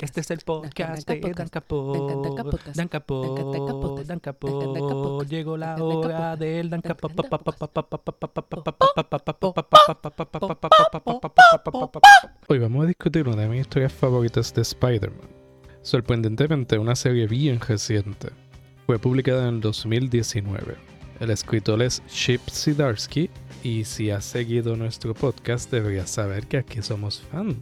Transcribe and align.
Este 0.00 0.20
es 0.20 0.30
el 0.30 0.38
podcast 0.44 1.06
de 1.08 1.20
Dan 1.20 1.48
Capot. 1.48 2.62
Dan 2.74 2.88
Capot. 2.88 4.04
Dan 4.06 4.20
Capot. 4.20 5.28
Llegó 5.28 5.56
la 5.56 5.76
hora 5.76 6.36
del 6.36 6.70
Dan 6.70 6.80
Capot. 6.80 7.12
Hoy 12.48 12.58
vamos 12.58 12.84
a 12.84 12.86
discutir 12.86 13.28
una 13.28 13.42
de 13.42 13.48
mis 13.48 13.60
historias 13.60 13.92
favoritas 13.92 14.54
de 14.54 14.62
Spider-Man. 14.62 15.28
Sorprendentemente, 15.82 16.78
una 16.78 16.96
serie 16.96 17.26
bien 17.26 17.60
reciente. 17.60 18.30
Fue 18.86 18.98
publicada 18.98 19.48
en 19.48 19.56
el 19.56 19.60
2019. 19.60 20.76
El 21.20 21.30
escritor 21.30 21.82
es 21.82 22.02
Chip 22.06 22.40
Zdarsky 22.50 23.30
y 23.62 23.84
si 23.84 24.10
has 24.10 24.24
seguido 24.24 24.76
nuestro 24.76 25.14
podcast 25.14 25.70
deberías 25.70 26.10
saber 26.10 26.46
que 26.46 26.58
aquí 26.58 26.82
somos 26.82 27.20
fans 27.20 27.56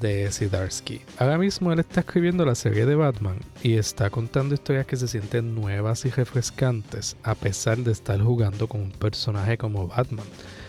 de 0.00 0.30
Zdarsky. 0.30 1.00
Ahora 1.18 1.38
mismo 1.38 1.72
él 1.72 1.80
está 1.80 2.00
escribiendo 2.00 2.44
la 2.44 2.54
serie 2.54 2.86
de 2.86 2.94
Batman 2.94 3.38
y 3.62 3.74
está 3.74 4.10
contando 4.10 4.54
historias 4.54 4.86
que 4.86 4.96
se 4.96 5.08
sienten 5.08 5.54
nuevas 5.54 6.04
y 6.04 6.10
refrescantes 6.10 7.16
a 7.22 7.34
pesar 7.34 7.78
de 7.78 7.92
estar 7.92 8.20
jugando 8.20 8.68
con 8.68 8.80
un 8.80 8.90
personaje 8.92 9.58
como 9.58 9.88
Batman. 9.88 10.26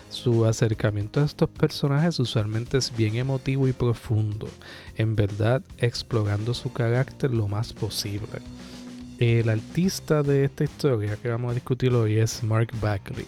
Su 0.09 0.45
acercamiento 0.45 1.19
a 1.19 1.25
estos 1.25 1.49
personajes 1.49 2.19
usualmente 2.19 2.77
es 2.77 2.95
bien 2.95 3.15
emotivo 3.15 3.67
y 3.67 3.73
profundo, 3.73 4.47
en 4.95 5.15
verdad 5.15 5.61
explorando 5.77 6.53
su 6.53 6.71
carácter 6.71 7.31
lo 7.31 7.47
más 7.47 7.73
posible. 7.73 8.41
El 9.19 9.47
artista 9.47 10.23
de 10.23 10.43
esta 10.43 10.65
historia 10.65 11.15
que 11.15 11.29
vamos 11.29 11.51
a 11.51 11.53
discutir 11.53 11.93
hoy 11.93 12.17
es 12.17 12.43
Mark 12.43 12.67
Bagley. 12.81 13.25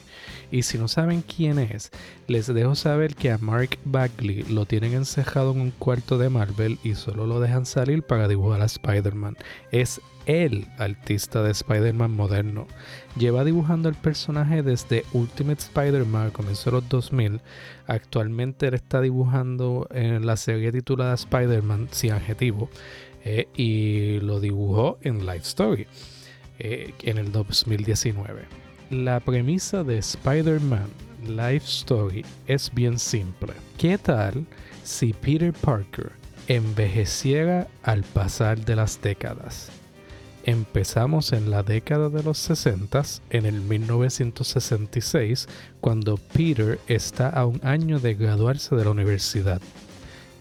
Y 0.51 0.63
si 0.63 0.77
no 0.77 0.89
saben 0.89 1.21
quién 1.21 1.59
es, 1.59 1.91
les 2.27 2.47
dejo 2.47 2.75
saber 2.75 3.15
que 3.15 3.31
a 3.31 3.37
Mark 3.37 3.79
Bagley 3.85 4.43
lo 4.49 4.65
tienen 4.65 4.93
encejado 4.93 5.53
en 5.53 5.61
un 5.61 5.71
cuarto 5.71 6.17
de 6.17 6.29
Marvel 6.29 6.77
y 6.83 6.95
solo 6.95 7.25
lo 7.25 7.39
dejan 7.39 7.65
salir 7.65 8.03
para 8.03 8.27
dibujar 8.27 8.61
a 8.61 8.65
Spider-Man. 8.65 9.37
Es 9.71 10.01
el 10.25 10.67
artista 10.77 11.41
de 11.41 11.51
Spider-Man 11.51 12.11
moderno. 12.11 12.67
Lleva 13.17 13.45
dibujando 13.45 13.87
el 13.87 13.95
personaje 13.95 14.63
desde 14.63 15.05
Ultimate 15.13 15.61
Spider-Man, 15.61 16.31
comenzó 16.31 16.69
en 16.69 16.75
los 16.75 16.89
2000. 16.89 17.39
Actualmente 17.87 18.67
él 18.67 18.73
está 18.73 18.99
dibujando 18.99 19.87
en 19.91 20.25
la 20.25 20.35
serie 20.35 20.73
titulada 20.73 21.13
Spider-Man 21.13 21.87
sin 21.91 22.11
adjetivo 22.11 22.69
eh, 23.29 23.49
y 23.57 24.21
lo 24.21 24.39
dibujó 24.39 24.99
en 25.01 25.25
Life 25.25 25.43
Story 25.43 25.85
eh, 26.59 26.93
en 27.03 27.17
el 27.17 27.33
2019. 27.33 28.45
La 28.89 29.19
premisa 29.19 29.83
de 29.83 29.97
Spider-Man 29.97 30.87
Life 31.27 31.65
Story 31.65 32.23
es 32.47 32.73
bien 32.73 32.97
simple. 32.97 33.51
¿Qué 33.77 33.97
tal 33.97 34.45
si 34.85 35.11
Peter 35.11 35.51
Parker 35.51 36.13
envejeciera 36.47 37.67
al 37.83 38.03
pasar 38.03 38.63
de 38.63 38.77
las 38.77 39.01
décadas? 39.01 39.71
Empezamos 40.45 41.33
en 41.33 41.51
la 41.51 41.63
década 41.63 42.07
de 42.07 42.23
los 42.23 42.37
60, 42.37 43.01
en 43.31 43.45
el 43.45 43.59
1966, 43.59 45.49
cuando 45.81 46.15
Peter 46.15 46.79
está 46.87 47.27
a 47.27 47.45
un 47.45 47.59
año 47.65 47.99
de 47.99 48.13
graduarse 48.13 48.73
de 48.73 48.85
la 48.85 48.91
universidad. 48.91 49.61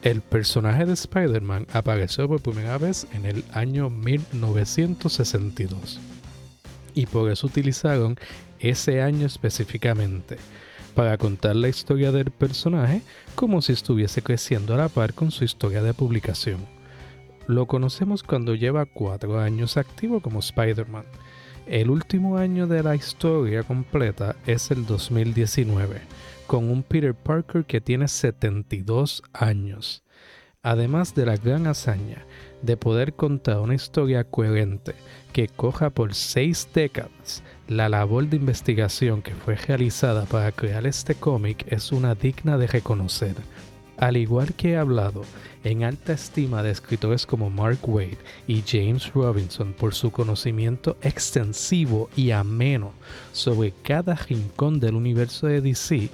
El 0.07 0.21
personaje 0.21 0.87
de 0.87 0.93
Spider-Man 0.93 1.67
apareció 1.73 2.29
por 2.29 2.41
primera 2.41 2.79
vez 2.79 3.09
en 3.13 3.27
el 3.27 3.43
año 3.53 3.91
1962 3.91 5.99
y 6.95 7.07
por 7.07 7.29
eso 7.29 7.49
utilizaron 7.49 8.17
ese 8.61 9.03
año 9.03 9.27
específicamente 9.27 10.37
para 10.95 11.19
contar 11.19 11.57
la 11.57 11.67
historia 11.67 12.13
del 12.13 12.31
personaje 12.31 13.03
como 13.35 13.61
si 13.63 13.73
estuviese 13.73 14.23
creciendo 14.23 14.75
a 14.75 14.77
la 14.77 14.89
par 14.89 15.13
con 15.13 15.33
su 15.33 15.43
historia 15.43 15.83
de 15.83 15.93
publicación. 15.93 16.65
Lo 17.49 17.67
conocemos 17.67 18.23
cuando 18.23 18.55
lleva 18.55 18.87
cuatro 18.87 19.41
años 19.41 19.77
activo 19.77 20.21
como 20.21 20.39
Spider-Man. 20.39 21.07
El 21.67 21.91
último 21.91 22.39
año 22.39 22.69
de 22.69 22.85
la 22.85 22.95
historia 22.95 23.65
completa 23.65 24.37
es 24.47 24.71
el 24.71 24.87
2019 24.87 26.01
con 26.47 26.71
un 26.71 26.83
Peter 26.83 27.15
Parker 27.15 27.65
que 27.65 27.81
tiene 27.81 28.09
72 28.09 29.23
años, 29.33 30.03
además 30.63 31.15
de 31.15 31.27
la 31.27 31.37
gran 31.37 31.67
hazaña 31.67 32.25
de 32.63 32.77
poder 32.77 33.15
contar 33.15 33.61
una 33.61 33.75
historia 33.75 34.25
coherente 34.25 34.95
que 35.33 35.49
coja 35.49 35.91
por 35.91 36.15
seis 36.15 36.69
décadas. 36.73 37.43
La 37.69 37.89
labor 37.89 38.29
de 38.29 38.37
investigación 38.37 39.23
que 39.23 39.35
fue 39.35 39.57
realizada 39.57 40.25
para 40.25 40.53
crear 40.53 40.87
este 40.87 41.15
cómic 41.15 41.67
es 41.69 41.93
una 41.93 42.15
digna 42.15 42.59
de 42.59 42.67
reconocer. 42.67 43.35
Al 43.99 44.17
igual 44.17 44.55
que 44.55 44.73
he 44.73 44.77
hablado 44.77 45.23
en 45.65 45.83
alta 45.83 46.13
estima 46.13 46.63
de 46.63 46.71
escritores 46.71 47.25
como 47.25 47.49
Mark 47.49 47.79
Wade 47.83 48.19
y 48.47 48.63
James 48.67 49.13
Robinson 49.15 49.73
por 49.73 49.95
su 49.95 50.11
conocimiento 50.11 50.97
extensivo 51.01 52.11
y 52.15 52.31
ameno 52.31 52.93
sobre 53.33 53.73
cada 53.83 54.15
rincón 54.15 54.81
del 54.81 54.95
universo 54.95 55.47
de 55.47 55.63
DC, 55.63 56.11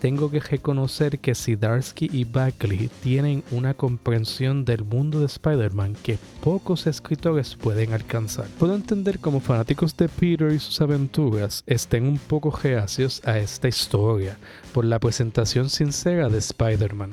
tengo 0.00 0.30
que 0.30 0.40
reconocer 0.40 1.18
que 1.18 1.34
Sidarsky 1.34 2.08
y 2.12 2.24
Bagley 2.24 2.90
tienen 3.02 3.44
una 3.50 3.74
comprensión 3.74 4.64
del 4.64 4.84
mundo 4.84 5.20
de 5.20 5.26
Spider-Man 5.26 5.94
que 6.02 6.18
pocos 6.42 6.86
escritores 6.86 7.54
pueden 7.54 7.92
alcanzar. 7.92 8.46
Puedo 8.58 8.74
entender 8.74 9.18
como 9.18 9.40
fanáticos 9.40 9.96
de 9.96 10.08
Peter 10.08 10.52
y 10.52 10.58
sus 10.58 10.80
aventuras 10.80 11.62
estén 11.66 12.04
un 12.04 12.18
poco 12.18 12.50
reacios 12.50 13.20
a 13.26 13.38
esta 13.38 13.68
historia 13.68 14.38
por 14.72 14.84
la 14.84 14.98
presentación 14.98 15.68
sincera 15.68 16.28
de 16.28 16.38
Spider-Man, 16.38 17.10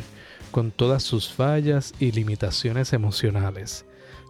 con 0.51 0.71
todas 0.71 1.03
sus 1.03 1.27
fallas 1.29 1.93
y 1.99 2.13
limitaciones 2.13 2.93
emocionales. 2.93 3.86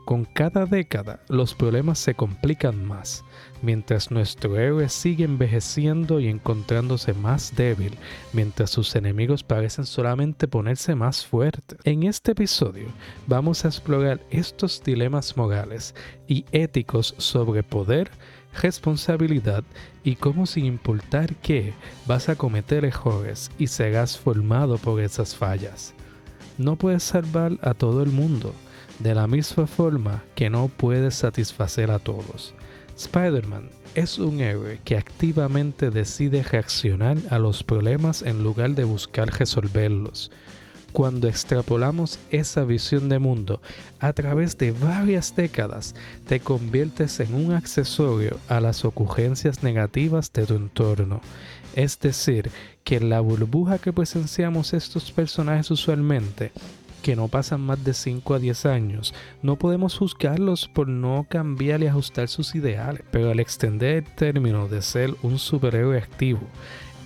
Con 0.08 0.24
cada 0.24 0.66
década 0.66 1.20
los 1.28 1.54
problemas 1.54 2.00
se 2.00 2.16
complican 2.16 2.86
más, 2.86 3.26
mientras 3.62 4.10
nuestro 4.10 4.58
héroe 4.58 4.88
sigue 4.88 5.26
envejeciendo 5.26 6.22
y 6.22 6.30
encontrándose 6.30 7.14
más 7.14 7.54
débil, 7.58 7.98
mientras 8.32 8.70
sus 8.70 8.96
enemigos 8.96 9.44
parecen 9.44 9.86
solamente 9.86 10.48
ponerse 10.48 10.96
más 10.96 11.26
fuertes. 11.26 11.78
En 11.84 12.04
este 12.04 12.32
episodio 12.32 12.86
vamos 13.28 13.66
a 13.66 13.68
explorar 13.68 14.22
estos 14.30 14.82
dilemas 14.82 15.36
morales 15.36 15.94
y 16.26 16.46
éticos 16.54 17.14
sobre 17.18 17.62
poder, 17.62 18.10
responsabilidad 18.62 19.66
y 20.06 20.16
cómo 20.16 20.46
sin 20.46 20.64
importar 20.64 21.36
qué 21.36 21.74
vas 22.06 22.30
a 22.30 22.38
cometer 22.38 22.86
errores 22.86 23.52
y 23.60 23.68
serás 23.68 24.18
formado 24.18 24.78
por 24.78 25.02
esas 25.02 25.36
fallas. 25.36 25.94
No 26.58 26.78
puedes 26.78 27.04
salvar 27.04 27.60
a 27.62 27.74
todo 27.74 28.02
el 28.04 28.10
mundo, 28.10 28.54
de 29.00 29.16
la 29.16 29.28
misma 29.28 29.68
forma 29.68 30.24
que 30.36 30.50
no 30.50 30.70
puedes 30.70 31.16
satisfacer 31.16 31.92
a 31.92 32.00
todos. 32.00 32.54
Spider-Man 32.98 33.70
es 33.94 34.18
un 34.18 34.42
héroe 34.42 34.80
que 34.84 34.98
activamente 34.98 35.92
decide 35.92 36.44
reaccionar 36.44 37.18
a 37.30 37.38
los 37.38 37.64
problemas 37.64 38.22
en 38.22 38.44
lugar 38.44 38.72
de 38.72 38.84
buscar 38.84 39.28
resolverlos. 39.28 40.32
Cuando 40.94 41.28
extrapolamos 41.28 42.18
esa 42.32 42.64
visión 42.64 43.08
de 43.10 43.20
mundo 43.20 43.62
a 44.00 44.14
través 44.14 44.58
de 44.58 44.72
varias 44.72 45.36
décadas, 45.36 45.94
te 46.28 46.40
conviertes 46.40 47.20
en 47.20 47.36
un 47.36 47.52
accesorio 47.52 48.38
a 48.48 48.60
las 48.60 48.84
ocurrencias 48.84 49.62
negativas 49.62 50.32
de 50.34 50.46
tu 50.46 50.56
entorno. 50.56 51.22
Es 51.76 52.00
decir, 52.00 52.50
que 52.84 53.00
la 53.00 53.20
burbuja 53.20 53.78
que 53.78 53.94
presenciamos 53.94 54.74
estos 54.74 55.12
personajes 55.12 55.70
usualmente 55.70 56.52
que 57.08 57.16
no 57.16 57.30
pasan 57.30 57.62
más 57.62 57.82
de 57.86 57.94
5 57.94 58.34
a 58.34 58.40
10 58.40 58.66
años, 58.66 59.14
no 59.42 59.56
podemos 59.56 59.98
juzgarlos 59.98 60.68
por 60.68 60.90
no 60.90 61.26
cambiar 61.30 61.82
y 61.82 61.88
ajustar 61.88 62.28
sus 62.28 62.54
ideales, 62.54 63.02
pero 63.12 63.32
al 63.32 63.40
extender 63.40 64.04
el 64.04 64.16
término 64.16 64.68
de 64.68 64.82
ser 64.82 65.16
un 65.22 65.40
superhéroe 65.40 65.98
activo, 65.98 66.42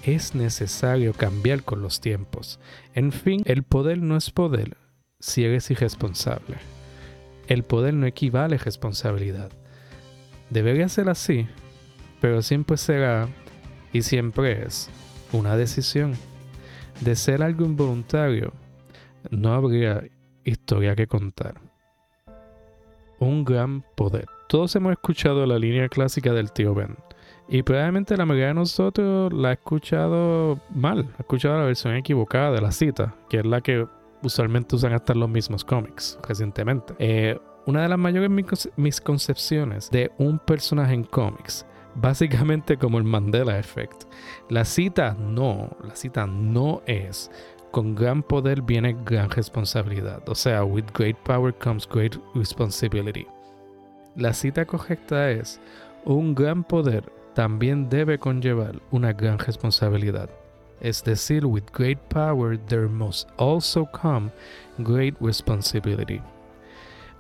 es 0.01 0.33
necesario 0.33 1.13
cambiar 1.13 1.61
con 1.61 1.83
los 1.83 2.01
tiempos. 2.01 2.59
En 2.95 3.11
fin, 3.11 3.43
el 3.45 3.61
poder 3.61 3.99
no 3.99 4.17
es 4.17 4.31
poder 4.31 4.75
si 5.19 5.45
eres 5.45 5.69
irresponsable. 5.69 6.57
El 7.45 7.61
poder 7.61 7.93
no 7.93 8.07
equivale 8.07 8.55
a 8.55 8.57
responsabilidad. 8.57 9.51
Debería 10.49 10.89
ser 10.89 11.09
así, 11.09 11.45
pero 12.19 12.41
siempre 12.41 12.77
será 12.77 13.29
y 13.93 14.01
siempre 14.01 14.63
es 14.65 14.89
una 15.31 15.55
decisión. 15.57 16.15
De 17.01 17.15
ser 17.15 17.43
algo 17.43 17.65
involuntario, 17.65 18.51
no 19.29 19.53
habría 19.53 20.03
historia 20.43 20.95
que 20.95 21.07
contar. 21.07 21.55
Un 23.19 23.45
gran 23.45 23.83
poder. 23.95 24.25
Todos 24.49 24.75
hemos 24.75 24.91
escuchado 24.93 25.45
la 25.45 25.59
línea 25.59 25.87
clásica 25.87 26.33
del 26.33 26.51
tío 26.51 26.73
Ben. 26.73 26.97
Y 27.47 27.63
probablemente 27.63 28.17
la 28.17 28.25
mayoría 28.25 28.47
de 28.47 28.53
nosotros 28.53 29.31
la 29.33 29.49
ha 29.49 29.53
escuchado 29.53 30.59
mal. 30.73 31.07
Ha 31.17 31.21
escuchado 31.21 31.57
la 31.57 31.65
versión 31.65 31.95
equivocada 31.95 32.51
de 32.51 32.61
la 32.61 32.71
cita, 32.71 33.15
que 33.29 33.39
es 33.39 33.45
la 33.45 33.61
que 33.61 33.85
usualmente 34.23 34.75
usan 34.75 34.93
hasta 34.93 35.13
los 35.13 35.29
mismos 35.29 35.63
cómics 35.65 36.17
recientemente. 36.27 36.93
Eh, 36.99 37.37
una 37.65 37.83
de 37.83 37.89
las 37.89 37.99
mayores 37.99 38.29
misconcepciones 38.75 39.91
de 39.91 40.11
un 40.17 40.39
personaje 40.39 40.93
en 40.93 41.03
cómics, 41.03 41.65
básicamente 41.95 42.77
como 42.77 42.97
el 42.97 43.03
Mandela 43.03 43.59
Effect. 43.59 44.03
La 44.49 44.65
cita 44.65 45.15
no, 45.19 45.77
la 45.83 45.95
cita 45.95 46.25
no 46.25 46.81
es 46.85 47.29
con 47.71 47.95
gran 47.95 48.21
poder 48.21 48.61
viene 48.61 48.95
gran 49.05 49.29
responsabilidad. 49.29 50.27
O 50.27 50.35
sea, 50.35 50.63
with 50.63 50.85
great 50.93 51.17
power 51.23 51.53
comes 51.53 51.87
great 51.87 52.15
responsibility. 52.35 53.25
La 54.15 54.33
cita 54.33 54.65
correcta 54.65 55.31
es, 55.31 55.59
un 56.03 56.35
gran 56.35 56.63
poder 56.63 57.11
también 57.33 57.89
debe 57.89 58.19
conllevar 58.19 58.81
una 58.91 59.13
gran 59.13 59.39
responsabilidad. 59.39 60.29
Es 60.81 61.03
decir, 61.03 61.45
with 61.45 61.63
great 61.73 61.99
power 62.09 62.57
there 62.57 62.87
must 62.87 63.29
also 63.37 63.85
come 63.85 64.31
great 64.79 65.15
responsibility. 65.21 66.21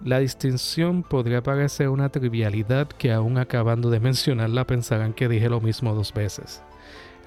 La 0.03 0.19
distinción 0.19 1.03
podría 1.03 1.43
parecer 1.43 1.89
una 1.89 2.09
trivialidad 2.09 2.87
que 2.87 3.11
aún 3.11 3.37
acabando 3.37 3.91
de 3.91 3.99
mencionarla 3.99 4.65
pensarán 4.65 5.13
que 5.13 5.27
dije 5.29 5.47
lo 5.47 5.61
mismo 5.61 5.93
dos 5.93 6.11
veces. 6.11 6.63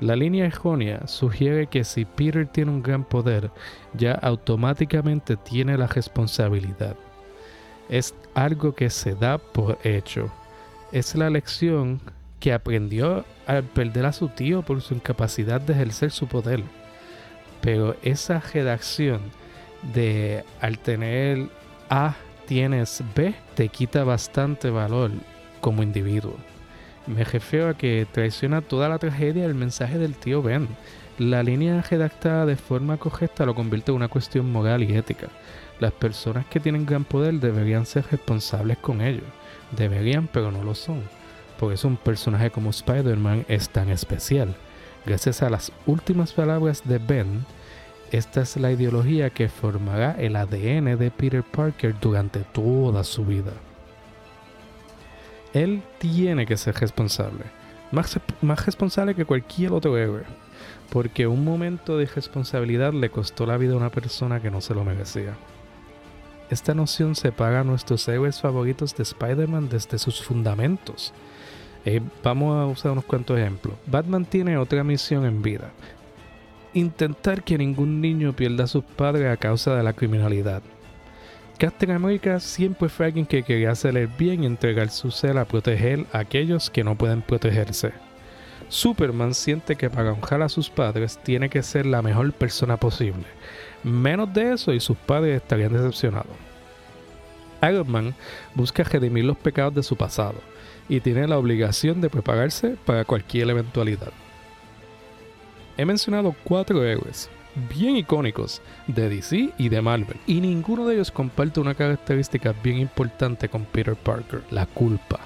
La 0.00 0.17
línea 0.17 0.46
errónea 0.46 1.06
sugiere 1.06 1.69
que 1.69 1.85
si 1.85 2.05
Peter 2.05 2.46
tiene 2.46 2.73
un 2.73 2.82
gran 2.82 3.05
poder, 3.05 3.50
ya 3.94 4.12
automáticamente 4.12 5.37
tiene 5.37 5.79
la 5.79 5.87
responsabilidad. 5.87 6.96
Es 7.88 8.14
algo 8.35 8.75
que 8.75 8.91
se 8.91 9.14
da 9.14 9.38
por 9.38 9.79
hecho. 9.85 10.31
Es 10.91 11.14
la 11.14 11.31
lección 11.31 12.00
que 12.41 12.52
aprendió 12.52 13.25
al 13.46 13.62
perder 13.62 14.06
a 14.06 14.12
su 14.12 14.29
tío 14.29 14.62
por 14.62 14.82
su 14.82 14.94
incapacidad 14.94 15.61
de 15.61 15.75
ejercer 15.75 16.11
su 16.11 16.26
poder. 16.26 16.62
Pero 17.61 17.96
esa 18.02 18.41
redacción 18.41 19.20
de 19.94 20.44
al 20.61 20.79
tener 20.79 21.49
A 21.88 22.14
tienes 22.46 23.02
B 23.14 23.35
te 23.55 23.69
quita 23.69 24.05
bastante 24.05 24.70
valor 24.70 25.11
como 25.61 25.82
individuo. 25.82 26.37
Me 27.06 27.22
refiero 27.24 27.68
a 27.68 27.74
que 27.74 28.06
traiciona 28.10 28.62
toda 28.62 28.88
la 28.88 28.98
tragedia 28.98 29.42
del 29.42 29.54
mensaje 29.54 29.98
del 29.98 30.14
tío 30.14 30.42
Ben. 30.42 30.68
La 31.18 31.42
línea 31.42 31.82
redactada 31.82 32.46
de 32.46 32.56
forma 32.56 32.96
correcta 32.96 33.44
lo 33.44 33.54
convierte 33.54 33.90
en 33.90 33.96
una 33.96 34.08
cuestión 34.08 34.50
moral 34.50 34.82
y 34.82 34.96
ética. 34.96 35.28
Las 35.80 35.92
personas 35.92 36.46
que 36.46 36.60
tienen 36.60 36.86
gran 36.86 37.04
poder 37.04 37.34
deberían 37.34 37.86
ser 37.86 38.04
responsables 38.10 38.78
con 38.78 39.00
ello. 39.00 39.22
Deberían, 39.72 40.28
pero 40.28 40.50
no 40.50 40.64
lo 40.64 40.74
son. 40.74 41.02
Por 41.58 41.72
eso 41.72 41.88
un 41.88 41.96
personaje 41.96 42.50
como 42.50 42.70
Spider-Man 42.70 43.44
es 43.48 43.68
tan 43.68 43.90
especial. 43.90 44.54
Gracias 45.04 45.42
a 45.42 45.50
las 45.50 45.72
últimas 45.86 46.32
palabras 46.32 46.82
de 46.84 46.98
Ben, 46.98 47.44
esta 48.10 48.42
es 48.42 48.56
la 48.56 48.70
ideología 48.70 49.30
que 49.30 49.48
formará 49.48 50.12
el 50.12 50.36
ADN 50.36 50.96
de 50.96 51.10
Peter 51.10 51.42
Parker 51.42 51.94
durante 52.00 52.40
toda 52.40 53.02
su 53.02 53.24
vida. 53.24 53.52
Él 55.54 55.82
tiene 55.98 56.46
que 56.46 56.56
ser 56.56 56.74
responsable, 56.74 57.44
más, 57.92 58.18
más 58.42 58.66
responsable 58.66 59.14
que 59.14 59.24
cualquier 59.24 59.72
otro 59.72 59.96
héroe, 59.96 60.24
porque 60.90 61.28
un 61.28 61.44
momento 61.44 61.96
de 61.96 62.06
responsabilidad 62.06 62.92
le 62.92 63.08
costó 63.08 63.46
la 63.46 63.56
vida 63.56 63.74
a 63.74 63.76
una 63.76 63.90
persona 63.90 64.40
que 64.40 64.50
no 64.50 64.60
se 64.60 64.74
lo 64.74 64.84
merecía. 64.84 65.34
Esta 66.50 66.74
noción 66.74 67.14
separa 67.14 67.60
a 67.60 67.64
nuestros 67.64 68.06
héroes 68.08 68.40
favoritos 68.40 68.96
de 68.96 69.04
Spider-Man 69.04 69.68
desde 69.68 69.98
sus 69.98 70.20
fundamentos. 70.22 71.12
Eh, 71.84 72.00
vamos 72.22 72.56
a 72.56 72.66
usar 72.66 72.92
unos 72.92 73.04
cuantos 73.04 73.38
ejemplos. 73.38 73.76
Batman 73.86 74.24
tiene 74.24 74.58
otra 74.58 74.82
misión 74.84 75.24
en 75.24 75.40
vida. 75.40 75.70
Intentar 76.72 77.44
que 77.44 77.56
ningún 77.56 78.00
niño 78.00 78.34
pierda 78.34 78.64
a 78.64 78.68
sus 78.68 78.84
padres 78.84 79.32
a 79.32 79.36
causa 79.36 79.76
de 79.76 79.84
la 79.84 79.92
criminalidad. 79.92 80.62
Captain 81.58 81.92
America 81.92 82.40
siempre 82.40 82.88
fue 82.88 83.06
alguien 83.06 83.26
que 83.26 83.44
quería 83.44 83.70
hacer 83.70 83.96
el 83.96 84.08
bien 84.08 84.42
y 84.42 84.46
entregar 84.46 84.90
su 84.90 85.10
ser 85.10 85.38
a 85.38 85.44
proteger 85.44 86.04
a 86.12 86.18
aquellos 86.18 86.68
que 86.68 86.82
no 86.82 86.96
pueden 86.96 87.22
protegerse. 87.22 87.92
Superman 88.68 89.34
siente 89.34 89.76
que 89.76 89.88
para 89.88 90.12
honrar 90.12 90.42
a 90.42 90.48
sus 90.48 90.68
padres 90.68 91.18
tiene 91.22 91.48
que 91.48 91.62
ser 91.62 91.86
la 91.86 92.02
mejor 92.02 92.32
persona 92.32 92.76
posible. 92.76 93.24
Menos 93.84 94.32
de 94.34 94.54
eso 94.54 94.72
y 94.72 94.80
sus 94.80 94.96
padres 94.96 95.36
estarían 95.36 95.72
decepcionados. 95.72 96.36
Iron 97.62 97.90
Man 97.90 98.14
busca 98.54 98.82
redimir 98.82 99.24
los 99.24 99.36
pecados 99.36 99.74
de 99.74 99.82
su 99.82 99.96
pasado 99.96 100.40
y 100.88 101.00
tiene 101.00 101.28
la 101.28 101.38
obligación 101.38 102.00
de 102.00 102.10
prepararse 102.10 102.76
para 102.84 103.04
cualquier 103.04 103.48
eventualidad. 103.50 104.12
He 105.76 105.84
mencionado 105.84 106.34
cuatro 106.44 106.84
héroes, 106.84 107.30
bien 107.70 107.96
icónicos 107.96 108.62
de 108.86 109.08
DC 109.08 109.50
y 109.58 109.68
de 109.68 109.82
Marvel, 109.82 110.18
y 110.26 110.40
ninguno 110.40 110.86
de 110.86 110.94
ellos 110.94 111.10
comparte 111.10 111.60
una 111.60 111.74
característica 111.74 112.54
bien 112.62 112.78
importante 112.78 113.48
con 113.48 113.64
Peter 113.64 113.96
Parker, 113.96 114.42
la 114.50 114.66
culpa. 114.66 115.20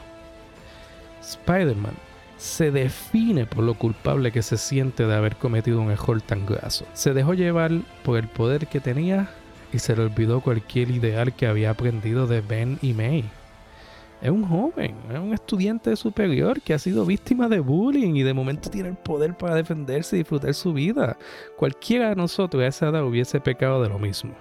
Spider-Man 1.20 1.94
se 2.36 2.70
define 2.70 3.46
por 3.46 3.64
lo 3.64 3.74
culpable 3.74 4.30
que 4.32 4.42
se 4.42 4.56
siente 4.56 5.06
de 5.06 5.14
haber 5.14 5.36
cometido 5.36 5.80
un 5.80 5.90
error 5.90 6.22
tan 6.22 6.46
graso. 6.46 6.86
Se 6.94 7.12
dejó 7.12 7.34
llevar 7.34 7.72
por 8.04 8.18
el 8.18 8.28
poder 8.28 8.68
que 8.68 8.80
tenía 8.80 9.28
y 9.72 9.80
se 9.80 9.96
le 9.96 10.02
olvidó 10.02 10.40
cualquier 10.40 10.90
ideal 10.90 11.34
que 11.34 11.46
había 11.46 11.70
aprendido 11.70 12.26
de 12.26 12.40
Ben 12.40 12.78
y 12.80 12.94
May 12.94 13.24
es 14.20 14.30
un 14.30 14.44
joven, 14.44 14.96
es 15.12 15.18
un 15.18 15.32
estudiante 15.32 15.94
superior 15.94 16.60
que 16.60 16.74
ha 16.74 16.78
sido 16.78 17.06
víctima 17.06 17.48
de 17.48 17.60
bullying 17.60 18.14
y 18.16 18.24
de 18.24 18.34
momento 18.34 18.68
tiene 18.68 18.88
el 18.88 18.96
poder 18.96 19.36
para 19.36 19.54
defenderse 19.54 20.16
y 20.16 20.20
disfrutar 20.20 20.54
su 20.54 20.72
vida. 20.72 21.16
Cualquiera 21.56 22.08
de 22.08 22.16
nosotros 22.16 22.62
a 22.62 22.66
esa 22.66 22.88
edad 22.88 23.04
hubiese 23.04 23.40
pecado 23.40 23.80
de 23.80 23.88
lo 23.88 23.98
mismo. 23.98 24.32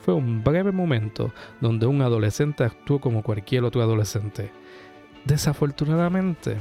Fue 0.00 0.12
un 0.12 0.44
breve 0.44 0.70
momento 0.70 1.32
donde 1.60 1.86
un 1.86 2.02
adolescente 2.02 2.64
actuó 2.64 3.00
como 3.00 3.22
cualquier 3.22 3.64
otro 3.64 3.80
adolescente. 3.80 4.50
Desafortunadamente, 5.24 6.56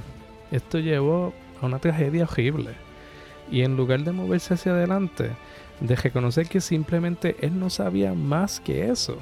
esto 0.51 0.79
llevó 0.79 1.33
a 1.61 1.65
una 1.65 1.79
tragedia 1.79 2.23
horrible. 2.23 2.71
Y 3.51 3.63
en 3.63 3.75
lugar 3.75 4.03
de 4.03 4.11
moverse 4.11 4.53
hacia 4.53 4.73
adelante, 4.73 5.31
de 5.81 5.95
reconocer 5.95 6.47
que 6.47 6.61
simplemente 6.61 7.35
él 7.41 7.59
no 7.59 7.69
sabía 7.69 8.13
más 8.13 8.59
que 8.59 8.89
eso, 8.89 9.17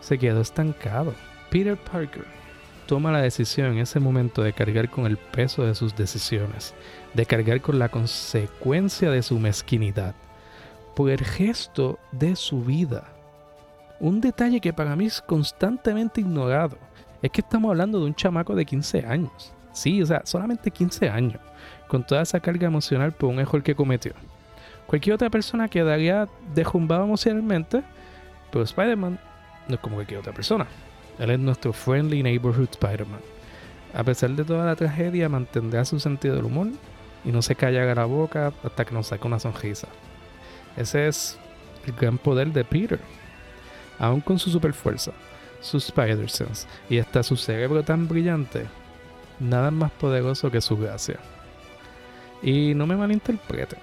se 0.00 0.18
quedó 0.18 0.40
estancado. 0.40 1.14
Peter 1.50 1.76
Parker 1.76 2.41
toma 2.86 3.12
la 3.12 3.22
decisión 3.22 3.72
en 3.72 3.78
ese 3.78 4.00
momento 4.00 4.42
de 4.42 4.52
cargar 4.52 4.88
con 4.90 5.06
el 5.06 5.16
peso 5.16 5.64
de 5.64 5.74
sus 5.74 5.96
decisiones, 5.96 6.74
de 7.14 7.26
cargar 7.26 7.60
con 7.60 7.78
la 7.78 7.88
consecuencia 7.88 9.10
de 9.10 9.22
su 9.22 9.38
mezquinidad, 9.38 10.14
por 10.94 11.10
el 11.10 11.24
gesto 11.24 11.98
de 12.10 12.36
su 12.36 12.62
vida. 12.62 13.08
Un 14.00 14.20
detalle 14.20 14.60
que 14.60 14.72
para 14.72 14.96
mí 14.96 15.06
es 15.06 15.20
constantemente 15.20 16.20
ignorado 16.20 16.76
es 17.22 17.30
que 17.30 17.40
estamos 17.40 17.70
hablando 17.70 18.00
de 18.00 18.06
un 18.06 18.14
chamaco 18.14 18.54
de 18.54 18.66
15 18.66 19.06
años. 19.06 19.52
Sí, 19.72 20.02
o 20.02 20.06
sea, 20.06 20.22
solamente 20.24 20.70
15 20.70 21.08
años, 21.08 21.40
con 21.88 22.04
toda 22.04 22.22
esa 22.22 22.40
carga 22.40 22.66
emocional 22.66 23.12
por 23.12 23.30
un 23.30 23.38
error 23.38 23.62
que 23.62 23.74
cometió. 23.74 24.12
Cualquier 24.86 25.14
otra 25.14 25.30
persona 25.30 25.68
quedaría 25.68 26.28
derrumbada 26.54 27.04
emocionalmente, 27.04 27.82
pero 28.50 28.64
Spider-Man 28.64 29.18
no 29.68 29.74
es 29.74 29.80
como 29.80 29.96
cualquier 29.96 30.20
otra 30.20 30.32
persona. 30.32 30.66
Él 31.18 31.30
es 31.30 31.38
nuestro 31.38 31.72
friendly 31.72 32.22
neighborhood 32.22 32.68
Spider-Man. 32.70 33.20
A 33.94 34.04
pesar 34.04 34.30
de 34.30 34.44
toda 34.44 34.64
la 34.64 34.76
tragedia, 34.76 35.28
mantendrá 35.28 35.84
su 35.84 36.00
sentido 36.00 36.36
del 36.36 36.46
humor 36.46 36.68
y 37.24 37.30
no 37.30 37.42
se 37.42 37.54
callará 37.54 37.94
la 37.94 38.06
boca 38.06 38.52
hasta 38.64 38.84
que 38.84 38.94
nos 38.94 39.08
saque 39.08 39.26
una 39.26 39.38
sonrisa. 39.38 39.88
Ese 40.76 41.08
es 41.08 41.38
el 41.86 41.92
gran 41.92 42.16
poder 42.18 42.48
de 42.48 42.64
Peter. 42.64 43.00
Aún 43.98 44.20
con 44.20 44.38
su 44.38 44.50
super 44.50 44.72
fuerza, 44.72 45.12
su 45.60 45.76
Spider 45.76 46.28
Sense 46.30 46.66
y 46.88 46.98
hasta 46.98 47.22
su 47.22 47.36
cerebro 47.36 47.82
tan 47.82 48.08
brillante, 48.08 48.66
nada 49.38 49.70
más 49.70 49.90
poderoso 49.92 50.50
que 50.50 50.60
su 50.60 50.76
gracia. 50.78 51.18
Y 52.42 52.74
no 52.74 52.86
me 52.86 52.96
malinterpreten. 52.96 53.78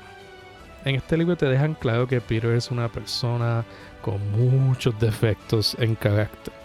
En 0.84 0.96
este 0.96 1.18
libro 1.18 1.38
te 1.38 1.46
dejan 1.46 1.76
claro 1.76 2.08
que 2.08 2.20
Peter 2.20 2.52
es 2.52 2.72
una 2.72 2.90
persona 2.90 3.64
con 4.02 4.20
muchos 4.32 4.98
defectos 5.00 5.76
en 5.80 5.96
carácter 5.96 6.59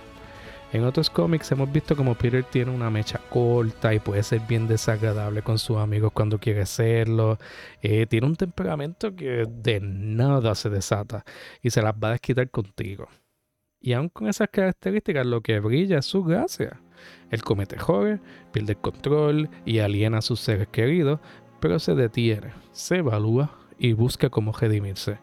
en 0.73 0.85
otros 0.85 1.09
cómics 1.09 1.53
hemos 1.53 1.71
visto 1.73 1.95
como 1.95 2.15
Peter 2.15 2.43
tiene 2.45 2.73
una 2.73 2.91
mecha 2.91 3.21
corta 3.31 3.95
y 3.95 4.01
puede 4.01 4.23
ser 4.23 4.41
bien 4.41 4.67
desagradable 4.67 5.43
con 5.43 5.59
sus 5.59 5.77
amigos 5.77 6.13
cuando 6.13 6.39
quiere 6.39 6.67
serlo. 6.67 7.39
Eh, 7.81 8.07
tiene 8.07 8.27
un 8.27 8.37
temperamento 8.37 9.15
que 9.15 9.47
de 9.49 9.81
nada 9.81 10.55
se 10.55 10.71
desata 10.71 11.25
y 11.63 11.71
se 11.71 11.83
las 11.83 11.95
va 11.95 12.09
a 12.09 12.13
desquitar 12.13 12.51
contigo. 12.51 13.09
Y 13.81 13.93
aun 13.93 14.09
con 14.09 14.29
esas 14.29 14.49
características, 14.49 15.27
lo 15.27 15.43
que 15.43 15.61
brilla 15.61 15.99
es 15.99 16.07
su 16.07 16.25
gracia. 16.25 16.81
Él 17.31 17.43
comete 17.43 17.77
errores, 17.77 18.19
pierde 18.51 18.73
el 18.73 18.79
control 18.79 19.51
y 19.65 19.79
aliena 19.79 20.19
a 20.19 20.23
sus 20.23 20.41
seres 20.41 20.69
queridos, 20.69 21.21
pero 21.61 21.79
se 21.79 21.95
detiene, 21.95 22.53
se 22.73 22.97
evalúa 22.97 23.59
y 23.79 23.93
busca 23.93 24.31
cómo 24.31 24.53
redimirse 24.53 25.19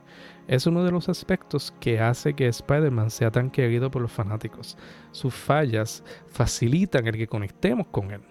es 0.48 0.66
uno 0.66 0.84
de 0.84 0.92
los 0.92 1.10
aspectos 1.10 1.74
que 1.80 2.00
hace 2.00 2.34
que 2.34 2.48
Spider-Man 2.48 3.10
sea 3.10 3.32
tan 3.32 3.50
querido 3.50 3.90
por 3.92 4.02
los 4.02 4.12
fanáticos. 4.12 4.78
Sus 5.12 5.34
fallas 5.34 6.04
facilitan 6.28 7.08
el 7.08 7.18
que 7.18 7.28
conectemos 7.28 7.88
con 7.88 8.12
él. 8.12 8.22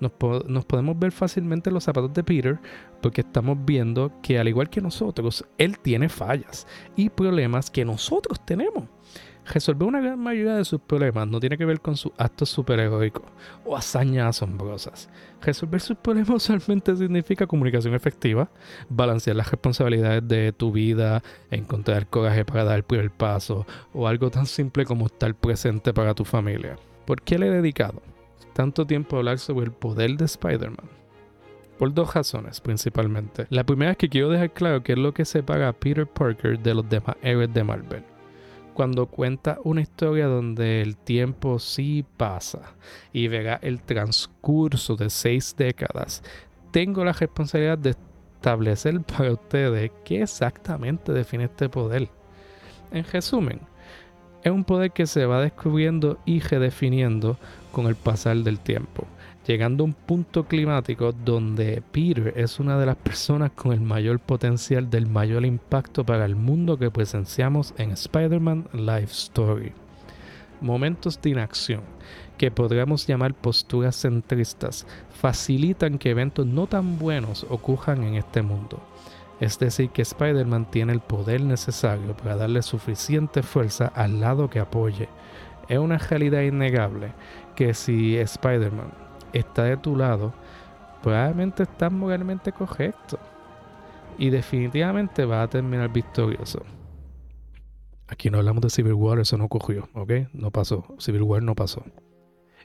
Nos, 0.00 0.12
podemos 0.64 0.98
ver 0.98 1.12
fácilmente 1.12 1.70
en 1.70 1.74
los 1.74 1.84
zapatos 1.84 2.12
de 2.12 2.22
Peter 2.22 2.60
porque 3.02 3.22
estamos 3.22 3.58
viendo 3.64 4.12
que 4.22 4.38
al 4.38 4.48
igual 4.48 4.70
que 4.70 4.80
nosotros, 4.80 5.44
él 5.58 5.78
tiene 5.78 6.08
fallas 6.08 6.66
y 6.96 7.10
problemas 7.10 7.70
que 7.70 7.84
nosotros 7.84 8.44
tenemos. 8.44 8.84
Resolver 9.46 9.86
una 9.86 10.00
gran 10.00 10.18
mayoría 10.18 10.54
de 10.56 10.64
sus 10.64 10.80
problemas 10.80 11.28
no 11.28 11.38
tiene 11.38 11.58
que 11.58 11.66
ver 11.66 11.80
con 11.80 11.96
sus 11.96 12.12
actos 12.16 12.48
superheroicos 12.48 13.22
o 13.64 13.76
hazañas 13.76 14.36
asombrosas. 14.36 15.10
Resolver 15.42 15.80
sus 15.80 15.98
problemas 15.98 16.30
usualmente 16.36 16.96
significa 16.96 17.46
comunicación 17.46 17.94
efectiva, 17.94 18.48
balancear 18.88 19.36
las 19.36 19.50
responsabilidades 19.50 20.26
de 20.26 20.52
tu 20.52 20.72
vida, 20.72 21.22
encontrar 21.50 22.06
coraje 22.06 22.44
para 22.44 22.64
dar 22.64 22.76
el 22.76 22.84
primer 22.84 23.10
paso 23.10 23.66
o 23.92 24.08
algo 24.08 24.30
tan 24.30 24.46
simple 24.46 24.86
como 24.86 25.06
estar 25.06 25.34
presente 25.34 25.92
para 25.92 26.14
tu 26.14 26.24
familia. 26.24 26.76
¿Por 27.04 27.20
qué 27.20 27.38
le 27.38 27.48
he 27.48 27.50
dedicado 27.50 28.02
tanto 28.54 28.86
tiempo 28.86 29.16
a 29.16 29.18
hablar 29.18 29.38
sobre 29.38 29.66
el 29.66 29.72
poder 29.72 30.16
de 30.16 30.24
Spider-Man? 30.24 30.88
Por 31.78 31.92
dos 31.92 32.14
razones 32.14 32.62
principalmente. 32.62 33.46
La 33.50 33.64
primera 33.64 33.90
es 33.90 33.98
que 33.98 34.08
quiero 34.08 34.30
dejar 34.30 34.52
claro 34.52 34.82
qué 34.82 34.92
es 34.92 34.98
lo 34.98 35.12
que 35.12 35.26
separa 35.26 35.68
a 35.68 35.72
Peter 35.74 36.06
Parker 36.06 36.58
de 36.58 36.72
los 36.72 36.88
demás 36.88 37.16
héroes 37.20 37.52
de 37.52 37.64
Marvel 37.64 38.13
cuando 38.74 39.06
cuenta 39.06 39.58
una 39.64 39.80
historia 39.80 40.26
donde 40.26 40.82
el 40.82 40.96
tiempo 40.96 41.58
sí 41.58 42.04
pasa 42.16 42.74
y 43.12 43.28
verá 43.28 43.58
el 43.62 43.80
transcurso 43.80 44.96
de 44.96 45.08
seis 45.08 45.54
décadas, 45.56 46.22
tengo 46.70 47.04
la 47.04 47.12
responsabilidad 47.12 47.78
de 47.78 47.90
establecer 47.90 49.00
para 49.00 49.32
ustedes 49.32 49.90
qué 50.04 50.22
exactamente 50.22 51.12
define 51.12 51.44
este 51.44 51.68
poder. 51.68 52.08
En 52.90 53.04
resumen, 53.04 53.60
es 54.42 54.52
un 54.52 54.64
poder 54.64 54.90
que 54.90 55.06
se 55.06 55.24
va 55.24 55.40
descubriendo 55.40 56.18
y 56.26 56.40
redefiniendo 56.40 57.38
con 57.72 57.86
el 57.86 57.94
pasar 57.94 58.36
del 58.38 58.58
tiempo 58.58 59.06
llegando 59.46 59.84
a 59.84 59.86
un 59.86 59.92
punto 59.92 60.44
climático 60.44 61.12
donde 61.12 61.82
Peter 61.92 62.32
es 62.36 62.58
una 62.58 62.78
de 62.78 62.86
las 62.86 62.96
personas 62.96 63.52
con 63.52 63.72
el 63.72 63.80
mayor 63.80 64.18
potencial 64.18 64.88
del 64.88 65.06
mayor 65.06 65.44
impacto 65.44 66.04
para 66.04 66.24
el 66.24 66.34
mundo 66.34 66.78
que 66.78 66.90
presenciamos 66.90 67.74
en 67.76 67.90
Spider-Man 67.90 68.68
Life 68.72 69.12
Story. 69.12 69.72
Momentos 70.60 71.20
de 71.20 71.30
inacción, 71.30 71.82
que 72.38 72.50
podríamos 72.50 73.06
llamar 73.06 73.34
posturas 73.34 74.00
centristas, 74.00 74.86
facilitan 75.10 75.98
que 75.98 76.10
eventos 76.10 76.46
no 76.46 76.66
tan 76.66 76.98
buenos 76.98 77.46
ocurran 77.50 78.02
en 78.04 78.14
este 78.14 78.40
mundo. 78.40 78.82
Es 79.40 79.58
decir, 79.58 79.90
que 79.90 80.02
Spider-Man 80.02 80.70
tiene 80.70 80.92
el 80.92 81.00
poder 81.00 81.42
necesario 81.42 82.16
para 82.16 82.36
darle 82.36 82.62
suficiente 82.62 83.42
fuerza 83.42 83.92
al 83.94 84.20
lado 84.20 84.48
que 84.48 84.60
apoye. 84.60 85.08
Es 85.68 85.78
una 85.78 85.98
realidad 85.98 86.42
innegable 86.42 87.12
que 87.56 87.74
si 87.74 88.16
Spider-Man 88.16 89.03
está 89.34 89.64
de 89.64 89.76
tu 89.76 89.96
lado, 89.96 90.32
probablemente 91.02 91.64
estás 91.64 91.92
moralmente 91.92 92.52
correcto. 92.52 93.18
Y 94.16 94.30
definitivamente 94.30 95.24
va 95.24 95.42
a 95.42 95.48
terminar 95.48 95.92
victorioso. 95.92 96.62
Aquí 98.06 98.30
no 98.30 98.38
hablamos 98.38 98.62
de 98.62 98.70
Civil 98.70 98.94
War, 98.94 99.18
eso 99.18 99.36
no 99.36 99.44
ocurrió, 99.44 99.88
¿ok? 99.94 100.12
No 100.32 100.50
pasó. 100.50 100.84
Civil 100.98 101.22
War 101.22 101.42
no 101.42 101.54
pasó. 101.54 101.82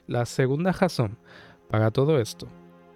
La 0.06 0.26
segunda 0.26 0.72
razón 0.72 1.18
para 1.68 1.90
todo 1.90 2.20
esto 2.20 2.46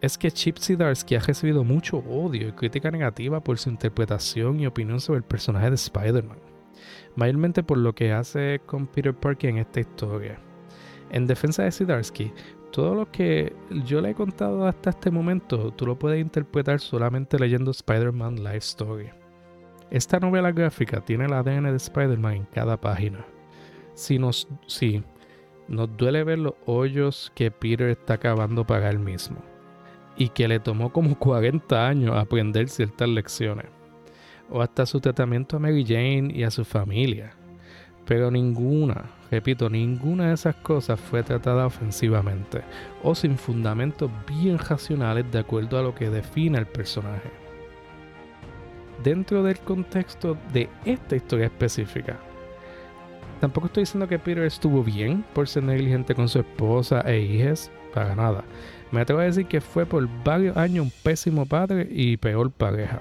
es 0.01 0.19
que 0.19 0.31
Chip 0.31 0.59
Zdarsky 0.59 1.15
ha 1.15 1.21
recibido 1.21 1.65
mucho 1.65 1.99
odio 1.99 2.49
y 2.49 2.53
crítica 2.53 2.91
negativa 2.91 3.43
por 3.43 3.59
su 3.59 3.71
interpretación 3.71 4.61
y 4.61 4.67
opinión 4.67 5.01
sobre 5.01 5.19
el 5.19 5.25
personaje 5.25 5.71
de 5.71 5.77
Spider-Man. 5.77 6.39
Mayormente 7.17 7.63
por 7.63 7.79
lo 7.79 7.95
que 7.95 8.13
hace 8.13 8.61
con 8.67 8.87
Peter 8.87 9.15
Parker 9.15 9.51
en 9.51 9.59
esta 9.59 9.81
historia. 9.81 10.39
En 11.11 11.27
defensa 11.27 11.63
de 11.63 11.73
Zdarsky, 11.73 12.33
todo 12.75 12.97
lo 12.97 13.09
que 13.09 13.55
yo 13.85 14.01
le 14.01 14.11
he 14.11 14.15
contado 14.17 14.67
hasta 14.67 14.91
este 14.91 15.09
momento, 15.09 15.71
tú 15.71 15.87
lo 15.87 15.97
puedes 15.97 16.21
interpretar 16.21 16.81
solamente 16.81 17.39
leyendo 17.39 17.71
Spider-Man 17.71 18.43
Life 18.43 18.59
Story. 18.59 19.11
Esta 19.93 20.19
novela 20.19 20.51
gráfica 20.51 21.01
tiene 21.01 21.27
el 21.27 21.35
ADN 21.35 21.71
de 21.71 21.77
Spider-Man 21.77 22.35
en 22.35 22.45
cada 22.47 22.77
página. 22.81 23.25
Si 23.95 24.19
nos, 24.19 24.49
si 24.67 25.05
nos 25.69 25.97
duele 25.97 26.25
ver 26.25 26.41
los 26.41 26.55
hoyos 26.67 27.31
que 27.37 27.53
Peter 27.53 27.91
está 27.91 28.15
acabando 28.15 28.67
para 28.67 28.91
él 28.91 28.99
mismo. 28.99 29.37
Y 30.17 30.31
que 30.31 30.49
le 30.49 30.59
tomó 30.59 30.93
como 30.93 31.17
40 31.19 31.87
años 31.87 32.17
aprender 32.17 32.69
ciertas 32.69 33.09
lecciones. 33.09 33.67
O 34.51 34.61
hasta 34.61 34.85
su 34.85 34.99
tratamiento 34.99 35.59
a 35.59 35.61
Mary 35.61 35.85
Jane 35.87 36.33
y 36.35 36.43
a 36.43 36.51
su 36.51 36.65
familia. 36.65 37.37
Pero 38.05 38.33
ninguna, 38.33 39.13
repito, 39.35 39.69
ninguna 39.69 40.29
de 40.29 40.35
esas 40.35 40.55
cosas 40.55 41.01
fue 41.01 41.25
tratada 41.25 41.67
ofensivamente 41.67 42.63
o 43.03 43.17
sin 43.17 43.37
fundamentos 43.37 44.09
bien 44.29 44.59
racionales 44.59 45.31
de 45.33 45.41
acuerdo 45.41 45.77
a 45.77 45.83
lo 45.83 45.93
que 45.93 46.09
define 46.09 46.59
el 46.59 46.67
personaje. 46.67 47.31
Dentro 49.03 49.43
del 49.43 49.59
contexto 49.59 50.37
de 50.53 50.69
esta 50.85 51.17
historia 51.17 51.47
específica, 51.47 52.17
tampoco 53.41 53.67
estoy 53.67 53.83
diciendo 53.83 54.07
que 54.07 54.21
Peter 54.21 54.45
estuvo 54.45 54.85
bien 54.85 55.25
por 55.35 55.49
ser 55.49 55.65
negligente 55.65 56.15
con 56.15 56.29
su 56.29 56.39
esposa 56.39 57.01
e 57.01 57.19
hijas, 57.21 57.73
para 57.93 58.15
nada. 58.15 58.45
Me 58.93 59.01
atrevo 59.01 59.21
a 59.21 59.25
decir 59.25 59.47
que 59.47 59.61
fue 59.61 59.85
por 59.85 60.09
varios 60.23 60.57
años 60.57 60.85
un 60.85 60.93
pésimo 61.03 61.45
padre 61.45 61.89
y 61.91 62.17
peor 62.17 62.53
pareja. 62.53 63.01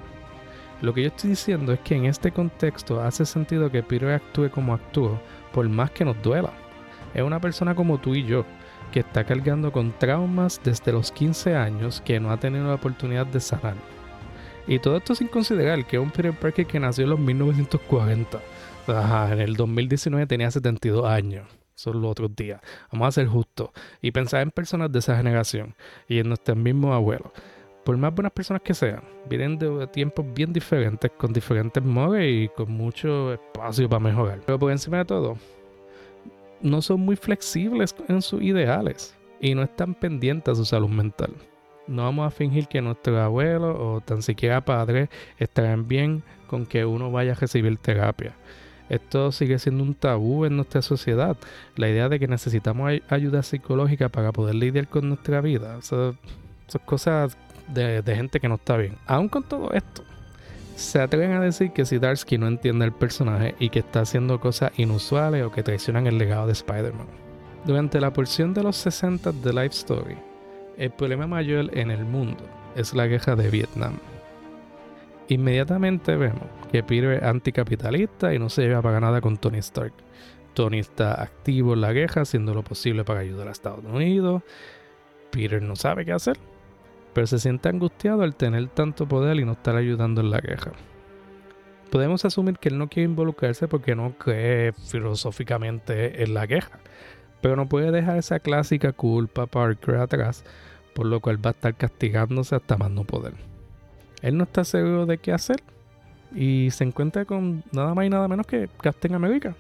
Lo 0.82 0.94
que 0.94 1.04
yo 1.04 1.08
estoy 1.10 1.30
diciendo 1.30 1.72
es 1.74 1.80
que 1.82 1.96
en 1.96 2.06
este 2.06 2.32
contexto 2.32 3.02
hace 3.02 3.26
sentido 3.26 3.72
que 3.72 3.84
Peter 3.84 4.10
actúe 4.10 4.50
como 4.50 4.74
actuó, 4.74 5.20
por 5.54 5.70
más 5.70 5.92
que 5.92 6.04
nos 6.04 6.22
duela. 6.22 6.52
Es 7.14 7.22
una 7.22 7.40
persona 7.40 7.76
como 7.76 8.00
tú 8.00 8.16
y 8.16 8.26
yo, 8.26 8.46
que 8.92 9.00
está 9.00 9.24
cargando 9.24 9.72
con 9.72 9.92
traumas 9.98 10.60
desde 10.64 10.92
los 10.92 11.12
15 11.12 11.56
años 11.56 12.02
que 12.02 12.20
no 12.20 12.32
ha 12.32 12.38
tenido 12.38 12.68
la 12.68 12.76
oportunidad 12.76 13.26
de 13.26 13.40
sanar. 13.40 13.76
Y 14.68 14.80
todo 14.80 14.98
esto 14.98 15.16
sin 15.16 15.28
considerar 15.28 15.86
que 15.86 15.98
es 15.98 16.04
un 16.04 16.12
Peter 16.12 16.34
Parker 16.34 16.66
que 16.66 16.80
nació 16.80 17.06
en 17.06 17.12
los 17.12 17.20
1940. 17.20 18.40
Ajá, 18.88 19.34
en 19.34 19.40
el 19.40 19.56
2019 19.56 20.28
tenía 20.28 20.52
72 20.52 21.06
años. 21.06 21.48
Son 21.76 22.02
los 22.02 22.12
otros 22.12 22.36
días. 22.36 22.62
Vamos 22.92 23.08
a 23.08 23.12
ser 23.12 23.28
justos. 23.28 23.70
Y 24.02 24.12
pensar 24.12 24.42
en 24.42 24.52
personas 24.52 24.92
de 24.92 25.00
esa 25.00 25.18
generación 25.18 25.76
y 26.08 26.20
en 26.20 26.28
nuestros 26.28 26.58
mismos 26.58 26.94
abuelos 26.94 27.32
por 27.84 27.98
más 27.98 28.14
buenas 28.14 28.32
personas 28.32 28.62
que 28.62 28.74
sean, 28.74 29.02
vienen 29.30 29.58
de 29.58 29.88
tiempos 29.88 30.26
bien 30.34 30.54
diferentes, 30.54 31.12
con 31.18 31.34
diferentes 31.34 31.84
modos 31.84 32.20
y 32.22 32.50
con 32.56 32.72
mucho 32.72 33.34
espacio 33.34 33.90
para 33.90 34.00
mejorar. 34.00 34.40
Pero 34.46 34.58
por 34.58 34.72
encima 34.72 35.00
de 35.00 35.06
todo, 35.06 35.38
no 36.62 36.82
son 36.82 37.02
muy 37.02 37.16
flexibles 37.16 37.96
en 38.08 38.22
sus 38.22 38.42
ideales 38.42 39.16
y 39.40 39.54
no 39.54 39.64
están 39.64 39.94
pendientes 39.94 40.54
a 40.54 40.56
su 40.56 40.66
salud 40.66 40.90
mental. 40.90 41.34
No 41.86 42.04
vamos 42.04 42.28
a 42.28 42.32
fingir 42.32 42.68
que 42.68 42.82
nuestros 42.82 43.20
abuelos 43.20 43.76
o 43.78 44.00
tan 44.00 44.22
siquiera 44.22 44.64
padres 44.64 45.10
estarán 45.38 45.88
bien 45.88 46.24
con 46.48 46.66
que 46.66 46.86
uno 46.86 47.12
vaya 47.12 47.34
a 47.34 47.36
recibir 47.36 47.78
terapia. 47.78 48.34
Esto 48.88 49.32
sigue 49.32 49.60
siendo 49.60 49.84
un 49.84 49.96
tabú 49.96 50.46
en 50.46 50.56
nuestra 50.56 50.82
sociedad. 50.82 51.36
La 51.76 51.90
idea 51.90 52.08
de 52.08 52.20
que 52.20 52.28
necesitamos 52.28 52.92
ayuda 53.10 53.44
psicológica 53.44 54.08
para 54.08 54.32
poder 54.32 54.56
lidiar 54.56 54.88
con 54.88 55.10
nuestra 55.10 55.42
vida. 55.42 55.78
Eso, 55.80 56.16
son 56.68 56.82
cosas 56.86 57.38
de, 57.68 58.16
gente 58.16 58.40
que 58.40 58.50
no 58.50 58.56
está 58.56 58.78
bien. 58.78 58.98
Aún 59.06 59.30
con 59.30 59.44
todo 59.44 59.72
esto, 59.72 60.04
se 60.76 61.00
atreven 61.00 61.34
a 61.34 61.40
decir 61.40 61.72
que 61.72 61.84
Darsky 61.84 62.38
no 62.38 62.48
entiende 62.48 62.86
el 62.86 62.92
personaje 62.92 63.56
y 63.60 63.70
que 63.70 63.80
está 63.80 64.02
haciendo 64.02 64.40
cosas 64.40 64.72
inusuales 64.78 65.44
o 65.44 65.52
que 65.52 65.64
traicionan 65.64 66.08
el 66.08 66.18
legado 66.18 66.48
de 66.48 66.54
Spider-Man. 66.54 67.08
Durante 67.66 68.02
la 68.02 68.12
porción 68.12 68.54
de 68.54 68.64
los 68.64 68.76
60 68.78 69.32
de 69.32 69.54
Life 69.54 69.76
Story, 69.76 70.18
el 70.78 70.92
problema 70.92 71.28
mayor 71.28 71.78
en 71.78 71.92
el 71.92 72.04
mundo 72.04 72.44
es 72.76 72.94
la 72.94 73.08
guerra 73.08 73.36
de 73.36 73.50
Vietnam. 73.50 73.94
Inmediatamente 75.30 76.16
vemos 76.18 76.48
que 76.72 76.84
Peter 76.84 77.12
es 77.12 77.24
anticapitalista 77.24 78.34
y 78.34 78.40
no 78.40 78.50
se 78.50 78.64
lleva 78.64 78.82
para 78.82 79.00
nada 79.00 79.22
con 79.22 79.38
Tony 79.38 79.60
Stark. 79.60 79.94
Tony 80.54 80.80
está 80.80 81.22
activo 81.22 81.74
en 81.74 81.82
la 81.82 81.94
guerra 81.94 82.24
haciendo 82.24 82.54
lo 82.54 82.64
posible 82.64 83.04
para 83.04 83.22
ayudar 83.22 83.48
a 83.48 83.52
Estados 83.52 83.86
Unidos. 83.86 84.44
Peter 85.32 85.62
no 85.62 85.76
sabe 85.76 86.06
qué 86.06 86.12
hacer 86.12 86.38
pero 87.14 87.28
se 87.28 87.40
siente 87.40 87.70
angustiado 87.70 88.24
al 88.24 88.36
tener 88.36 88.68
tanto 88.70 89.08
poder 89.08 89.38
y 89.40 89.46
no 89.46 89.54
estar 89.54 89.76
ayudando 89.76 90.22
en 90.22 90.32
la 90.32 90.42
guerra. 90.42 90.72
Podemos 91.92 92.26
asumir 92.26 92.58
que 92.58 92.70
él 92.70 92.80
no 92.80 92.90
quiere 92.90 93.10
involucrarse 93.10 93.68
porque 93.68 93.96
no 93.96 94.18
cree 94.18 94.74
filosóficamente 94.74 96.24
en 96.24 96.34
la 96.34 96.48
guerra, 96.48 96.80
pero 97.42 97.56
no 97.56 97.68
puede 97.68 97.92
dejar 97.92 98.18
esa 98.18 98.40
clásica 98.40 98.94
culpa 98.94 99.46
Parker 99.46 99.98
atrás, 99.98 100.44
por 100.96 101.06
lo 101.06 101.20
cual 101.20 101.44
va 101.46 101.52
a 101.52 101.54
estar 101.54 101.76
castigándose 101.76 102.56
hasta 102.56 102.78
más 102.78 102.90
no 102.90 103.04
poder. 103.04 103.34
Él 104.24 104.38
no 104.38 104.46
está 104.46 104.64
seguro 104.64 105.06
de 105.06 105.20
qué 105.20 105.34
hacer 105.34 105.62
y 106.34 106.70
se 106.72 106.84
encuentra 106.84 107.26
con 107.26 107.64
nada 107.72 107.94
más 107.94 108.06
y 108.06 108.10
nada 108.10 108.28
menos 108.28 108.48
que 108.48 108.70
Captain 108.82 109.14
America, 109.14 109.56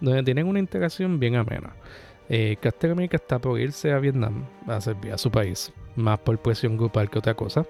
donde 0.00 0.22
tienen 0.22 0.46
una 0.46 0.58
integración 0.58 1.20
bien 1.20 1.36
amena. 1.36 1.74
Eh, 2.28 2.56
Captain 2.60 2.92
America 2.92 3.16
está 3.16 3.38
por 3.38 3.60
irse 3.60 3.92
a 3.92 3.98
Vietnam 3.98 4.46
a 4.66 4.80
servir 4.80 5.12
a 5.12 5.18
su 5.18 5.30
país 5.30 5.72
más 5.96 6.18
por 6.20 6.38
presión 6.38 6.76
grupal 6.76 7.10
que 7.10 7.18
otra 7.18 7.34
cosa. 7.34 7.66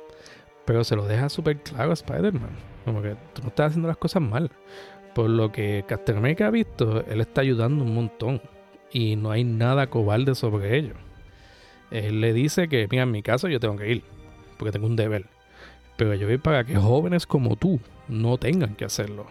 Pero 0.65 0.85
se 0.85 0.95
lo 0.97 1.07
deja 1.07 1.29
súper 1.29 1.61
claro 1.61 1.91
a 1.91 1.95
Spider-Man. 1.95 2.51
Como 2.85 3.03
que 3.03 3.17
tú 3.33 3.43
no 3.43 3.49
estás 3.49 3.69
haciendo 3.69 3.89
las 3.89 3.97
cosas 3.97 4.23
mal. 4.23 4.51
Por 5.15 5.29
lo 5.29 5.51
que 5.53 5.85
Captain 5.87 6.19
America 6.19 6.47
ha 6.47 6.51
visto, 6.51 7.05
él 7.07 7.21
está 7.21 7.41
ayudando 7.41 7.85
un 7.85 7.95
montón. 7.95 8.41
Y 8.93 9.17
no 9.17 9.31
hay 9.31 9.45
nada 9.45 9.89
cobarde 9.89 10.35
sobre 10.35 10.77
ello. 10.77 10.95
Él 11.91 12.21
le 12.21 12.33
dice 12.33 12.69
que, 12.69 12.87
mira, 12.91 13.03
en 13.03 13.11
mi 13.11 13.23
caso 13.23 13.49
yo 13.49 13.59
tengo 13.59 13.77
que 13.77 13.91
ir. 13.91 14.05
Porque 14.57 14.73
tengo 14.73 14.87
un 14.87 14.97
deber. 14.97 15.27
Pero 15.97 16.15
yo 16.15 16.27
voy 16.27 16.39
para 16.39 16.65
que 16.65 16.77
jóvenes 16.77 17.27
como 17.27 17.57
tú 17.57 17.81
no 18.09 18.39
tengan 18.39 18.75
que 18.77 18.85
hacerlo. 18.85 19.27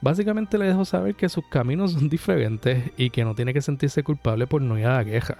Básicamente 0.00 0.58
le 0.58 0.66
dejó 0.66 0.84
saber 0.84 1.14
que 1.14 1.28
sus 1.28 1.44
caminos 1.46 1.92
son 1.92 2.08
diferentes 2.08 2.90
y 2.96 3.10
que 3.10 3.24
no 3.24 3.34
tiene 3.34 3.54
que 3.54 3.62
sentirse 3.62 4.02
culpable 4.02 4.46
por 4.46 4.62
no 4.62 4.78
ir 4.78 4.86
a 4.86 4.98
la. 4.98 5.38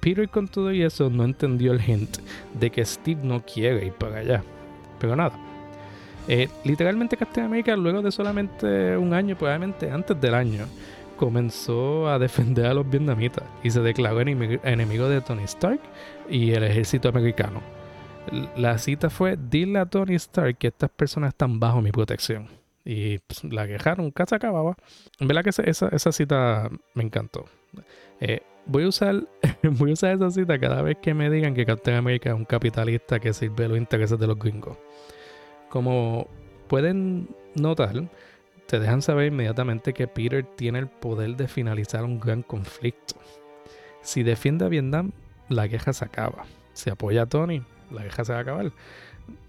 Peter 0.00 0.28
con 0.28 0.48
todo 0.48 0.72
y 0.72 0.82
eso 0.82 1.10
no 1.10 1.24
entendió 1.24 1.72
el 1.72 1.80
hint 1.80 2.18
de 2.58 2.70
que 2.70 2.84
Steve 2.84 3.20
no 3.22 3.42
quiere 3.44 3.86
ir 3.86 3.92
para 3.92 4.18
allá. 4.18 4.42
Pero 4.98 5.16
nada. 5.16 5.38
Eh, 6.28 6.48
literalmente 6.64 7.16
Captain 7.16 7.46
America 7.46 7.74
luego 7.76 8.02
de 8.02 8.12
solamente 8.12 8.96
un 8.96 9.14
año, 9.14 9.36
probablemente 9.36 9.90
antes 9.90 10.20
del 10.20 10.34
año, 10.34 10.66
comenzó 11.16 12.08
a 12.08 12.18
defender 12.18 12.66
a 12.66 12.74
los 12.74 12.88
vietnamitas 12.88 13.44
y 13.62 13.70
se 13.70 13.80
declaró 13.80 14.20
enemigo 14.20 15.08
de 15.08 15.20
Tony 15.20 15.44
Stark 15.44 15.80
y 16.28 16.52
el 16.52 16.64
ejército 16.64 17.08
americano. 17.08 17.60
La 18.56 18.76
cita 18.76 19.08
fue, 19.08 19.38
dile 19.38 19.78
a 19.78 19.86
Tony 19.86 20.14
Stark 20.16 20.58
que 20.58 20.68
estas 20.68 20.90
personas 20.90 21.28
están 21.28 21.58
bajo 21.58 21.80
mi 21.80 21.90
protección. 21.90 22.57
Y 22.90 23.18
pues, 23.18 23.44
la 23.44 23.66
quejaron, 23.66 24.14
se 24.26 24.34
acababa. 24.34 24.74
En 25.20 25.28
verdad 25.28 25.44
que 25.44 25.50
esa, 25.50 25.88
esa 25.88 26.10
cita 26.10 26.70
me 26.94 27.02
encantó. 27.02 27.44
Eh, 28.18 28.40
voy, 28.64 28.84
a 28.84 28.88
usar, 28.88 29.28
voy 29.62 29.90
a 29.90 29.92
usar 29.92 30.14
esa 30.14 30.30
cita 30.30 30.58
cada 30.58 30.80
vez 30.80 30.96
que 30.96 31.12
me 31.12 31.28
digan 31.28 31.52
que 31.52 31.66
Captain 31.66 31.98
America 31.98 32.30
es 32.30 32.34
un 32.34 32.46
capitalista 32.46 33.20
que 33.20 33.34
sirve 33.34 33.68
los 33.68 33.76
intereses 33.76 34.18
de 34.18 34.26
los 34.26 34.38
gringos. 34.38 34.78
Como 35.68 36.28
pueden 36.66 37.28
notar, 37.54 38.08
te 38.64 38.80
dejan 38.80 39.02
saber 39.02 39.26
inmediatamente 39.26 39.92
que 39.92 40.08
Peter 40.08 40.46
tiene 40.56 40.78
el 40.78 40.86
poder 40.88 41.36
de 41.36 41.46
finalizar 41.46 42.04
un 42.04 42.18
gran 42.18 42.40
conflicto. 42.40 43.16
Si 44.00 44.22
defiende 44.22 44.64
a 44.64 44.68
Vietnam, 44.68 45.12
la 45.50 45.68
queja 45.68 45.92
se 45.92 46.06
acaba. 46.06 46.46
Si 46.72 46.88
apoya 46.88 47.24
a 47.24 47.26
Tony, 47.26 47.62
la 47.90 48.02
guerra 48.02 48.24
se 48.24 48.32
va 48.32 48.38
a 48.38 48.42
acabar. 48.42 48.72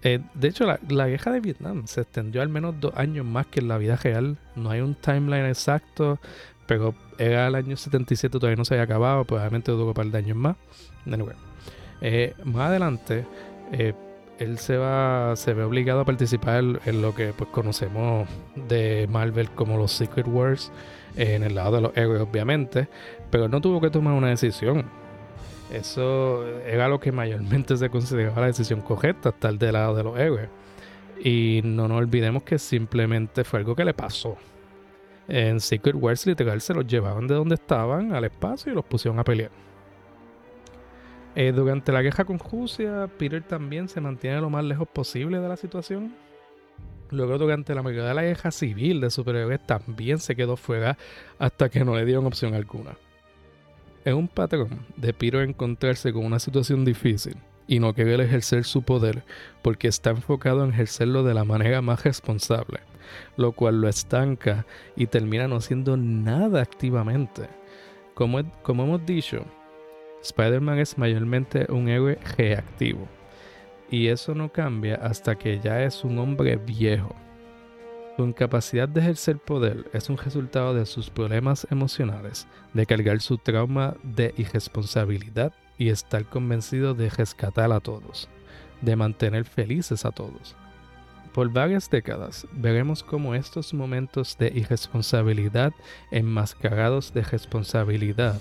Eh, 0.02 0.20
de 0.34 0.48
hecho, 0.48 0.66
la, 0.66 0.80
la, 0.88 1.08
guerra 1.08 1.34
de 1.34 1.42
Vietnam 1.42 1.86
se 1.86 2.02
extendió 2.02 2.42
al 2.42 2.50
menos 2.50 2.76
dos 2.80 2.94
años 2.96 3.26
más 3.26 3.48
que 3.48 3.60
en 3.60 3.68
la 3.68 3.78
vida 3.78 3.96
real. 3.98 4.38
No 4.56 4.70
hay 4.70 4.82
un 4.82 4.96
timeline 4.96 5.46
exacto, 5.46 6.20
pero 6.68 6.94
era 7.18 7.48
el 7.48 7.56
año 7.56 7.76
77, 7.76 8.40
todavía 8.40 8.56
no 8.56 8.64
se 8.64 8.76
había 8.76 8.84
acabado, 8.84 9.26
probablemente 9.26 9.72
duró 9.72 9.88
un 9.88 9.94
par 9.94 10.06
de 10.06 10.18
años 10.18 10.38
más. 10.38 10.56
Anyway, 11.06 11.36
eh, 12.02 12.34
más 12.46 12.70
adelante, 12.70 13.26
eh, 13.72 13.94
él 14.38 14.58
se 14.58 14.78
va 14.78 15.36
se 15.36 15.54
ve 15.54 15.64
obligado 15.64 16.02
a 16.02 16.06
participar 16.06 16.64
en 16.86 17.02
lo 17.02 17.14
que 17.14 17.34
pues 17.34 17.50
conocemos 17.50 18.30
de 18.56 19.08
Marvel 19.12 19.50
como 19.50 19.78
los 19.78 19.92
Secret 19.92 20.28
Wars, 20.28 20.72
en 21.16 21.44
el 21.44 21.56
lado 21.56 21.76
de 21.76 21.82
los 21.82 21.98
héroes, 21.98 22.22
obviamente, 22.22 22.88
pero 23.32 23.50
no 23.50 23.60
tuvo 23.60 23.82
que 23.82 23.90
tomar 23.90 24.14
una 24.14 24.30
decisión 24.30 24.86
eso 25.72 26.48
era 26.66 26.88
lo 26.88 27.00
que 27.00 27.12
mayormente 27.12 27.78
se 27.78 27.90
consideraba 27.90 28.42
la 28.42 28.48
decisión 28.48 28.82
correcta, 28.82 29.30
estar 29.30 29.54
del 29.58 29.74
lado 29.74 29.96
de 29.96 30.04
los 30.04 30.18
héroes. 30.18 30.50
Y 31.24 31.62
no 31.64 31.88
nos 31.88 32.00
olvidemos 32.00 32.44
que 32.44 32.58
simplemente 32.58 33.44
fue 33.44 33.60
algo 33.60 33.76
que 33.76 33.86
le 33.86 33.94
pasó. 33.94 34.38
En 35.28 35.60
Secret 35.60 35.96
Wars 35.96 36.26
literal 36.26 36.60
se 36.60 36.74
los 36.74 36.88
llevaban 36.88 37.28
de 37.28 37.36
donde 37.36 37.56
estaban 37.56 38.14
al 38.14 38.24
espacio 38.24 38.72
y 38.72 38.76
los 38.76 38.86
pusieron 38.86 39.20
a 39.20 39.24
pelear. 39.24 39.52
Eh, 41.36 41.52
durante 41.52 41.92
la 41.92 42.02
guerra 42.02 42.26
con 42.26 42.40
Rusia, 42.40 43.08
Peter 43.18 43.44
también 43.44 43.88
se 43.88 44.02
mantiene 44.02 44.42
lo 44.42 44.50
más 44.50 44.64
lejos 44.64 44.88
posible 44.88 45.40
de 45.40 45.48
la 45.48 45.56
situación. 45.56 46.16
Luego, 47.12 47.38
durante 47.38 47.76
la 47.76 47.84
mayoría 47.84 48.10
de 48.10 48.14
la 48.16 48.24
guerra 48.24 48.52
civil 48.52 49.02
de 49.02 49.10
superhéroes, 49.10 49.66
también 49.66 50.18
se 50.20 50.36
quedó 50.36 50.58
fuera 50.58 50.98
hasta 51.38 51.70
que 51.70 51.86
no 51.86 51.96
le 51.96 52.06
dieron 52.06 52.26
opción 52.26 52.56
alguna. 52.56 52.98
Es 54.06 54.14
un 54.14 54.28
patrón 54.28 54.86
de 54.96 55.14
Piro 55.14 55.42
encontrarse 55.42 56.14
con 56.14 56.26
una 56.26 56.40
situación 56.40 56.86
difícil 56.86 57.36
y 57.68 57.80
no 57.80 57.94
querer 57.94 58.22
ejercer 58.22 58.64
su 58.64 58.82
poder 58.82 59.24
porque 59.62 59.88
está 59.88 60.12
enfocado 60.12 60.64
en 60.64 60.72
ejercerlo 60.72 61.24
de 61.24 61.34
la 61.34 61.44
manera 61.44 61.82
más 61.82 62.04
responsable, 62.04 62.80
lo 63.36 63.52
cual 63.52 63.82
lo 63.82 63.90
estanca 63.90 64.66
y 64.96 65.08
termina 65.08 65.48
no 65.48 65.58
haciendo 65.58 65.98
nada 65.98 66.62
activamente. 66.62 67.50
Como, 68.14 68.42
como 68.64 68.84
hemos 68.84 69.06
dicho, 69.06 69.46
Spider-Man 70.24 70.80
es 70.80 70.98
mayormente 70.98 71.68
un 71.70 71.90
héroe 71.90 72.18
reactivo 72.38 73.08
y 73.92 74.08
eso 74.08 74.34
no 74.34 74.52
cambia 74.52 74.96
hasta 74.96 75.36
que 75.36 75.60
ya 75.60 75.84
es 75.84 76.04
un 76.04 76.20
hombre 76.20 76.56
viejo 76.56 77.16
su 78.20 78.26
incapacidad 78.26 78.90
de 78.90 79.00
ejercer 79.00 79.38
poder 79.38 79.90
es 79.94 80.10
un 80.10 80.18
resultado 80.18 80.74
de 80.74 80.86
sus 80.86 81.10
problemas 81.10 81.66
emocionales, 81.72 82.48
de 82.74 82.86
cargar 82.86 83.22
su 83.22 83.38
trauma 83.38 83.96
de 84.04 84.34
irresponsabilidad 84.36 85.54
y 85.78 85.88
estar 85.88 86.26
convencido 86.26 86.94
de 86.94 87.10
rescatar 87.10 87.72
a 87.72 87.80
todos, 87.80 88.28
de 88.82 88.98
mantener 88.98 89.46
felices 89.46 90.04
a 90.04 90.12
todos. 90.12 90.58
Por 91.34 91.50
varias 91.54 91.90
décadas 91.90 92.46
veremos 92.52 93.04
cómo 93.04 93.36
estos 93.36 93.74
momentos 93.74 94.38
de 94.38 94.52
irresponsabilidad 94.54 95.72
enmascarados 96.12 97.14
de 97.14 97.22
responsabilidad 97.22 98.38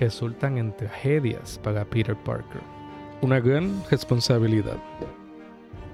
resultan 0.00 0.56
en 0.56 0.74
tragedias 0.74 1.60
para 1.62 1.84
Peter 1.84 2.16
Parker. 2.16 2.62
Una 3.20 3.40
gran 3.40 3.84
responsabilidad 3.90 4.78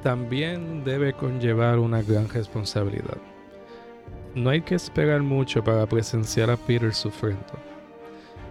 también 0.05 0.85
debe 0.85 1.15
conllevar 1.15 1.79
una 1.79 2.03
gran 2.03 2.29
responsabilidad. 2.29 3.17
No 4.35 4.51
hay 4.51 4.61
que 4.61 4.75
esperar 4.75 5.23
mucho 5.23 5.65
para 5.65 5.87
presenciar 5.87 6.51
a 6.51 6.59
Peter 6.59 6.93
sufriendo. 6.93 7.55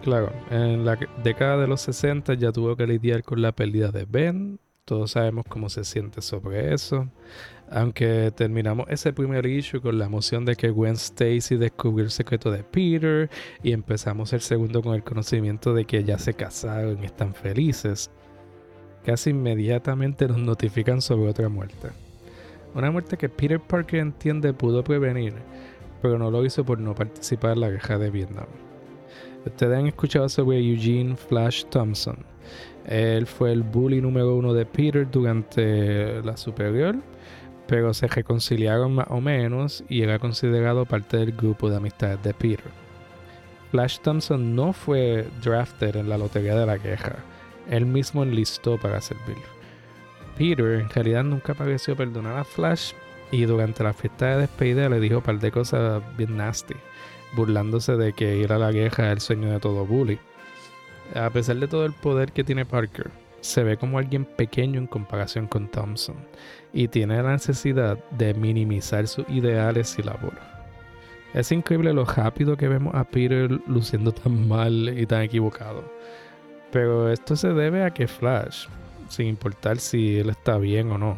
Claro, 0.02 0.34
en 0.50 0.84
la 0.84 0.98
década 1.24 1.58
de 1.58 1.68
los 1.68 1.82
60 1.82 2.34
ya 2.34 2.52
tuvo 2.52 2.76
que 2.76 2.88
lidiar 2.88 3.24
con 3.24 3.40
la 3.40 3.52
pérdida 3.52 3.92
de 3.92 4.06
Ben, 4.06 4.60
todos 4.84 5.12
sabemos 5.12 5.46
cómo 5.48 5.70
se 5.70 5.84
siente 5.84 6.24
sobre 6.24 6.74
eso. 6.74 7.08
Aunque 7.70 8.32
terminamos 8.36 8.88
ese 8.90 9.14
primer 9.14 9.46
issue 9.46 9.80
con 9.80 10.00
la 10.00 10.06
emoción 10.06 10.46
de 10.46 10.56
que 10.56 10.72
Gwen 10.72 10.94
Stacy 10.96 11.56
descubrió 11.56 12.06
el 12.06 12.12
secreto 12.12 12.50
de 12.50 12.64
Peter 12.64 13.30
y 13.62 13.74
empezamos 13.74 14.34
el 14.34 14.42
segundo 14.42 14.82
con 14.82 14.96
el 14.96 15.04
conocimiento 15.04 15.74
de 15.76 15.86
que 15.86 16.04
ya 16.04 16.18
se 16.18 16.34
casaron 16.34 17.02
y 17.02 17.06
están 17.06 17.36
felices 17.36 18.10
casi 19.06 19.32
inmediatamente 19.32 20.28
nos 20.28 20.38
notifican 20.38 21.02
sobre 21.02 21.30
otra 21.30 21.50
muerte. 21.50 21.90
Una 22.74 22.90
muerte 22.90 23.18
que 23.18 23.30
Peter 23.30 23.60
Parker 23.60 24.00
entiende 24.00 24.54
pudo 24.54 24.84
prevenir, 24.84 25.34
pero 26.02 26.18
no 26.18 26.32
lo 26.32 26.44
hizo 26.46 26.64
por 26.64 26.80
no 26.80 26.96
participar 26.96 27.52
en 27.52 27.62
la 27.62 27.70
guerra 27.70 27.98
de 27.98 28.10
Vietnam. 28.10 28.48
Ustedes 29.46 29.78
han 29.78 29.88
escuchado 29.88 30.28
sobre 30.30 30.60
Eugene 30.60 31.16
Flash 31.16 31.66
Thompson. 31.66 32.18
Él 32.86 33.28
fue 33.28 33.52
el 33.52 33.64
bully 33.64 34.02
número 34.02 34.36
uno 34.36 34.54
de 34.54 34.66
Peter 34.66 35.10
durante 35.10 36.22
la 36.24 36.36
superior, 36.36 36.96
pero 37.68 37.94
se 37.94 38.08
reconciliaron 38.08 38.96
más 38.96 39.08
o 39.10 39.22
menos 39.22 39.84
y 39.88 40.02
era 40.02 40.20
considerado 40.20 40.86
parte 40.86 41.18
del 41.18 41.34
grupo 41.34 41.70
de 41.70 41.78
amistades 41.78 42.22
de 42.24 42.34
Peter. 42.34 42.72
Flash 43.72 44.00
Thompson 44.00 44.56
no 44.56 44.74
fue 44.74 45.28
drafted 45.44 45.96
en 45.96 46.10
la 46.10 46.18
lotería 46.18 46.56
de 46.56 46.66
la 46.66 46.78
guerra 46.78 47.18
él 47.70 47.86
mismo 47.86 48.24
enlistó 48.24 48.78
para 48.78 49.02
servir. 49.02 49.38
Peter 50.38 50.80
en 50.80 50.90
realidad 50.90 51.24
nunca 51.24 51.54
pareció 51.54 51.96
perdonar 51.96 52.38
a 52.38 52.44
Flash 52.44 52.94
y 53.32 53.46
durante 53.46 53.84
la 53.84 53.94
fiesta 53.94 54.28
de 54.28 54.42
despedida 54.42 54.90
le 54.90 55.00
dijo 55.00 55.18
un 55.18 55.24
par 55.24 55.40
de 55.40 55.52
cosas 55.52 56.04
bien 56.18 56.38
nasty, 56.38 56.76
burlándose 57.36 57.96
de 57.98 58.14
que 58.14 58.38
ir 58.38 58.52
a 58.52 58.58
la 58.58 58.72
guerra 58.72 59.08
es 59.08 59.14
el 59.14 59.22
sueño 59.22 59.52
de 59.52 59.60
todo 59.60 59.86
bully. 59.86 60.20
A 61.16 61.30
pesar 61.30 61.58
de 61.58 61.68
todo 61.68 61.86
el 61.86 61.94
poder 61.94 62.32
que 62.32 62.44
tiene 62.44 62.66
Parker, 62.66 63.12
se 63.42 63.64
ve 63.64 63.78
como 63.78 63.98
alguien 64.00 64.26
pequeño 64.26 64.80
en 64.80 64.88
comparación 64.88 65.48
con 65.48 65.68
Thompson 65.68 66.16
y 66.72 66.88
tiene 66.88 67.22
la 67.22 67.32
necesidad 67.32 67.98
de 68.12 68.34
minimizar 68.34 69.08
sus 69.08 69.28
ideales 69.30 69.98
y 70.00 70.04
labor. 70.04 70.34
Es 71.34 71.52
increíble 71.52 71.94
lo 71.94 72.06
rápido 72.06 72.56
que 72.56 72.68
vemos 72.68 72.94
a 72.96 73.04
Peter 73.04 73.50
luciendo 73.68 74.12
tan 74.12 74.48
mal 74.48 74.98
y 74.98 75.06
tan 75.06 75.24
equivocado. 75.24 75.84
Pero 76.74 77.12
esto 77.12 77.36
se 77.36 77.54
debe 77.54 77.84
a 77.84 77.94
que 77.94 78.08
Flash, 78.08 78.66
sin 79.08 79.28
importar 79.28 79.78
si 79.78 80.18
él 80.18 80.32
está 80.32 80.58
bien 80.58 80.92
o 80.92 80.98
no, 80.98 81.16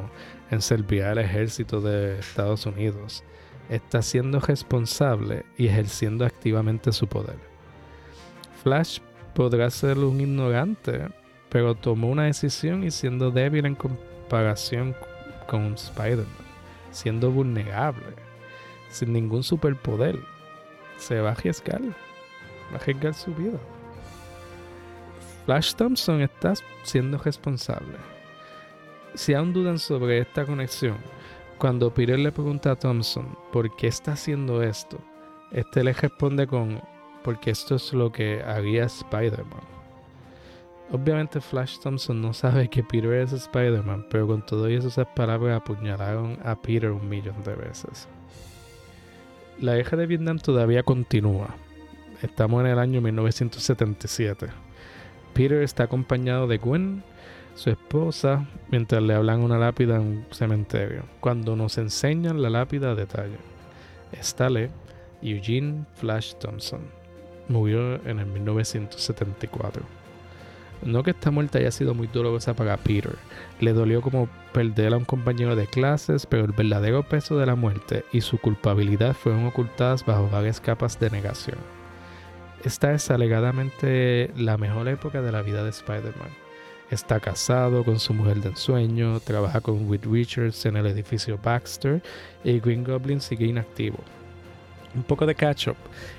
en 0.52 0.62
servir 0.62 1.04
al 1.04 1.18
ejército 1.18 1.80
de 1.80 2.20
Estados 2.20 2.66
Unidos, 2.66 3.24
está 3.70 4.02
siendo 4.02 4.42
responsable 4.42 5.46
y 5.58 5.68
ejerciendo 5.68 6.26
activamente 6.26 6.92
su 6.92 7.08
poder. 7.08 7.38
Flash 8.64 9.00
podrá 9.34 9.70
ser 9.70 9.98
un 9.98 10.20
ignorante, 10.20 11.08
pero 11.48 11.74
tomó 11.74 12.10
una 12.10 12.24
decisión 12.24 12.84
y 12.84 12.92
siendo 12.92 13.32
débil 13.32 13.66
en 13.66 13.76
comparación 13.76 14.94
con 15.48 15.76
Spider-Man, 15.76 16.28
siendo 16.92 17.32
vulnerable, 17.32 18.14
sin 18.90 19.14
ningún 19.14 19.42
superpoder, 19.42 20.20
se 20.98 21.22
va 21.22 21.30
a 21.30 21.32
arriesgar, 21.32 21.82
va 21.82 22.74
a 22.74 22.76
arriesgar 22.76 23.14
su 23.14 23.34
vida. 23.34 23.58
Flash 25.46 25.76
Thompson 25.76 26.22
está 26.22 26.54
siendo 26.82 27.20
responsable. 27.20 27.98
Si 29.14 29.36
aún 29.36 29.54
dudan 29.54 29.78
sobre 29.78 30.20
esta 30.20 30.44
conexión, 30.44 30.98
cuando 31.60 31.94
Peter 31.94 32.18
le 32.18 32.32
pregunta 32.32 32.72
a 32.72 32.76
Thompson 32.76 33.38
por 33.52 33.76
qué 33.76 33.88
está 33.88 34.14
haciendo 34.14 34.64
esto, 34.64 34.98
este 35.52 35.84
le 35.84 35.94
responde 35.94 36.48
con 36.48 36.82
porque 37.24 37.52
esto 37.52 37.76
es 37.76 37.94
lo 37.94 38.12
que 38.12 38.42
haría 38.42 38.86
Spider-Man. 38.86 39.64
Obviamente 40.92 41.40
Flash 41.40 41.78
Thompson 41.80 42.22
no 42.22 42.34
sabe 42.34 42.68
que 42.68 42.84
Peter 42.84 43.14
es 43.14 43.32
Spider-Man, 43.32 44.08
pero 44.10 44.26
con 44.26 44.44
todo 44.44 44.68
eso 44.68 44.88
esas 44.88 45.08
palabras 45.16 45.62
apuñalaron 45.62 46.40
a 46.44 46.56
Peter 46.56 46.90
un 46.90 47.08
millón 47.08 47.44
de 47.44 47.56
veces. 47.56 48.08
La 49.60 49.76
guerra 49.76 49.98
de 49.98 50.08
Vietnam 50.08 50.40
todavía 50.40 50.82
continúa. 50.82 51.56
Estamos 52.24 52.62
en 52.62 52.68
el 52.68 52.80
año 52.80 53.00
1977. 53.00 54.65
Peter 55.36 55.62
está 55.62 55.84
acompañado 55.84 56.48
de 56.48 56.58
Gwen, 56.58 57.04
su 57.56 57.70
esposa, 57.70 58.48
mientras 58.72 59.04
le 59.04 59.14
hablan 59.14 59.44
una 59.44 59.58
lápida 59.58 59.98
en 59.98 60.02
un 60.02 60.26
cementerio. 60.32 61.04
Cuando 61.20 61.58
nos 61.58 61.78
enseñan 61.78 62.42
la 62.42 62.50
lápida 62.50 62.92
a 62.92 62.96
detalle. 62.96 63.36
Stale 64.14 64.72
Eugene 65.22 65.84
Flash 65.96 66.36
Thompson. 66.36 66.80
Murió 67.50 67.96
en 68.08 68.20
el 68.20 68.28
1974. 68.28 69.84
No 70.84 71.04
que 71.04 71.12
esta 71.12 71.32
muerte 71.32 71.58
haya 71.58 71.72
sido 71.72 71.94
muy 71.94 72.08
dolorosa 72.08 72.54
para 72.54 72.78
Peter. 72.78 73.18
Le 73.60 73.74
dolió 73.74 74.02
como 74.02 74.30
perder 74.54 74.94
a 74.94 74.98
un 74.98 75.06
compañero 75.06 75.58
de 75.58 75.68
clases, 75.68 76.26
pero 76.26 76.46
el 76.46 76.54
verdadero 76.54 77.04
peso 77.04 77.38
de 77.38 77.46
la 77.46 77.56
muerte 77.56 78.06
y 78.14 78.22
su 78.22 78.38
culpabilidad 78.38 79.14
fueron 79.14 79.46
ocultadas 79.48 80.06
bajo 80.06 80.30
varias 80.30 80.62
capas 80.62 80.98
de 80.98 81.10
negación. 81.10 81.75
Esta 82.66 82.92
es 82.94 83.12
alegadamente 83.12 84.32
la 84.36 84.58
mejor 84.58 84.88
época 84.88 85.22
de 85.22 85.32
la 85.32 85.44
vida 85.44 85.64
de 85.64 85.70
Spider-Man. 85.70 86.30
Está 86.90 87.20
casado 87.20 87.84
con 87.84 88.00
su 88.00 88.12
mujer 88.12 88.38
de 88.38 88.50
ensueño, 88.50 89.20
trabaja 89.20 89.62
con 89.62 89.88
Reed 89.88 90.06
Richards 90.10 90.66
en 90.66 90.76
el 90.76 90.88
edificio 90.88 91.38
Baxter 91.38 92.02
y 92.44 92.60
Green 92.60 92.84
Goblin 92.84 93.22
sigue 93.22 93.46
inactivo 93.46 94.00
un 94.96 95.04
poco 95.04 95.28
de 95.28 95.36
catch-up. 95.36 95.76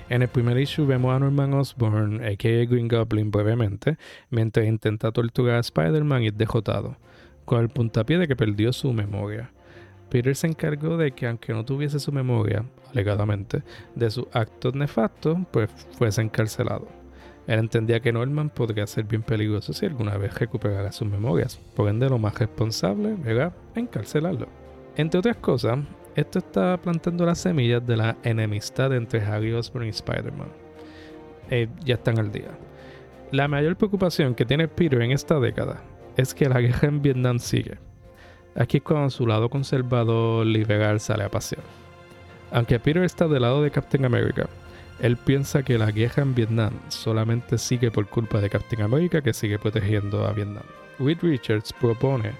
En 0.07 0.21
el 0.21 0.29
primer 0.29 0.57
issue 0.57 0.85
vemos 0.85 1.13
a 1.13 1.19
Norman 1.19 1.53
Osborn, 1.53 2.23
a.k.a. 2.23 2.65
Green 2.65 2.87
Goblin, 2.87 3.29
brevemente, 3.29 3.97
mientras 4.29 4.65
intenta 4.65 5.11
torturar 5.11 5.55
a 5.55 5.59
Spider-Man 5.59 6.23
y 6.23 6.27
es 6.27 6.37
dejotado, 6.37 6.95
con 7.43 7.59
el 7.59 7.69
puntapié 7.69 8.19
de 8.19 8.27
que 8.27 8.37
perdió 8.37 8.71
su 8.71 8.93
memoria. 8.93 9.49
Peter 10.09 10.35
se 10.35 10.47
encargó 10.47 10.95
de 10.95 11.11
que, 11.11 11.27
aunque 11.27 11.53
no 11.53 11.65
tuviese 11.65 11.99
su 11.99 12.11
memoria, 12.11 12.63
alegadamente, 12.91 13.63
de 13.95 14.09
sus 14.09 14.25
actos 14.33 14.75
nefastos, 14.75 15.37
pues 15.51 15.69
fuese 15.97 16.21
encarcelado. 16.21 16.87
Él 17.47 17.59
entendía 17.59 18.01
que 18.01 18.11
Norman 18.11 18.49
podría 18.49 18.85
ser 18.87 19.05
bien 19.05 19.23
peligroso 19.23 19.71
si 19.71 19.85
alguna 19.85 20.17
vez 20.17 20.37
recuperara 20.37 20.91
sus 20.91 21.07
memorias, 21.07 21.57
por 21.75 21.89
ende 21.89 22.09
lo 22.09 22.17
más 22.17 22.37
responsable 22.37 23.15
era 23.25 23.53
encarcelarlo. 23.75 24.47
Entre 24.97 25.19
otras 25.19 25.37
cosas, 25.37 25.79
esto 26.15 26.39
está 26.39 26.77
plantando 26.77 27.25
las 27.25 27.39
semillas 27.39 27.85
de 27.85 27.95
la 27.95 28.17
enemistad 28.23 28.93
entre 28.93 29.21
Harry 29.23 29.53
Osborn 29.53 29.85
y 29.85 29.89
Spider-Man. 29.89 30.49
Eh, 31.49 31.69
ya 31.85 31.95
están 31.95 32.19
al 32.19 32.31
día. 32.31 32.51
La 33.31 33.47
mayor 33.47 33.75
preocupación 33.77 34.35
que 34.35 34.45
tiene 34.45 34.67
Peter 34.67 35.01
en 35.01 35.11
esta 35.11 35.39
década 35.39 35.81
es 36.17 36.33
que 36.33 36.49
la 36.49 36.59
guerra 36.59 36.87
en 36.87 37.01
Vietnam 37.01 37.39
sigue. 37.39 37.77
Aquí 38.55 38.77
es 38.77 38.83
cuando 38.83 39.09
su 39.09 39.27
lado 39.27 39.49
conservador 39.49 40.45
liberal 40.45 40.99
sale 40.99 41.23
a 41.23 41.29
pasear. 41.29 41.63
Aunque 42.51 42.79
Peter 42.79 43.03
está 43.03 43.27
del 43.27 43.41
lado 43.41 43.61
de 43.61 43.71
Captain 43.71 44.05
America, 44.05 44.47
él 44.99 45.17
piensa 45.17 45.63
que 45.63 45.77
la 45.77 45.91
guerra 45.91 46.23
en 46.23 46.33
Vietnam 46.33 46.73
solamente 46.89 47.57
sigue 47.57 47.91
por 47.91 48.07
culpa 48.07 48.41
de 48.41 48.49
Captain 48.49 48.81
America 48.81 49.21
que 49.21 49.33
sigue 49.33 49.59
protegiendo 49.59 50.25
a 50.25 50.31
Vietnam. 50.31 50.63
Reed 50.99 51.19
Richards 51.21 51.73
propone 51.73 52.31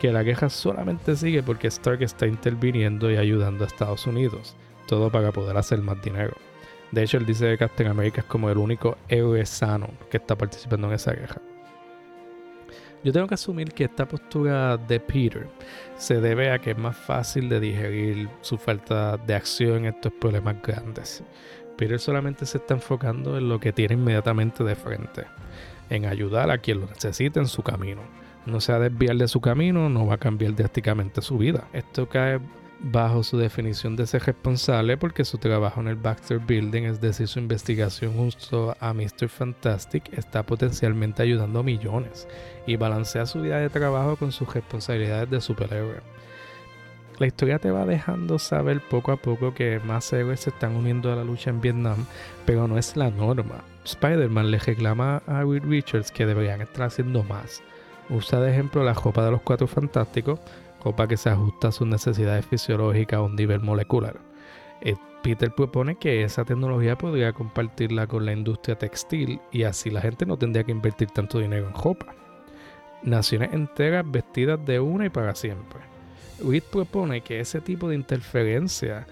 que 0.00 0.12
la 0.12 0.22
queja 0.22 0.48
solamente 0.48 1.16
sigue 1.16 1.42
porque 1.42 1.68
Stark 1.68 2.02
está 2.02 2.26
interviniendo 2.26 3.10
y 3.10 3.16
ayudando 3.16 3.64
a 3.64 3.66
Estados 3.66 4.06
Unidos, 4.06 4.54
todo 4.86 5.10
para 5.10 5.32
poder 5.32 5.56
hacer 5.56 5.80
más 5.80 6.00
dinero. 6.02 6.34
De 6.92 7.02
hecho, 7.02 7.16
él 7.16 7.26
dice 7.26 7.50
que 7.50 7.58
Captain 7.58 7.88
America 7.88 8.20
es 8.20 8.26
como 8.26 8.50
el 8.50 8.58
único 8.58 8.96
héroe 9.08 9.44
sano 9.46 9.88
que 10.10 10.18
está 10.18 10.36
participando 10.36 10.86
en 10.86 10.94
esa 10.94 11.12
guerra. 11.12 11.40
Yo 13.04 13.12
tengo 13.12 13.26
que 13.26 13.34
asumir 13.34 13.72
que 13.72 13.84
esta 13.84 14.08
postura 14.08 14.76
de 14.76 14.98
Peter 14.98 15.46
se 15.96 16.20
debe 16.20 16.50
a 16.50 16.58
que 16.58 16.70
es 16.70 16.78
más 16.78 16.96
fácil 16.96 17.48
de 17.48 17.60
digerir 17.60 18.28
su 18.40 18.56
falta 18.56 19.16
de 19.18 19.34
acción 19.34 19.84
en 19.84 19.94
estos 19.94 20.12
problemas 20.14 20.56
grandes. 20.62 21.22
Peter 21.76 22.00
solamente 22.00 22.46
se 22.46 22.58
está 22.58 22.74
enfocando 22.74 23.36
en 23.36 23.48
lo 23.48 23.60
que 23.60 23.72
tiene 23.72 23.94
inmediatamente 23.94 24.64
de 24.64 24.74
frente, 24.74 25.26
en 25.90 26.06
ayudar 26.06 26.50
a 26.50 26.58
quien 26.58 26.80
lo 26.80 26.86
necesite 26.86 27.38
en 27.40 27.46
su 27.46 27.62
camino 27.62 28.02
no 28.46 28.60
se 28.60 28.72
va 28.72 28.78
a 28.78 28.88
desviar 28.88 29.16
de 29.16 29.28
su 29.28 29.40
camino, 29.40 29.88
no 29.88 30.06
va 30.06 30.14
a 30.14 30.18
cambiar 30.18 30.54
drásticamente 30.54 31.22
su 31.22 31.38
vida. 31.38 31.68
Esto 31.72 32.08
cae 32.08 32.40
bajo 32.80 33.22
su 33.22 33.38
definición 33.38 33.96
de 33.96 34.06
ser 34.06 34.22
responsable 34.22 34.96
porque 34.96 35.24
su 35.24 35.38
trabajo 35.38 35.80
en 35.80 35.88
el 35.88 35.96
Baxter 35.96 36.38
Building, 36.38 36.82
es 36.84 37.00
decir, 37.00 37.28
su 37.28 37.38
investigación 37.38 38.14
justo 38.14 38.76
a 38.80 38.92
Mr. 38.92 39.28
Fantastic, 39.28 40.12
está 40.16 40.42
potencialmente 40.42 41.22
ayudando 41.22 41.60
a 41.60 41.62
millones 41.62 42.28
y 42.66 42.76
balancea 42.76 43.26
su 43.26 43.40
vida 43.40 43.58
de 43.58 43.70
trabajo 43.70 44.16
con 44.16 44.32
sus 44.32 44.52
responsabilidades 44.52 45.30
de 45.30 45.40
superhéroe. 45.40 46.00
La 47.18 47.28
historia 47.28 47.60
te 47.60 47.70
va 47.70 47.86
dejando 47.86 48.40
saber 48.40 48.80
poco 48.80 49.12
a 49.12 49.16
poco 49.16 49.54
que 49.54 49.78
más 49.84 50.12
héroes 50.12 50.40
se 50.40 50.50
están 50.50 50.74
uniendo 50.74 51.12
a 51.12 51.16
la 51.16 51.22
lucha 51.22 51.50
en 51.50 51.60
Vietnam, 51.60 52.06
pero 52.44 52.66
no 52.66 52.76
es 52.76 52.96
la 52.96 53.10
norma. 53.10 53.62
Spider-Man 53.84 54.50
le 54.50 54.58
reclama 54.58 55.22
a 55.26 55.44
Reed 55.44 55.62
Richards 55.64 56.10
que 56.10 56.26
deberían 56.26 56.60
estar 56.60 56.86
haciendo 56.86 57.22
más 57.22 57.62
Usa 58.10 58.38
de 58.40 58.50
ejemplo 58.50 58.84
la 58.84 58.92
ropa 58.92 59.24
de 59.24 59.30
los 59.30 59.40
cuatro 59.40 59.66
fantásticos, 59.66 60.38
ropa 60.84 61.08
que 61.08 61.16
se 61.16 61.30
ajusta 61.30 61.68
a 61.68 61.72
sus 61.72 61.86
necesidades 61.86 62.44
fisiológicas 62.44 63.18
a 63.18 63.22
un 63.22 63.34
nivel 63.34 63.60
molecular. 63.60 64.20
Eh, 64.80 64.96
Peter 65.22 65.50
propone 65.50 65.96
que 65.96 66.22
esa 66.22 66.44
tecnología 66.44 66.98
podría 66.98 67.32
compartirla 67.32 68.06
con 68.06 68.26
la 68.26 68.32
industria 68.32 68.76
textil 68.76 69.40
y 69.50 69.62
así 69.62 69.90
la 69.90 70.02
gente 70.02 70.26
no 70.26 70.36
tendría 70.36 70.64
que 70.64 70.72
invertir 70.72 71.10
tanto 71.10 71.38
dinero 71.38 71.66
en 71.66 71.74
ropa. 71.74 72.14
Naciones 73.02 73.52
enteras 73.52 74.04
vestidas 74.06 74.64
de 74.66 74.80
una 74.80 75.06
y 75.06 75.10
para 75.10 75.34
siempre. 75.34 75.80
Reed 76.38 76.64
propone 76.70 77.22
que 77.22 77.40
ese 77.40 77.60
tipo 77.60 77.88
de 77.88 77.94
interferencia 77.94 79.06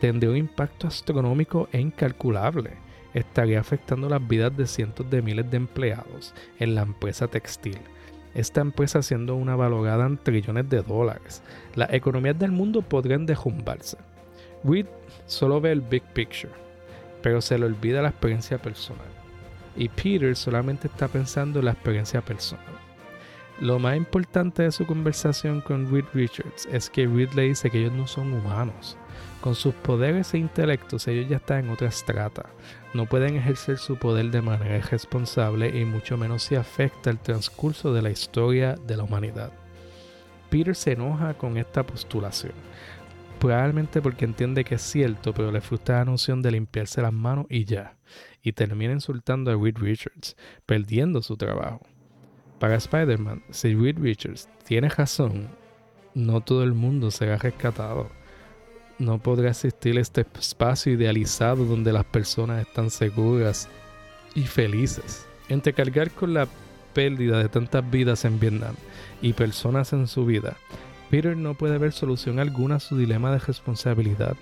tendría 0.00 0.30
un 0.30 0.36
impacto 0.36 0.86
astronómico 0.88 1.68
e 1.72 1.80
incalculable. 1.80 2.72
Estaría 3.14 3.60
afectando 3.60 4.10
las 4.10 4.26
vidas 4.26 4.54
de 4.54 4.66
cientos 4.66 5.08
de 5.08 5.22
miles 5.22 5.50
de 5.50 5.56
empleados 5.56 6.34
en 6.58 6.74
la 6.74 6.82
empresa 6.82 7.28
textil 7.28 7.78
esta 8.36 8.60
empresa 8.60 9.02
siendo 9.02 9.34
una 9.34 9.56
valorada 9.56 10.06
en 10.06 10.18
trillones 10.18 10.68
de 10.68 10.82
dólares. 10.82 11.42
Las 11.74 11.92
economías 11.92 12.38
del 12.38 12.52
mundo 12.52 12.82
podrían 12.82 13.24
derrumbarse. 13.24 13.96
Reed 14.62 14.86
solo 15.26 15.60
ve 15.60 15.72
el 15.72 15.80
big 15.80 16.02
picture, 16.12 16.52
pero 17.22 17.40
se 17.40 17.58
le 17.58 17.64
olvida 17.64 18.02
la 18.02 18.10
experiencia 18.10 18.58
personal. 18.58 19.06
Y 19.74 19.88
Peter 19.88 20.36
solamente 20.36 20.88
está 20.88 21.08
pensando 21.08 21.58
en 21.60 21.64
la 21.64 21.72
experiencia 21.72 22.20
personal. 22.20 22.64
Lo 23.60 23.78
más 23.78 23.96
importante 23.96 24.64
de 24.64 24.72
su 24.72 24.84
conversación 24.86 25.62
con 25.62 25.90
Reed 25.90 26.04
Richards 26.12 26.68
es 26.70 26.90
que 26.90 27.06
Reed 27.06 27.32
le 27.32 27.42
dice 27.42 27.70
que 27.70 27.78
ellos 27.78 27.92
no 27.94 28.06
son 28.06 28.34
humanos, 28.34 28.98
con 29.46 29.54
sus 29.54 29.74
poderes 29.74 30.34
e 30.34 30.38
intelectos 30.38 31.06
ellos 31.06 31.28
ya 31.28 31.36
están 31.36 31.66
en 31.66 31.70
otra 31.70 31.86
estrata. 31.86 32.46
No 32.94 33.06
pueden 33.06 33.36
ejercer 33.36 33.78
su 33.78 33.96
poder 33.96 34.32
de 34.32 34.42
manera 34.42 34.76
irresponsable 34.76 35.68
y 35.68 35.84
mucho 35.84 36.16
menos 36.16 36.42
si 36.42 36.56
afecta 36.56 37.10
el 37.10 37.20
transcurso 37.20 37.94
de 37.94 38.02
la 38.02 38.10
historia 38.10 38.74
de 38.74 38.96
la 38.96 39.04
humanidad. 39.04 39.52
Peter 40.50 40.74
se 40.74 40.94
enoja 40.94 41.34
con 41.34 41.58
esta 41.58 41.86
postulación, 41.86 42.54
probablemente 43.38 44.02
porque 44.02 44.24
entiende 44.24 44.64
que 44.64 44.74
es 44.74 44.82
cierto, 44.82 45.32
pero 45.32 45.52
le 45.52 45.60
frustra 45.60 45.98
la 45.98 46.06
noción 46.06 46.42
de 46.42 46.50
limpiarse 46.50 47.00
las 47.00 47.12
manos 47.12 47.46
y 47.48 47.64
ya, 47.66 47.96
y 48.42 48.50
termina 48.50 48.94
insultando 48.94 49.52
a 49.52 49.54
Reed 49.54 49.76
Richards, 49.78 50.36
perdiendo 50.66 51.22
su 51.22 51.36
trabajo. 51.36 51.82
Para 52.58 52.74
Spider-Man, 52.74 53.44
si 53.50 53.76
Reed 53.76 54.00
Richards 54.00 54.48
tiene 54.64 54.88
razón, 54.88 55.50
no 56.14 56.40
todo 56.40 56.64
el 56.64 56.74
mundo 56.74 57.12
será 57.12 57.36
rescatado 57.36 58.10
no 58.98 59.18
podrá 59.18 59.50
existir 59.50 59.98
este 59.98 60.26
espacio 60.38 60.92
idealizado 60.92 61.64
donde 61.64 61.92
las 61.92 62.04
personas 62.04 62.66
están 62.66 62.90
seguras 62.90 63.68
y 64.34 64.42
felices. 64.42 65.26
Entre 65.48 65.72
cargar 65.72 66.10
con 66.10 66.34
la 66.34 66.48
pérdida 66.94 67.38
de 67.38 67.48
tantas 67.48 67.88
vidas 67.90 68.24
en 68.24 68.40
Vietnam 68.40 68.74
y 69.20 69.32
personas 69.32 69.92
en 69.92 70.06
su 70.06 70.24
vida, 70.24 70.56
Peter 71.10 71.36
no 71.36 71.54
puede 71.54 71.78
ver 71.78 71.92
solución 71.92 72.38
alguna 72.38 72.76
a 72.76 72.80
su 72.80 72.96
dilema 72.96 73.30
de 73.30 73.38
responsabilidad. 73.38 74.36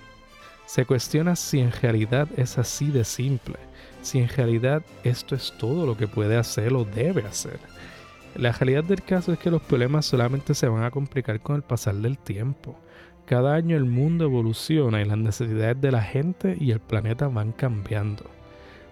Se 0.67 0.87
cuestiona 0.87 1.37
si 1.37 1.61
en 1.61 1.73
realidad 1.73 2.29
es 2.37 2.57
así 2.57 2.91
de 2.91 3.05
simple, 3.05 3.57
si 4.03 4.19
en 4.19 4.29
realidad 4.29 4.83
esto 5.03 5.35
es 5.35 5.53
todo 5.59 5.85
lo 5.85 5.97
que 5.97 6.09
puede 6.09 6.37
hacer 6.37 6.73
o 6.73 6.85
debe 6.85 7.23
hacer. 7.27 7.59
La 8.35 8.51
realidad 8.53 8.85
del 8.85 9.03
caso 9.03 9.33
es 9.33 9.39
que 9.39 9.51
los 9.51 9.63
problemas 9.63 10.07
solamente 10.07 10.55
se 10.55 10.69
van 10.69 10.85
a 10.85 10.91
complicar 10.91 11.41
con 11.41 11.57
el 11.57 11.63
pasar 11.63 11.95
del 11.97 12.19
tiempo. 12.19 12.77
Cada 13.27 13.55
año 13.55 13.77
el 13.77 13.87
mundo 13.87 14.25
evoluciona 14.25 15.01
y 15.01 15.07
las 15.07 15.17
necesidades 15.17 15.81
de 15.81 15.91
la 15.91 16.03
gente 16.03 16.57
y 16.61 16.73
el 16.73 16.81
planeta 16.81 17.29
van 17.29 17.53
cambiando. 17.53 18.25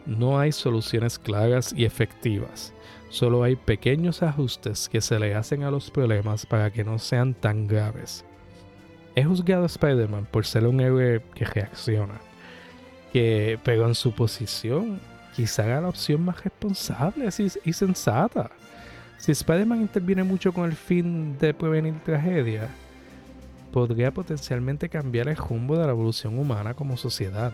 No 0.07 0.39
hay 0.39 0.53
soluciones 0.53 1.19
claras 1.19 1.75
y 1.77 1.85
efectivas, 1.85 2.73
solo 3.11 3.43
hay 3.43 3.57
pequeños 3.57 4.23
ajustes 4.23 4.89
que 4.89 5.01
se 5.01 5.19
le 5.19 5.35
hacen 5.35 5.63
a 5.63 5.71
los 5.71 5.91
problemas 5.91 6.47
para 6.47 6.71
que 6.73 6.83
no 6.83 6.99
sean 6.99 7.35
tan 7.35 7.67
graves. 7.67 8.25
He 9.15 9.23
juzgado 9.23 9.65
a 9.65 9.67
Spider-Man 9.67 10.27
por 10.31 10.47
ser 10.47 10.67
un 10.67 10.81
héroe 10.81 11.23
que 11.35 11.45
reacciona, 11.45 12.19
que, 13.13 13.59
pero 13.63 13.87
en 13.87 13.95
su 13.95 14.13
posición 14.13 14.99
quizá 15.37 15.65
haga 15.65 15.83
la 15.83 15.89
opción 15.91 16.25
más 16.25 16.43
responsable 16.43 17.29
y 17.65 17.73
sensata. 17.75 18.51
Si 19.19 19.31
Spider-Man 19.31 19.83
interviene 19.83 20.25
mucho 20.25 20.53
con 20.53 20.65
el 20.65 20.75
fin 20.75 21.37
de 21.39 21.53
prevenir 21.53 21.95
tragedia, 22.03 22.71
podría 23.73 24.13
potencialmente 24.13 24.89
cambiar 24.89 25.29
el 25.29 25.37
rumbo 25.37 25.77
de 25.77 25.87
la 25.87 25.93
evolución 25.93 26.39
humana 26.39 26.75
como 26.75 26.97
sociedad. 26.97 27.53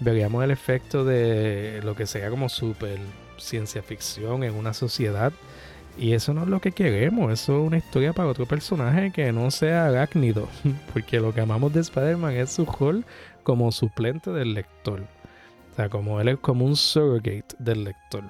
Veríamos 0.00 0.44
el 0.44 0.52
efecto 0.52 1.04
de 1.04 1.80
lo 1.84 1.94
que 1.94 2.06
sería 2.06 2.30
como 2.30 2.48
super 2.48 2.98
ciencia 3.36 3.82
ficción 3.82 4.44
en 4.44 4.54
una 4.54 4.72
sociedad 4.72 5.32
y 5.98 6.12
eso 6.12 6.32
no 6.32 6.44
es 6.44 6.48
lo 6.48 6.60
que 6.60 6.70
queremos, 6.70 7.32
eso 7.32 7.60
es 7.60 7.66
una 7.66 7.78
historia 7.78 8.12
para 8.12 8.28
otro 8.28 8.46
personaje 8.46 9.10
que 9.10 9.32
no 9.32 9.50
sea 9.50 9.86
arácnido, 9.86 10.48
porque 10.92 11.18
lo 11.18 11.34
que 11.34 11.40
amamos 11.40 11.72
de 11.72 11.80
Spider-Man 11.80 12.34
es 12.34 12.52
su 12.52 12.64
rol 12.64 13.04
como 13.42 13.72
suplente 13.72 14.30
del 14.30 14.54
lector. 14.54 15.00
O 15.00 15.74
sea, 15.74 15.88
como 15.88 16.20
él 16.20 16.28
es 16.28 16.38
como 16.38 16.64
un 16.64 16.76
surrogate 16.76 17.56
del 17.58 17.84
lector. 17.84 18.22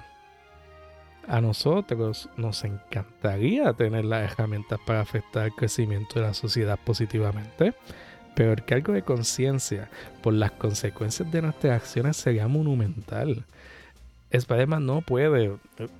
A 1.27 1.41
nosotros 1.41 2.29
nos 2.37 2.63
encantaría 2.63 3.73
tener 3.73 4.05
las 4.05 4.31
herramientas 4.31 4.79
para 4.85 5.01
afectar 5.01 5.45
el 5.45 5.53
crecimiento 5.53 6.19
de 6.19 6.25
la 6.25 6.33
sociedad 6.33 6.79
positivamente, 6.83 7.73
pero 8.35 8.53
el 8.53 8.63
cargo 8.63 8.93
de 8.93 9.03
conciencia 9.03 9.89
por 10.23 10.33
las 10.33 10.51
consecuencias 10.51 11.31
de 11.31 11.41
nuestras 11.41 11.81
acciones 11.81 12.17
sería 12.17 12.47
monumental. 12.47 13.43
Spider-Man 14.31 14.85
no 14.85 15.01
puede, 15.01 15.49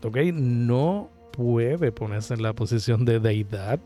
¿ok? 0.03 0.17
No 0.34 1.10
puede 1.32 1.91
ponerse 1.91 2.34
en 2.34 2.43
la 2.43 2.53
posición 2.53 3.05
de 3.05 3.19
deidad, 3.19 3.79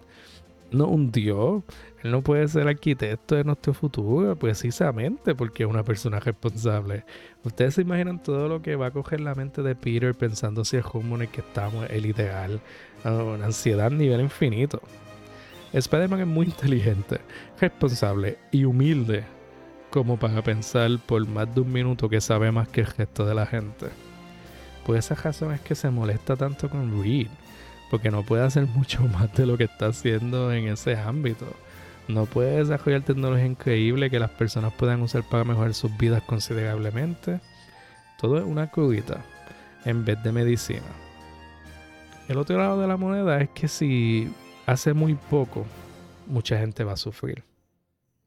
no 0.75 0.87
un 0.87 1.11
dios. 1.11 1.63
Él 2.03 2.11
no 2.11 2.21
puede 2.21 2.47
ser 2.47 2.67
arquitecto 2.67 3.35
de 3.35 3.43
nuestro 3.43 3.73
futuro, 3.73 4.35
precisamente 4.35 5.35
porque 5.35 5.63
es 5.63 5.69
una 5.69 5.83
persona 5.83 6.19
responsable. 6.19 7.05
Ustedes 7.43 7.75
se 7.75 7.81
imaginan 7.81 8.21
todo 8.21 8.47
lo 8.47 8.61
que 8.61 8.75
va 8.75 8.87
a 8.87 8.91
coger 8.91 9.21
la 9.21 9.35
mente 9.35 9.61
de 9.61 9.75
Peter 9.75 10.13
pensando 10.13 10.65
si 10.65 10.77
el 10.77 10.83
rumbo 10.83 11.15
en 11.15 11.23
el 11.23 11.29
que 11.29 11.41
estamos 11.41 11.85
es 11.85 11.91
el 11.91 12.05
ideal. 12.05 12.59
Ansiedad 13.03 13.87
a 13.87 13.89
nivel 13.89 14.21
infinito. 14.21 14.81
Spider-Man 15.71 16.19
es 16.21 16.27
muy 16.27 16.45
inteligente, 16.45 17.19
responsable 17.59 18.37
y 18.51 18.65
humilde 18.65 19.23
como 19.89 20.17
para 20.17 20.41
pensar 20.41 20.89
por 21.05 21.27
más 21.27 21.53
de 21.53 21.61
un 21.61 21.71
minuto 21.71 22.09
que 22.09 22.19
sabe 22.21 22.51
más 22.51 22.67
que 22.67 22.81
el 22.81 22.87
resto 22.87 23.25
de 23.25 23.35
la 23.35 23.45
gente. 23.45 23.87
Por 24.85 24.97
esa 24.97 25.15
razón 25.15 25.53
es 25.53 25.61
que 25.61 25.75
se 25.75 25.89
molesta 25.89 26.35
tanto 26.35 26.69
con 26.69 27.01
Reed, 27.01 27.27
porque 27.93 28.09
no 28.09 28.23
puede 28.23 28.43
hacer 28.43 28.65
mucho 28.65 29.03
más 29.07 29.31
de 29.35 29.45
lo 29.45 29.55
que 29.55 29.65
está 29.65 29.85
haciendo 29.85 30.51
en 30.51 30.67
ese 30.67 30.97
ámbito. 30.97 31.45
No 32.07 32.25
puede 32.25 32.57
desarrollar 32.57 33.03
tecnología 33.03 33.45
increíble 33.45 34.09
que 34.09 34.17
las 34.17 34.31
personas 34.31 34.73
puedan 34.73 35.03
usar 35.03 35.21
para 35.21 35.43
mejorar 35.43 35.75
sus 35.75 35.95
vidas 35.95 36.23
considerablemente. 36.23 37.39
Todo 38.17 38.39
es 38.39 38.45
una 38.45 38.71
curita 38.71 39.23
en 39.85 40.05
vez 40.05 40.23
de 40.23 40.31
medicina. 40.31 40.81
El 42.27 42.39
otro 42.39 42.57
lado 42.57 42.81
de 42.81 42.87
la 42.87 42.97
moneda 42.97 43.39
es 43.39 43.49
que 43.51 43.67
si 43.67 44.33
hace 44.65 44.95
muy 44.95 45.13
poco, 45.13 45.63
mucha 46.25 46.57
gente 46.57 46.83
va 46.83 46.93
a 46.93 46.97
sufrir. 46.97 47.43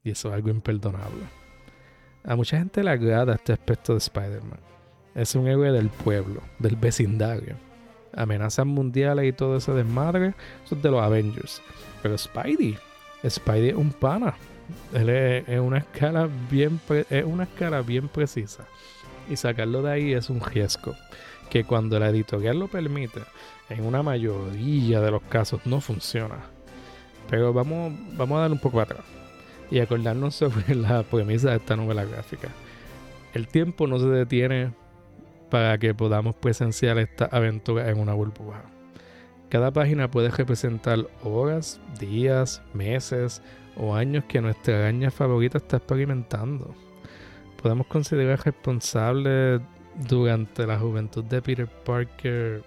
Y 0.01 0.11
eso 0.11 0.29
es 0.29 0.35
algo 0.35 0.47
imperdonable. 0.47 1.25
A 2.23 2.37
mucha 2.37 2.57
gente 2.57 2.81
le 2.85 2.91
agrada 2.91 3.35
este 3.35 3.51
aspecto 3.51 3.91
de 3.91 3.97
Spider-Man 3.97 4.59
es 5.13 5.35
un 5.35 5.45
héroe 5.45 5.73
del 5.73 5.89
pueblo, 5.89 6.41
del 6.57 6.77
vecindario. 6.77 7.66
Amenazas 8.17 8.65
mundiales 8.65 9.25
y 9.25 9.31
todo 9.31 9.57
ese 9.57 9.71
desmadre, 9.71 10.33
eso 10.65 10.75
es 10.75 10.81
de 10.81 10.91
los 10.91 11.01
Avengers. 11.01 11.61
Pero 12.01 12.17
Spidey, 12.17 12.77
Spidey 13.27 13.69
es 13.69 13.75
un 13.75 13.91
pana. 13.91 14.35
Él 14.93 15.09
es, 15.09 15.59
una 15.59 15.77
escala 15.77 16.27
bien 16.49 16.79
es 17.09 17.25
una 17.25 17.43
escala 17.43 17.81
bien 17.81 18.07
precisa. 18.09 18.65
Y 19.29 19.35
sacarlo 19.35 19.81
de 19.81 19.91
ahí 19.91 20.13
es 20.13 20.29
un 20.29 20.41
riesgo. 20.41 20.95
Que 21.49 21.63
cuando 21.63 21.99
la 21.99 22.09
editorial 22.09 22.59
lo 22.59 22.67
permite, 22.67 23.21
en 23.69 23.85
una 23.85 24.03
mayoría 24.03 24.99
de 24.99 25.11
los 25.11 25.21
casos 25.23 25.61
no 25.65 25.79
funciona. 25.79 26.37
Pero 27.29 27.53
vamos, 27.53 27.93
vamos 28.13 28.37
a 28.37 28.41
dar 28.41 28.51
un 28.51 28.59
poco 28.59 28.81
atrás 28.81 29.03
y 29.69 29.79
acordarnos 29.79 30.35
sobre 30.35 30.75
la 30.75 31.03
premisa 31.03 31.51
de 31.51 31.57
esta 31.57 31.75
novela 31.75 32.05
gráfica. 32.05 32.49
El 33.33 33.47
tiempo 33.47 33.87
no 33.87 33.99
se 33.99 34.07
detiene 34.07 34.71
para 35.49 35.77
que 35.77 35.93
podamos 35.93 36.35
presenciar 36.35 36.97
esta 36.97 37.25
aventura 37.25 37.89
en 37.89 37.99
una 37.99 38.13
burbuja. 38.13 38.63
Cada 39.49 39.71
página 39.71 40.11
puede 40.11 40.29
representar 40.29 41.07
horas, 41.23 41.79
días, 41.99 42.61
meses 42.73 43.41
o 43.77 43.95
años 43.95 44.25
que 44.27 44.41
nuestra 44.41 44.79
araña 44.79 45.09
favorita 45.09 45.57
está 45.57 45.77
experimentando. 45.77 46.75
Podemos 47.61 47.87
considerar 47.87 48.41
responsable 48.43 49.61
durante 50.07 50.67
la 50.67 50.77
juventud 50.77 51.23
de 51.23 51.41
Peter 51.41 51.67
Parker 51.67 52.63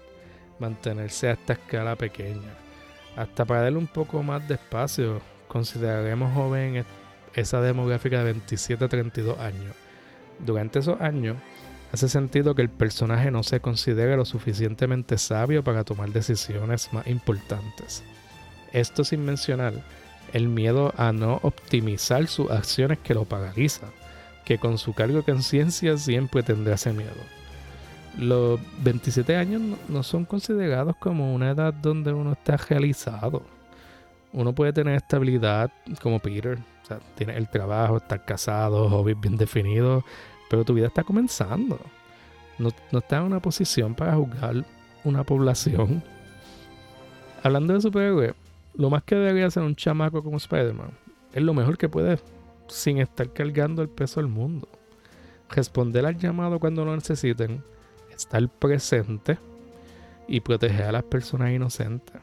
mantenerse 0.59 1.29
a 1.29 1.33
esta 1.33 1.53
escala 1.53 1.95
pequeña. 1.95 2.55
Hasta 3.15 3.45
para 3.45 3.61
darle 3.61 3.77
un 3.77 3.87
poco 3.87 4.23
más 4.23 4.47
de 4.47 4.55
espacio, 4.55 5.21
consideraremos 5.47 6.33
joven 6.33 6.85
esa 7.33 7.61
demográfica 7.61 8.19
de 8.19 8.33
27 8.33 8.85
a 8.85 8.87
32 8.87 9.39
años. 9.39 9.75
Durante 10.39 10.79
esos 10.79 10.99
años, 10.99 11.37
Hace 11.91 12.07
sentido 12.07 12.55
que 12.55 12.61
el 12.61 12.69
personaje 12.69 13.31
no 13.31 13.43
se 13.43 13.59
considere 13.59 14.15
lo 14.15 14.23
suficientemente 14.23 15.17
sabio 15.17 15.63
para 15.63 15.83
tomar 15.83 16.09
decisiones 16.09 16.91
más 16.93 17.05
importantes. 17.07 18.03
Esto 18.71 19.03
sin 19.03 19.25
mencionar 19.25 19.73
el 20.31 20.47
miedo 20.47 20.93
a 20.95 21.11
no 21.11 21.39
optimizar 21.43 22.27
sus 22.27 22.49
acciones 22.49 22.99
que 22.99 23.13
lo 23.13 23.25
paraliza, 23.25 23.87
que 24.45 24.57
con 24.57 24.77
su 24.77 24.93
cargo 24.93 25.17
de 25.17 25.23
conciencia 25.23 25.97
siempre 25.97 26.43
tendrá 26.43 26.75
ese 26.75 26.93
miedo. 26.93 27.11
Los 28.17 28.59
27 28.83 29.35
años 29.35 29.61
no 29.89 30.03
son 30.03 30.23
considerados 30.23 30.95
como 30.97 31.33
una 31.33 31.51
edad 31.51 31.73
donde 31.73 32.13
uno 32.13 32.33
está 32.33 32.55
realizado. 32.57 33.43
Uno 34.31 34.53
puede 34.53 34.71
tener 34.71 34.95
estabilidad 34.95 35.71
como 36.01 36.19
Peter, 36.19 36.57
o 36.83 36.85
sea, 36.85 36.99
tiene 37.15 37.35
el 37.35 37.49
trabajo, 37.49 37.97
estar 37.97 38.23
casado, 38.23 38.89
hobbies 38.89 39.19
bien 39.19 39.35
definidos, 39.35 40.05
pero 40.51 40.65
tu 40.65 40.73
vida 40.73 40.87
está 40.87 41.05
comenzando. 41.05 41.79
No, 42.59 42.71
no 42.91 42.99
estás 42.99 43.21
en 43.21 43.25
una 43.25 43.41
posición 43.41 43.95
para 43.95 44.15
juzgar 44.15 44.65
una 45.05 45.23
población. 45.23 46.03
Hablando 47.43 47.73
de 47.73 47.79
superhéroes, 47.79 48.33
lo 48.73 48.89
más 48.89 49.01
que 49.03 49.15
debería 49.15 49.45
hacer 49.45 49.63
un 49.63 49.77
chamaco 49.77 50.21
como 50.21 50.35
Spider-Man 50.35 50.91
es 51.31 51.41
lo 51.41 51.53
mejor 51.53 51.77
que 51.77 51.87
puede 51.87 52.19
sin 52.67 52.97
estar 52.97 53.31
cargando 53.31 53.81
el 53.81 53.87
peso 53.87 54.19
del 54.19 54.29
mundo. 54.29 54.67
Responder 55.49 56.05
al 56.05 56.17
llamado 56.17 56.59
cuando 56.59 56.83
lo 56.83 56.93
necesiten, 56.93 57.63
estar 58.13 58.45
presente 58.49 59.39
y 60.27 60.41
proteger 60.41 60.87
a 60.87 60.91
las 60.91 61.03
personas 61.03 61.53
inocentes. 61.53 62.17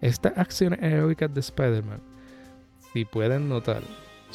Estas 0.00 0.38
acciones 0.38 0.82
heroicas 0.82 1.34
de 1.34 1.40
Spider-Man, 1.40 2.00
si 2.94 3.04
pueden 3.04 3.50
notar, 3.50 3.82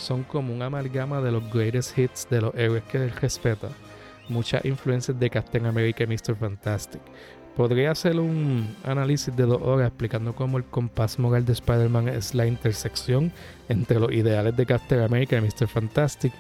son 0.02 0.24
como 0.24 0.54
un 0.54 0.62
amalgama 0.62 1.22
de 1.22 1.32
los 1.32 1.54
greatest 1.54 1.98
hits 1.98 2.28
de 2.30 2.42
los 2.42 2.56
héroes 2.56 2.84
que 2.84 2.98
él 2.98 3.12
respeta. 3.12 3.70
Muchas 4.28 4.66
influencias 4.66 5.20
de 5.20 5.30
Captain 5.30 5.66
America 5.66 6.04
y 6.04 6.08
Mr. 6.08 6.36
Fantastic. 6.36 7.02
Podría 7.56 7.92
hacer 7.92 8.20
un 8.20 8.76
análisis 8.84 9.36
de 9.36 9.44
dos 9.44 9.62
horas 9.62 9.88
explicando 9.88 10.34
cómo 10.34 10.58
el 10.58 10.64
compás 10.64 11.20
moral 11.20 11.46
de 11.46 11.54
Spider-Man 11.54 12.08
es 12.08 12.34
la 12.34 12.48
intersección 12.48 13.32
entre 13.70 14.00
los 14.00 14.12
ideales 14.12 14.56
de 14.56 14.66
Captain 14.66 15.02
America 15.02 15.38
y 15.38 15.42
Mr. 15.42 15.68
Fantastic, 15.68 16.34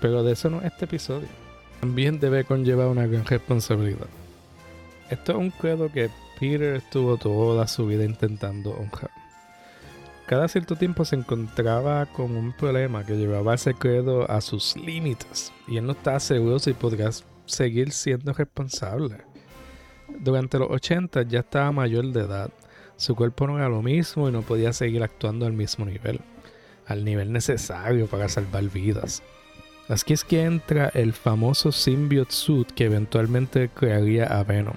pero 0.00 0.22
de 0.22 0.32
eso 0.32 0.50
no 0.50 0.58
es 0.58 0.72
este 0.72 0.86
episodio. 0.86 1.28
También 1.80 2.18
debe 2.18 2.44
conllevar 2.44 2.88
una 2.88 3.06
gran 3.06 3.26
responsabilidad. 3.26 4.08
Esto 5.10 5.32
es 5.32 5.38
un 5.38 5.50
credo 5.50 5.92
que 5.92 6.10
Peter 6.40 6.76
estuvo 6.76 7.18
toda 7.18 7.68
su 7.68 7.86
vida 7.86 8.04
intentando 8.04 8.70
honrar 8.70 9.23
cada 10.26 10.48
cierto 10.48 10.76
tiempo 10.76 11.04
se 11.04 11.16
encontraba 11.16 12.06
con 12.06 12.36
un 12.36 12.52
problema 12.52 13.04
que 13.04 13.16
llevaba 13.16 13.54
ese 13.54 13.74
credo 13.74 14.30
a 14.30 14.40
sus 14.40 14.76
límites 14.76 15.52
y 15.68 15.76
él 15.76 15.86
no 15.86 15.92
estaba 15.92 16.18
seguro 16.18 16.58
si 16.58 16.72
podría 16.72 17.10
seguir 17.44 17.92
siendo 17.92 18.32
responsable. 18.32 19.18
Durante 20.18 20.58
los 20.58 20.70
80 20.70 21.22
ya 21.22 21.40
estaba 21.40 21.72
mayor 21.72 22.06
de 22.06 22.20
edad, 22.20 22.50
su 22.96 23.14
cuerpo 23.14 23.46
no 23.46 23.58
era 23.58 23.68
lo 23.68 23.82
mismo 23.82 24.28
y 24.28 24.32
no 24.32 24.42
podía 24.42 24.72
seguir 24.72 25.02
actuando 25.02 25.46
al 25.46 25.52
mismo 25.52 25.84
nivel, 25.84 26.20
al 26.86 27.04
nivel 27.04 27.32
necesario 27.32 28.06
para 28.06 28.28
salvar 28.28 28.64
vidas. 28.64 29.22
Así 29.88 30.14
es 30.14 30.24
que 30.24 30.44
entra 30.44 30.88
el 30.94 31.12
famoso 31.12 31.70
symbiote 31.70 32.32
suit 32.32 32.70
que 32.70 32.84
eventualmente 32.84 33.68
crearía 33.68 34.24
a 34.26 34.42
Venom. 34.42 34.76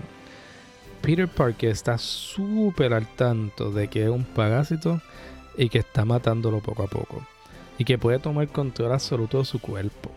Peter 1.02 1.28
Parker 1.30 1.70
está 1.70 1.98
súper 1.98 2.94
al 2.94 3.08
tanto 3.16 3.72
de 3.72 3.88
que 3.88 4.04
es 4.04 4.10
un 4.10 4.26
parásito 4.26 5.02
y 5.58 5.70
que 5.70 5.80
está 5.80 6.06
matándolo 6.06 6.60
poco 6.60 6.84
a 6.84 6.88
poco 6.88 7.22
y 7.78 7.86
que 7.86 7.98
puede 7.98 8.20
tomar 8.20 8.48
control 8.48 8.94
absoluto 8.94 9.40
de 9.40 9.46
su 9.46 9.60
cuerpo. 9.60 10.12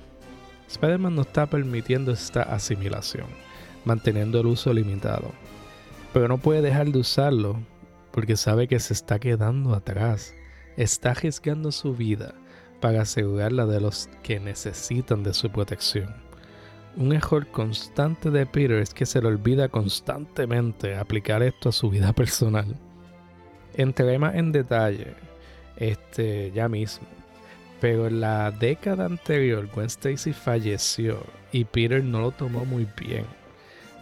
Spider-Man 0.69 1.15
no 1.15 1.23
está 1.23 1.47
permitiendo 1.47 2.13
esta 2.13 2.43
asimilación, 2.43 3.27
manteniendo 3.85 4.41
el 4.41 4.47
uso 4.47 4.73
limitado, 4.73 5.33
pero 6.13 6.29
no 6.29 6.39
puede 6.39 6.63
dejar 6.63 6.89
de 6.89 6.99
usarlo 6.99 7.59
porque 8.13 8.37
sabe 8.37 8.69
que 8.69 8.81
se 8.81 8.93
está 8.93 9.19
quedando 9.19 9.75
atrás, 9.75 10.35
está 10.77 11.11
arriesgando 11.11 11.73
su 11.73 11.95
vida 11.95 12.35
para 12.81 13.03
asegurarla 13.03 13.67
de 13.67 13.81
los 13.81 14.09
que 14.23 14.41
necesitan 14.41 15.23
de 15.23 15.35
su 15.35 15.51
protección. 15.51 16.15
Un 16.97 17.13
error 17.13 17.47
constante 17.49 18.31
de 18.31 18.47
Peter 18.47 18.79
es 18.81 18.95
que 18.95 19.07
se 19.07 19.21
le 19.21 19.29
olvida 19.29 19.69
constantemente 19.69 20.97
aplicar 20.97 21.43
esto 21.43 21.69
a 21.69 21.73
su 21.73 21.91
vida 21.91 22.13
personal. 22.15 22.77
Entraré 23.75 24.19
más 24.19 24.35
en 24.35 24.51
detalle 24.51 25.15
este, 25.81 26.53
ya 26.53 26.69
mismo. 26.69 27.07
Pero 27.81 28.07
en 28.07 28.21
la 28.21 28.51
década 28.51 29.07
anterior, 29.07 29.69
Gwen 29.75 29.87
Stacy 29.87 30.33
falleció 30.33 31.25
y 31.51 31.65
Peter 31.65 32.05
no 32.05 32.21
lo 32.21 32.31
tomó 32.31 32.65
muy 32.65 32.87
bien. 32.97 33.25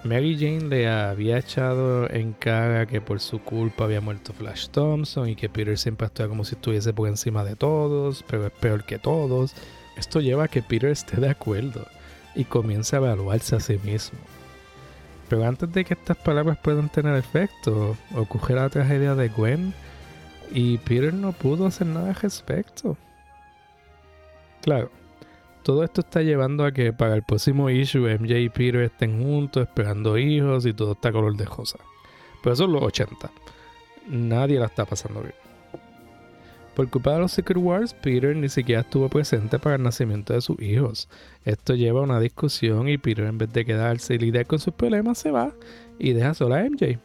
Mary 0.04 0.36
Jane 0.38 0.68
le 0.68 0.88
había 0.88 1.38
echado 1.38 2.08
en 2.10 2.32
cara 2.32 2.86
que 2.86 3.00
por 3.00 3.20
su 3.20 3.40
culpa 3.40 3.84
había 3.84 4.00
muerto 4.00 4.32
Flash 4.32 4.68
Thompson 4.68 5.28
y 5.28 5.34
que 5.34 5.48
Peter 5.48 5.76
siempre 5.76 6.06
actúa 6.06 6.28
como 6.28 6.44
si 6.44 6.54
estuviese 6.54 6.92
por 6.92 7.08
encima 7.08 7.44
de 7.44 7.56
todos, 7.56 8.24
pero 8.28 8.46
es 8.46 8.52
peor 8.52 8.84
que 8.84 8.98
todos. 8.98 9.54
Esto 9.96 10.20
lleva 10.20 10.44
a 10.44 10.48
que 10.48 10.62
Peter 10.62 10.90
esté 10.90 11.20
de 11.20 11.30
acuerdo 11.30 11.86
y 12.36 12.44
comience 12.44 12.94
a 12.94 13.00
evaluarse 13.00 13.56
a 13.56 13.60
sí 13.60 13.78
mismo. 13.82 14.18
Pero 15.28 15.44
antes 15.44 15.70
de 15.72 15.84
que 15.84 15.94
estas 15.94 16.16
palabras 16.16 16.58
puedan 16.62 16.88
tener 16.88 17.16
efecto, 17.16 17.96
ocurre 18.14 18.54
la 18.54 18.68
tragedia 18.68 19.14
de 19.14 19.28
Gwen 19.28 19.74
y 20.52 20.78
Peter 20.78 21.12
no 21.12 21.32
pudo 21.32 21.66
hacer 21.66 21.86
nada 21.86 22.10
al 22.10 22.14
respecto. 22.14 22.96
Claro, 24.62 24.90
todo 25.62 25.84
esto 25.84 26.00
está 26.00 26.22
llevando 26.22 26.64
a 26.64 26.72
que 26.72 26.92
para 26.92 27.14
el 27.14 27.22
próximo 27.22 27.68
issue 27.70 28.08
MJ 28.18 28.38
y 28.38 28.48
Peter 28.48 28.82
estén 28.82 29.22
juntos 29.22 29.62
esperando 29.62 30.16
hijos 30.16 30.66
y 30.66 30.72
todo 30.72 30.92
está 30.92 31.12
color 31.12 31.36
de 31.36 31.44
rosa. 31.44 31.78
Pero 32.42 32.54
eso 32.54 32.64
es 32.64 32.70
los 32.70 32.82
80. 32.82 33.30
Nadie 34.08 34.58
la 34.58 34.66
está 34.66 34.84
pasando 34.84 35.20
bien. 35.20 35.34
Por 36.74 36.88
culpa 36.88 37.14
de 37.14 37.18
los 37.18 37.32
Secret 37.32 37.58
Wars, 37.58 37.92
Peter 37.92 38.36
ni 38.36 38.48
siquiera 38.48 38.82
estuvo 38.82 39.08
presente 39.08 39.58
para 39.58 39.74
el 39.74 39.82
nacimiento 39.82 40.32
de 40.32 40.40
sus 40.40 40.60
hijos. 40.62 41.08
Esto 41.44 41.74
lleva 41.74 42.00
a 42.00 42.04
una 42.04 42.20
discusión 42.20 42.88
y 42.88 42.98
Peter 42.98 43.24
en 43.24 43.36
vez 43.36 43.52
de 43.52 43.64
quedarse 43.64 44.14
y 44.14 44.18
lidiar 44.18 44.46
con 44.46 44.60
sus 44.60 44.72
problemas 44.72 45.18
se 45.18 45.32
va 45.32 45.52
y 45.98 46.12
deja 46.12 46.34
sola 46.34 46.60
a 46.60 46.64
MJ. 46.64 47.00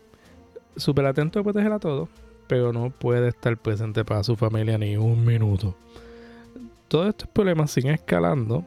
Súper 0.77 1.08
atento 1.08 1.39
a 1.39 1.43
proteger 1.43 1.71
a 1.71 1.79
todos, 1.79 2.08
pero 2.47 2.73
no 2.73 2.89
puede 2.89 3.29
estar 3.29 3.58
presente 3.58 4.03
para 4.06 4.23
su 4.23 4.36
familia 4.36 4.77
ni 4.77 4.97
un 4.97 5.25
minuto 5.25 5.75
todos 6.93 7.10
estos 7.10 7.27
problemas 7.27 7.71
siguen 7.71 7.95
escalando. 7.95 8.63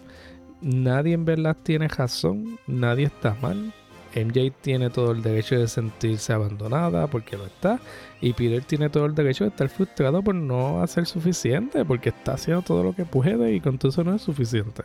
Nadie 0.61 1.15
en 1.15 1.25
verdad 1.25 1.57
tiene 1.62 1.87
razón, 1.87 2.59
nadie 2.67 3.05
está 3.05 3.37
mal. 3.41 3.73
MJ 4.17 4.51
tiene 4.61 4.91
todo 4.91 5.12
el 5.12 5.23
derecho 5.23 5.57
de 5.57 5.69
sentirse 5.69 6.33
abandonada 6.33 7.07
porque 7.07 7.37
lo 7.37 7.47
está. 7.47 7.79
Y 8.21 8.33
Peter 8.33 8.65
tiene 8.65 8.91
todo 8.91 9.07
el 9.07 9.15
derecho 9.15 9.45
de 9.45 9.51
estar 9.51 9.69
frustrado 9.69 10.23
por 10.23 10.35
no 10.35 10.83
hacer 10.83 11.07
suficiente 11.07 11.85
porque 11.85 12.09
está 12.09 12.33
haciendo 12.33 12.62
todo 12.62 12.83
lo 12.83 12.97
que 12.97 13.05
puede 13.05 13.53
y 13.53 13.61
con 13.61 13.79
todo 13.79 13.91
eso 13.91 14.03
no 14.03 14.17
es 14.17 14.23
suficiente. 14.23 14.83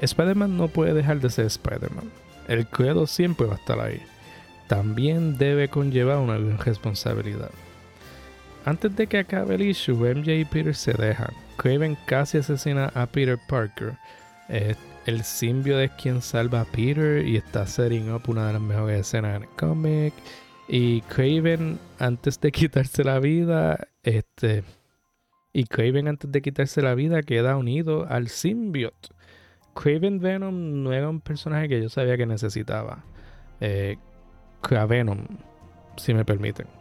Spider-Man 0.00 0.56
no 0.56 0.68
puede 0.68 0.94
dejar 0.94 1.18
de 1.18 1.30
ser 1.30 1.46
Spider-Man. 1.46 2.12
El 2.46 2.68
credo 2.68 3.08
siempre 3.08 3.48
va 3.48 3.54
a 3.54 3.58
estar 3.58 3.80
ahí. 3.80 4.00
También 4.68 5.36
debe 5.36 5.66
conllevar 5.66 6.18
una 6.18 6.38
gran 6.38 6.58
responsabilidad. 6.58 7.50
Antes 8.64 8.94
de 8.94 9.06
que 9.06 9.18
acabe 9.18 9.54
el 9.54 9.62
issue, 9.62 9.94
MJ 9.94 10.34
y 10.34 10.44
Peter 10.44 10.74
se 10.74 10.92
dejan. 10.92 11.32
Craven 11.56 11.96
casi 12.06 12.38
asesina 12.38 12.90
a 12.94 13.06
Peter 13.06 13.38
Parker. 13.48 13.96
el 15.06 15.24
simbio 15.24 15.80
es 15.80 15.90
quien 15.92 16.20
salva 16.20 16.62
a 16.62 16.64
Peter 16.64 17.26
y 17.26 17.36
está 17.36 17.66
setting 17.66 18.12
up 18.12 18.22
una 18.28 18.46
de 18.46 18.52
las 18.54 18.62
mejores 18.62 19.00
escenas 19.00 19.36
en 19.36 19.42
el 19.42 19.48
cómic. 19.50 20.14
Y 20.68 21.00
Craven, 21.02 21.78
antes 21.98 22.40
de 22.40 22.52
quitarse 22.52 23.02
la 23.02 23.18
vida, 23.18 23.88
este. 24.02 24.62
Y 25.52 25.64
Craven, 25.64 26.06
antes 26.06 26.30
de 26.30 26.42
quitarse 26.42 26.80
la 26.82 26.94
vida, 26.94 27.22
queda 27.22 27.56
unido 27.56 28.06
al 28.08 28.28
symbiote. 28.28 29.08
Craven 29.74 30.20
Venom 30.20 30.82
no 30.82 30.92
era 30.92 31.08
un 31.08 31.20
personaje 31.20 31.68
que 31.68 31.82
yo 31.82 31.88
sabía 31.88 32.16
que 32.16 32.26
necesitaba. 32.26 33.04
Eh, 33.60 33.96
Cravenom, 34.60 35.26
si 35.96 36.14
me 36.14 36.24
permiten. 36.24 36.79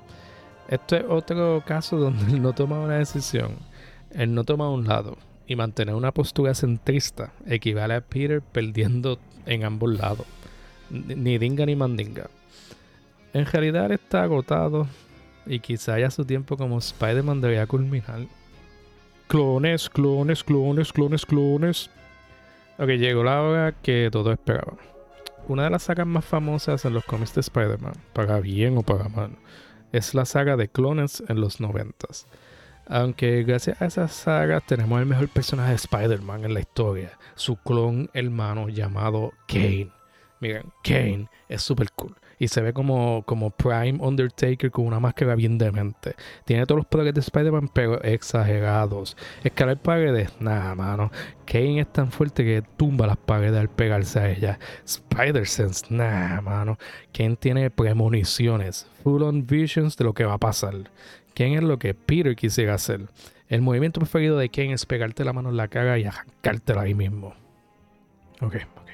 Esto 0.70 0.98
es 0.98 1.04
otro 1.10 1.64
caso 1.66 1.98
donde 1.98 2.32
él 2.32 2.44
no 2.44 2.54
toma 2.54 2.80
una 2.80 3.00
decisión. 3.00 3.54
Él 4.12 4.36
no 4.36 4.44
toma 4.44 4.70
un 4.70 4.88
lado. 4.88 5.18
Y 5.48 5.56
mantener 5.56 5.96
una 5.96 6.12
postura 6.12 6.54
centrista 6.54 7.34
equivale 7.48 7.96
a 7.96 8.02
Peter 8.02 8.40
perdiendo 8.40 9.18
en 9.48 9.64
ambos 9.64 9.98
lados. 9.98 10.28
Ni 10.92 11.40
dinga 11.40 11.66
ni 11.66 11.76
mandinga. 11.76 12.30
En 13.34 13.48
realidad 13.48 13.88
él 13.88 13.94
está 13.94 14.22
agotado 14.22 14.88
y 15.48 15.60
quizá 15.60 15.98
ya 15.98 16.12
su 16.12 16.24
tiempo 16.24 16.56
como 16.56 16.78
Spider-Man 16.78 17.42
debería 17.42 17.66
culminar. 17.66 18.28
Clones, 19.28 19.90
clones, 19.90 20.44
clones, 20.44 20.94
clones, 20.94 21.26
clones. 21.26 21.90
Ok, 22.78 22.90
llegó 22.90 23.24
la 23.24 23.42
hora 23.42 23.72
que 23.82 24.10
todo 24.12 24.32
esperaba. 24.32 24.74
Una 25.48 25.64
de 25.64 25.72
las 25.72 25.84
sagas 25.84 26.06
más 26.06 26.26
famosas 26.26 26.86
en 26.86 26.94
los 26.94 27.06
cómics 27.06 27.34
de 27.34 27.42
Spider-Man, 27.42 27.94
para 28.14 28.40
bien 28.40 28.78
o 28.78 28.84
para 28.84 29.10
mal, 29.10 29.32
es 29.92 30.14
la 30.14 30.26
saga 30.26 30.58
de 30.58 30.70
clones 30.70 31.24
en 31.28 31.42
los 31.42 31.60
noventas. 31.60 32.28
Aunque 32.88 33.44
gracias 33.44 33.82
a 33.82 33.86
esa 33.86 34.08
saga 34.08 34.62
tenemos 34.62 35.00
el 35.00 35.06
mejor 35.06 35.30
personaje 35.30 35.70
de 35.70 35.76
Spider-Man 35.76 36.46
en 36.46 36.54
la 36.56 36.60
historia, 36.60 37.18
su 37.36 37.56
clon 37.58 38.10
hermano 38.14 38.68
llamado 38.70 39.34
Kane. 39.48 39.92
Miren, 40.40 40.72
Kane 40.84 41.30
es 41.48 41.62
súper 41.62 41.92
cool. 41.92 42.16
Y 42.40 42.48
se 42.48 42.62
ve 42.62 42.72
como, 42.74 43.24
como 43.24 43.52
Prime 43.52 44.00
Undertaker 44.00 44.72
con 44.72 44.86
una 44.86 45.00
máscara 45.00 45.36
bien 45.36 45.58
demente. 45.58 46.16
Tiene 46.46 46.66
todos 46.66 46.80
los 46.80 46.86
poderes 46.88 47.14
de 47.14 47.20
Spider-Man, 47.20 47.70
pero 47.74 48.02
exagerados. 48.02 49.18
Escalar 49.44 49.78
paredes, 49.78 50.32
nada, 50.40 50.74
mano. 50.74 51.12
Kane 51.46 51.82
es 51.82 51.92
tan 51.92 52.12
fuerte 52.12 52.46
que 52.46 52.64
tumba 52.78 53.08
las 53.08 53.18
paredes 53.18 53.60
al 53.60 53.70
pegarse 53.70 54.20
a 54.20 54.30
ella. 54.32 54.60
Spider-Sense, 54.86 55.88
nada, 55.90 56.40
mano. 56.42 56.78
Kane 57.14 57.36
tiene 57.36 57.70
premoniciones, 57.70 58.88
full 59.04 59.22
on 59.24 59.46
visions 59.46 59.98
de 59.98 60.06
lo 60.06 60.14
que 60.14 60.24
va 60.24 60.36
a 60.36 60.38
pasar. 60.38 60.76
Kane 61.36 61.56
es 61.56 61.64
lo 61.64 61.78
que 61.78 61.94
Peter 61.94 62.36
quisiera 62.36 62.76
hacer. 62.76 63.10
El 63.50 63.62
movimiento 63.62 64.00
preferido 64.00 64.38
de 64.38 64.50
Kane 64.50 64.74
es 64.74 64.86
pegarte 64.86 65.26
la 65.26 65.34
mano 65.34 65.50
en 65.50 65.58
la 65.58 65.68
cara 65.68 65.98
y 65.98 66.06
arrancártela 66.06 66.82
ahí 66.84 66.94
mismo. 66.94 67.34
Ok, 68.42 68.56
ok. 68.56 68.90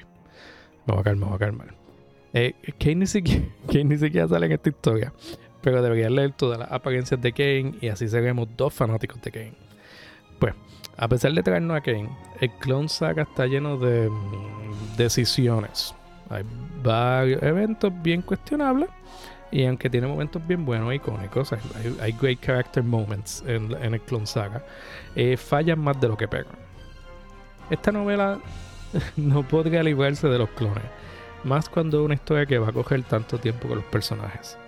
Me 0.86 0.94
voy 0.94 1.00
a 1.00 1.02
calmar, 1.04 1.16
me 1.16 1.26
voy 1.26 1.36
a 1.36 1.38
calmar. 1.38 1.85
Eh, 2.36 2.54
Kane, 2.78 2.96
ni 2.96 3.96
siquiera, 3.96 4.28
sale 4.28 4.46
en 4.46 4.52
esta 4.52 4.68
historia. 4.68 5.12
Pero 5.62 5.82
debería 5.82 6.10
leer 6.10 6.32
todas 6.32 6.58
las 6.58 6.70
apariencias 6.70 7.20
de 7.20 7.32
Kane 7.32 7.74
y 7.80 7.88
así 7.88 8.06
seremos 8.08 8.46
dos 8.56 8.72
fanáticos 8.74 9.20
de 9.22 9.32
Kane. 9.32 9.54
Pues, 10.38 10.54
a 10.96 11.08
pesar 11.08 11.32
de 11.32 11.42
traernos 11.42 11.76
a 11.76 11.80
Kane, 11.80 12.10
el 12.40 12.50
Clone 12.58 12.88
Saga 12.88 13.22
está 13.22 13.46
lleno 13.46 13.78
de 13.78 14.10
mm, 14.10 14.96
decisiones. 14.96 15.94
Hay 16.28 16.44
varios 16.82 17.42
eventos 17.42 17.90
bien 18.02 18.20
cuestionables. 18.22 18.90
Y 19.50 19.64
aunque 19.64 19.88
tiene 19.88 20.06
momentos 20.06 20.46
bien 20.46 20.64
buenos, 20.64 20.92
icónicos, 20.92 21.52
hay, 21.52 21.60
hay 22.00 22.12
great 22.12 22.40
character 22.40 22.82
moments 22.82 23.42
en, 23.46 23.72
el 23.72 24.00
Clone 24.02 24.26
Saga, 24.26 24.62
eh, 25.14 25.36
fallan 25.36 25.78
más 25.78 25.98
de 26.00 26.08
lo 26.08 26.16
que 26.16 26.28
pegan. 26.28 26.52
Esta 27.70 27.92
novela 27.92 28.38
no 29.16 29.42
podría 29.46 29.82
librarse 29.82 30.28
de 30.28 30.38
los 30.38 30.50
clones 30.50 30.82
más 31.46 31.68
cuando 31.68 32.04
una 32.04 32.14
historia 32.14 32.44
que 32.44 32.58
va 32.58 32.68
a 32.68 32.72
coger 32.72 33.02
tanto 33.04 33.38
tiempo 33.38 33.68
con 33.68 33.78
los 33.78 33.86
personajes. 33.86 34.58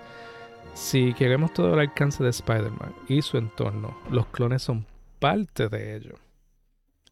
Si 0.74 1.12
queremos 1.14 1.52
todo 1.52 1.74
el 1.74 1.80
alcance 1.80 2.22
de 2.22 2.30
Spider-Man 2.30 2.94
y 3.08 3.20
su 3.20 3.36
entorno, 3.36 3.98
los 4.10 4.26
clones 4.28 4.62
son 4.62 4.86
parte 5.18 5.68
de 5.68 5.96
ello. 5.96 6.14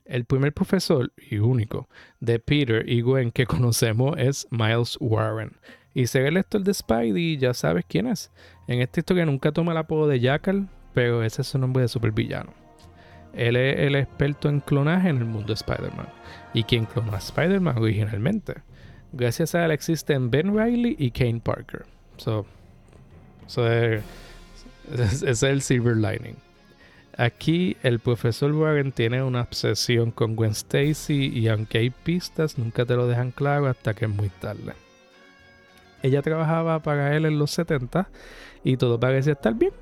El 0.05 0.25
primer 0.25 0.53
profesor 0.53 1.13
y 1.17 1.39
único 1.39 1.89
de 2.21 2.39
Peter 2.39 2.89
y 2.89 3.01
Gwen 3.01 3.33
que 3.33 3.45
conocemos 3.45 4.17
es 4.19 4.47
Miles 4.51 4.97
Warren. 5.01 5.57
Y 5.95 6.07
ser 6.07 6.27
el 6.27 6.35
lector 6.35 6.63
de 6.63 6.73
Spidey 6.73 7.37
ya 7.39 7.53
sabes 7.53 7.85
quién 7.89 8.07
es. 8.07 8.31
En 8.69 8.81
esta 8.81 9.01
historia 9.01 9.27
nunca 9.27 9.51
toma 9.51 9.73
el 9.73 9.79
apodo 9.79 10.07
de 10.07 10.21
Jackal, 10.21 10.69
pero 10.95 11.25
ese 11.25 11.43
es 11.43 11.49
su 11.49 11.59
nombre 11.59 11.83
de 11.83 11.89
supervillano. 11.89 12.53
Él 13.33 13.57
es 13.57 13.81
el 13.81 13.97
experto 13.97 14.49
en 14.49 14.61
clonaje 14.61 15.09
en 15.09 15.19
el 15.19 15.25
mundo 15.25 15.49
de 15.49 15.55
Spider-Man. 15.55 16.09
Y 16.55 16.63
quien 16.63 16.85
clonó 16.85 17.13
a 17.13 17.19
Spider-Man 17.19 17.79
originalmente. 17.79 18.63
Gracias 19.17 19.55
a 19.55 19.65
él 19.65 19.71
existen 19.71 20.31
Ben 20.31 20.55
Riley 20.55 20.95
y 20.99 21.11
Kane 21.11 21.41
Parker. 21.41 21.87
So, 22.19 22.45
ese 23.47 24.03
es 24.93 25.43
el 25.43 25.63
silver 25.63 25.97
lining. 25.97 26.37
Aquí 27.17 27.79
el 27.83 27.99
profesor 27.99 28.53
Warren 28.53 28.93
tiene 28.93 29.23
una 29.23 29.41
obsesión 29.41 30.11
con 30.11 30.37
Gwen 30.37 30.51
Stacy 30.51 31.29
y 31.29 31.49
aunque 31.49 31.79
hay 31.79 31.89
pistas, 31.89 32.59
nunca 32.59 32.85
te 32.85 32.95
lo 32.95 33.07
dejan 33.07 33.31
claro 33.31 33.69
hasta 33.69 33.95
que 33.95 34.05
es 34.05 34.11
muy 34.11 34.29
tarde. 34.29 34.75
Ella 36.03 36.21
trabajaba 36.21 36.81
para 36.81 37.17
él 37.17 37.25
en 37.25 37.39
los 37.39 37.53
70 37.53 38.09
y 38.65 38.77
todo 38.77 39.01
parecía 39.01 39.33
estar 39.33 39.55
bien. 39.55 39.73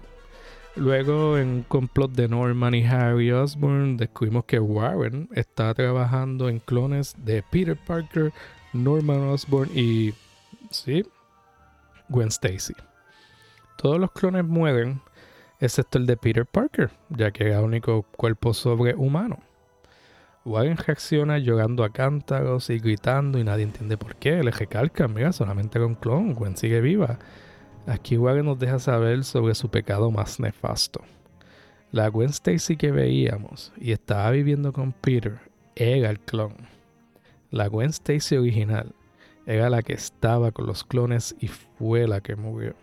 Luego, 0.77 1.39
en 1.39 1.49
un 1.49 1.63
complot 1.63 2.13
de 2.13 2.29
Norman 2.29 2.75
y 2.75 2.85
Harry 2.85 3.31
Osborn, 3.31 3.97
descubrimos 3.97 4.45
que 4.45 4.59
Warren 4.59 5.29
estaba 5.33 5.73
trabajando 5.73 6.49
en 6.49 6.59
clones 6.59 7.15
de 7.19 7.45
Peter 7.45 7.77
Parker, 7.77 8.33
Norman 8.75 9.23
Osborn 9.29 9.71
y. 9.75 10.13
Sí. 10.71 11.05
Gwen 12.09 12.29
Stacy. 12.29 12.75
Todos 13.77 13.99
los 13.99 14.13
clones 14.13 14.45
mueren, 14.45 15.01
excepto 15.61 15.99
el 15.99 16.07
de 16.07 16.17
Peter 16.17 16.45
Parker, 16.45 16.91
ya 17.09 17.31
que 17.31 17.45
era 17.45 17.61
el 17.61 17.65
único 17.65 18.03
cuerpo 18.03 18.53
sobrehumano. 18.53 19.39
Warren 20.45 20.77
reacciona 20.77 21.39
llorando 21.39 21.85
a 21.85 21.91
cántaros 21.91 22.69
y 22.69 22.79
gritando 22.79 23.39
y 23.39 23.45
nadie 23.45 23.65
entiende 23.65 23.97
por 23.97 24.17
qué. 24.17 24.43
Le 24.43 24.51
recalca, 24.51 25.09
mira, 25.09 25.33
solamente 25.33 25.79
con 25.79 25.95
clon, 25.95 26.35
Gwen 26.35 26.57
sigue 26.57 26.83
viva. 26.83 27.19
Aquí 27.87 28.19
Warren 28.19 28.45
nos 28.45 28.59
deja 28.59 28.79
saber 28.79 29.25
sobre 29.25 29.55
su 29.55 29.71
pecado 29.71 30.11
más 30.11 30.41
nefasto. 30.41 31.01
La 31.93 32.09
Gwen 32.09 32.31
Stacy 32.31 32.77
que 32.77 32.91
veíamos 32.91 33.73
y 33.79 33.93
estaba 33.93 34.31
viviendo 34.33 34.73
con 34.73 34.93
Peter 34.93 35.39
era 35.77 36.11
el 36.11 36.21
clon. 36.21 36.74
La 37.55 37.69
Gwen 37.69 37.91
Stacy 37.91 38.37
original 38.37 38.97
era 39.47 39.71
la 39.71 39.85
que 39.85 39.93
estaba 39.93 40.51
con 40.51 40.67
los 40.67 40.83
clones 40.83 41.37
y 41.39 41.47
fue 41.47 42.09
la 42.09 42.21
que 42.21 42.35
murió. 42.35 42.75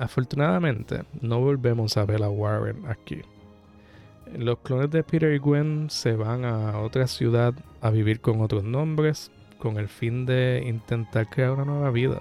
Afortunadamente, 0.00 1.04
no 1.20 1.38
volvemos 1.38 1.96
a 1.96 2.04
ver 2.04 2.24
a 2.24 2.28
Warren 2.28 2.84
aquí. 2.88 3.20
Los 4.36 4.58
clones 4.58 4.90
de 4.90 5.04
Peter 5.04 5.32
y 5.32 5.38
Gwen 5.38 5.88
se 5.88 6.16
van 6.16 6.44
a 6.44 6.80
otra 6.80 7.06
ciudad 7.06 7.54
a 7.80 7.90
vivir 7.90 8.20
con 8.20 8.40
otros 8.40 8.64
nombres 8.64 9.30
con 9.56 9.76
el 9.76 9.86
fin 9.86 10.26
de 10.26 10.64
intentar 10.66 11.30
crear 11.30 11.52
una 11.52 11.64
nueva 11.64 11.92
vida. 11.92 12.20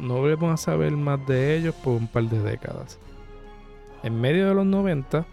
No 0.00 0.14
volvemos 0.14 0.52
a 0.52 0.56
saber 0.56 0.90
más 0.96 1.24
de 1.28 1.56
ellos 1.56 1.76
por 1.76 1.92
un 1.92 2.08
par 2.08 2.24
de 2.24 2.40
décadas. 2.40 2.98
En 4.02 4.20
medio 4.20 4.48
de 4.48 4.54
los 4.54 4.66
90, 4.66 5.24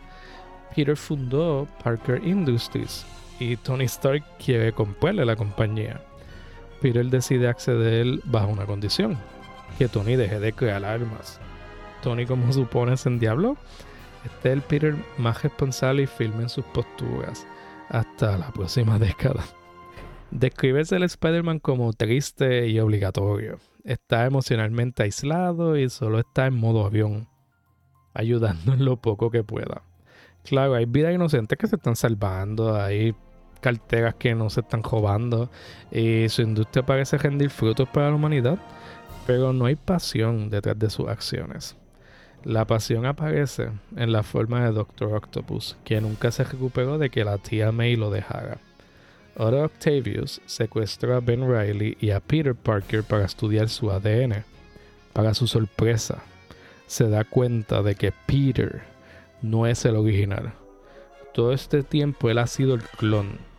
Peter 0.75 0.95
fundó 0.95 1.67
Parker 1.83 2.23
Industries 2.23 3.03
y 3.39 3.57
Tony 3.57 3.85
Stark 3.85 4.23
quiere 4.43 4.71
comprarle 4.71 5.25
la 5.25 5.35
compañía. 5.35 6.01
Peter 6.81 7.05
decide 7.05 7.47
acceder 7.47 8.19
bajo 8.25 8.47
una 8.47 8.65
condición, 8.65 9.17
que 9.77 9.87
Tony 9.87 10.15
deje 10.15 10.39
de 10.39 10.53
crear 10.53 10.85
armas. 10.85 11.39
Tony, 12.01 12.25
como 12.25 12.51
supone, 12.53 12.97
se 12.97 13.09
endiabló. 13.09 13.57
Este 14.25 14.49
es 14.49 14.53
el 14.53 14.61
Peter 14.61 14.95
más 15.17 15.43
responsable 15.43 16.03
y 16.03 16.07
firme 16.07 16.43
en 16.43 16.49
sus 16.49 16.65
posturas 16.65 17.45
hasta 17.89 18.37
la 18.37 18.51
próxima 18.51 18.99
década. 18.99 19.43
Describes 20.31 20.91
el 20.91 21.03
Spider-Man 21.03 21.59
como 21.59 21.93
triste 21.93 22.67
y 22.67 22.79
obligatorio. 22.79 23.59
Está 23.83 24.25
emocionalmente 24.25 25.03
aislado 25.03 25.77
y 25.77 25.89
solo 25.89 26.19
está 26.19 26.47
en 26.47 26.55
modo 26.55 26.85
avión, 26.85 27.27
ayudando 28.13 28.73
en 28.73 28.83
lo 28.83 28.97
poco 28.97 29.29
que 29.29 29.43
pueda. 29.43 29.83
Claro, 30.43 30.75
hay 30.75 30.85
vidas 30.85 31.13
inocentes 31.13 31.57
que 31.57 31.67
se 31.67 31.75
están 31.75 31.95
salvando, 31.95 32.75
hay 32.75 33.15
carteras 33.65 34.13
que 34.13 34.35
no 34.35 34.51
se 34.51 34.59
están 34.59 34.83
robando 34.83 35.49
y 35.91 36.29
su 36.29 36.43
industria 36.43 36.85
parece 36.85 37.17
rendir 37.17 37.49
frutos 37.49 37.89
para 37.89 38.09
la 38.09 38.15
humanidad, 38.15 38.59
pero 39.25 39.53
no 39.53 39.65
hay 39.65 39.75
pasión 39.75 40.51
detrás 40.51 40.77
de 40.77 40.91
sus 40.91 41.07
acciones. 41.07 41.75
La 42.43 42.65
pasión 42.65 43.07
aparece 43.07 43.71
en 43.95 44.11
la 44.11 44.21
forma 44.21 44.63
de 44.63 44.71
Doctor 44.71 45.15
Octopus, 45.15 45.77
que 45.83 45.99
nunca 45.99 46.29
se 46.29 46.43
recuperó 46.43 46.99
de 46.99 47.09
que 47.09 47.25
la 47.25 47.39
tía 47.39 47.71
May 47.71 47.95
lo 47.95 48.11
dejara. 48.11 48.59
Ahora 49.35 49.65
Octavius 49.65 50.39
secuestra 50.45 51.17
a 51.17 51.21
Ben 51.21 51.41
Riley 51.41 51.97
y 51.99 52.11
a 52.11 52.19
Peter 52.19 52.53
Parker 52.53 53.01
para 53.01 53.25
estudiar 53.25 53.67
su 53.69 53.89
ADN. 53.89 54.45
Para 55.11 55.33
su 55.33 55.47
sorpresa, 55.47 56.21
se 56.85 57.09
da 57.09 57.23
cuenta 57.23 57.81
de 57.81 57.95
que 57.95 58.13
Peter 58.27 58.83
no 59.41 59.65
es 59.65 59.83
el 59.85 59.95
original. 59.95 60.53
Todo 61.33 61.51
este 61.51 61.81
tiempo 61.81 62.29
él 62.29 62.37
ha 62.37 62.45
sido 62.45 62.75
el 62.75 62.83
clon. 62.83 63.54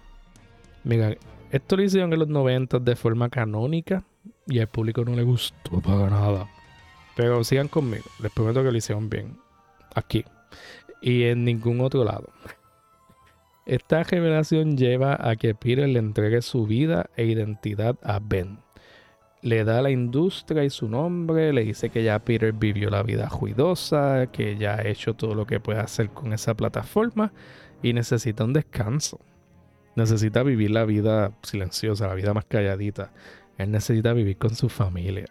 Mira, 0.87 1.17
esto 1.51 1.77
lo 1.77 1.83
hicieron 1.83 2.13
en 2.13 2.21
los 2.21 2.29
90 2.29 2.79
de 2.79 2.95
forma 2.95 3.29
canónica 3.29 4.05
y 4.47 4.61
al 4.61 4.69
público 4.69 5.05
no 5.05 5.17
le 5.17 5.25
gustó 5.25 5.81
para 5.81 6.09
nada. 6.09 6.49
Pero 7.17 7.43
sigan 7.43 7.67
conmigo, 7.67 8.05
les 8.23 8.31
prometo 8.31 8.63
que 8.63 8.71
lo 8.71 8.79
hicieron 8.79 9.11
bien. 9.11 9.37
Aquí. 9.97 10.25
Y 11.03 11.25
en 11.25 11.45
ningún 11.45 11.81
otro 11.81 12.05
lado. 12.05 12.29
Esta 13.67 14.05
revelación 14.05 14.77
lleva 14.77 15.19
a 15.21 15.35
que 15.35 15.57
Peter 15.57 15.89
le 15.89 15.99
entregue 15.99 16.41
su 16.41 16.67
vida 16.67 17.11
e 17.17 17.25
identidad 17.25 17.97
a 18.05 18.21
Ben. 18.21 18.61
Le 19.43 19.65
da 19.65 19.83
la 19.83 19.91
industria 19.91 20.63
y 20.63 20.71
su 20.71 20.89
nombre, 20.89 21.53
le 21.53 21.65
dice 21.65 21.91
que 21.91 22.05
ya 22.05 22.21
Peter 22.21 22.53
vivió 22.53 22.91
la 22.91 23.03
vida 23.03 23.29
juidosa, 23.29 24.29
que 24.31 24.57
ya 24.57 24.77
ha 24.77 24.87
hecho 24.87 25.15
todo 25.15 25.35
lo 25.35 25.47
que 25.47 25.59
puede 25.59 25.81
hacer 25.81 26.11
con 26.11 26.33
esa 26.33 26.55
plataforma 26.55 27.33
y 27.83 27.93
necesita 27.93 28.45
un 28.45 28.53
descanso. 28.53 29.19
Necesita 29.97 30.43
vivir 30.43 30.71
la 30.71 30.85
vida 30.85 31.33
silenciosa, 31.43 32.07
la 32.07 32.15
vida 32.15 32.35
más 32.35 32.45
calladita. 32.45 33.13
Él 33.59 33.71
necesita 33.71 34.13
vivir 34.13 34.37
con 34.37 34.55
su 34.55 34.69
familia. 34.69 35.27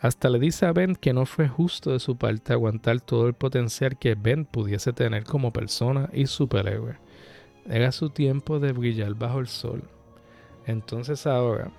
Hasta 0.00 0.30
le 0.30 0.38
dice 0.38 0.66
a 0.66 0.72
Ben 0.72 0.96
que 0.96 1.12
no 1.12 1.26
fue 1.26 1.48
justo 1.48 1.92
de 1.92 2.00
su 2.00 2.16
parte 2.16 2.52
aguantar 2.52 3.00
todo 3.00 3.28
el 3.28 3.34
potencial 3.34 3.98
que 3.98 4.14
Ben 4.14 4.44
pudiese 4.44 4.92
tener 4.92 5.24
como 5.24 5.52
persona 5.52 6.08
y 6.12 6.26
superhéroe. 6.26 6.96
Era 7.68 7.92
su 7.92 8.10
tiempo 8.10 8.58
de 8.58 8.72
brillar 8.72 9.14
bajo 9.14 9.38
el 9.40 9.46
sol. 9.46 9.82
Entonces 10.66 11.26
ahora 11.26 11.70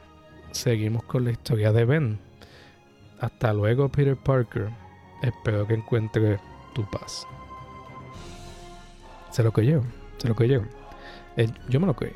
seguimos 0.52 1.04
con 1.04 1.26
la 1.26 1.32
historia 1.32 1.72
de 1.72 1.86
Ben. 1.86 2.20
Hasta 3.20 3.54
luego, 3.54 3.90
Peter 3.90 4.18
Parker. 4.18 4.70
Espero 5.22 5.66
que 5.66 5.76
encuentre 5.76 6.40
tu 6.74 6.90
paz. 6.90 7.26
Se 9.32 9.44
lo 9.44 9.52
que 9.52 9.66
yo, 9.66 9.82
se 10.18 10.28
lo 10.28 10.36
que 10.36 10.48
yo. 10.48 10.62
Eh, 11.38 11.50
yo 11.70 11.80
me 11.80 11.88
lo 11.88 11.96
creí. 11.96 12.14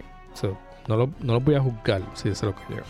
no, 0.87 0.97
lo, 0.97 1.09
no, 1.21 1.39
voy 1.39 1.55
a 1.55 1.61
juzgar 1.61 2.01
si 2.13 2.33
se 2.33 2.45
lo 2.45 2.55
que 2.55 2.61
yo. 2.75 2.81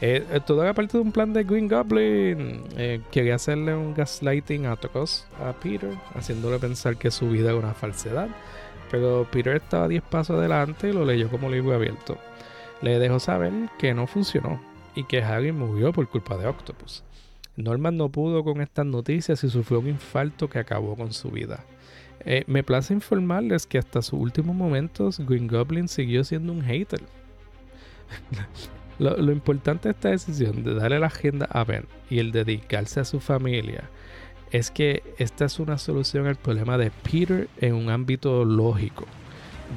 Eh, 0.00 0.40
todo 0.44 0.62
era 0.62 0.74
parte 0.74 0.98
de 0.98 1.02
un 1.02 1.12
plan 1.12 1.32
de 1.32 1.44
Green 1.44 1.68
Goblin. 1.68 2.64
Eh, 2.76 3.00
quería 3.10 3.36
hacerle 3.36 3.74
un 3.74 3.94
gaslighting 3.94 4.66
a 4.66 4.72
a 4.72 5.52
Peter, 5.62 5.90
haciéndole 6.14 6.58
pensar 6.58 6.96
que 6.96 7.10
su 7.10 7.30
vida 7.30 7.50
era 7.50 7.58
una 7.58 7.74
falsedad 7.74 8.28
pero 8.94 9.26
Peter 9.28 9.56
estaba 9.56 9.88
10 9.88 10.04
pasos 10.04 10.38
adelante 10.38 10.88
y 10.88 10.92
lo 10.92 11.04
leyó 11.04 11.28
como 11.28 11.50
libro 11.50 11.74
abierto. 11.74 12.16
Le 12.80 13.00
dejó 13.00 13.18
saber 13.18 13.52
que 13.76 13.92
no 13.92 14.06
funcionó 14.06 14.60
y 14.94 15.02
que 15.02 15.20
Harry 15.20 15.50
murió 15.50 15.92
por 15.92 16.08
culpa 16.08 16.36
de 16.36 16.46
Octopus. 16.46 17.02
Norman 17.56 17.96
no 17.96 18.08
pudo 18.08 18.44
con 18.44 18.60
estas 18.60 18.86
noticias 18.86 19.42
y 19.42 19.50
sufrió 19.50 19.80
un 19.80 19.88
infarto 19.88 20.48
que 20.48 20.60
acabó 20.60 20.94
con 20.94 21.12
su 21.12 21.30
vida. 21.30 21.64
Eh, 22.26 22.44
me 22.46 22.62
place 22.62 22.94
informarles 22.94 23.66
que 23.66 23.78
hasta 23.78 24.00
sus 24.00 24.18
últimos 24.18 24.56
momentos 24.56 25.20
Green 25.20 25.46
Goblin 25.46 25.88
siguió 25.88 26.24
siendo 26.24 26.52
un 26.52 26.62
hater. 26.62 27.00
lo, 28.98 29.32
importante 29.32 29.88
de 29.88 29.92
esta 29.92 30.10
decisión 30.10 30.64
de 30.64 30.74
darle 30.74 30.98
la 30.98 31.08
agenda 31.08 31.46
a 31.50 31.64
Ben 31.64 31.84
y 32.08 32.18
el 32.20 32.32
dedicarse 32.32 33.00
a 33.00 33.04
su 33.04 33.20
familia 33.20 33.90
es 34.50 34.70
que 34.70 35.02
esta 35.18 35.46
es 35.46 35.58
una 35.58 35.78
solución 35.78 36.26
al 36.26 36.36
problema 36.36 36.78
de 36.78 36.90
Peter 36.90 37.48
en 37.60 37.74
un 37.74 37.90
ámbito 37.90 38.44
lógico. 38.44 39.04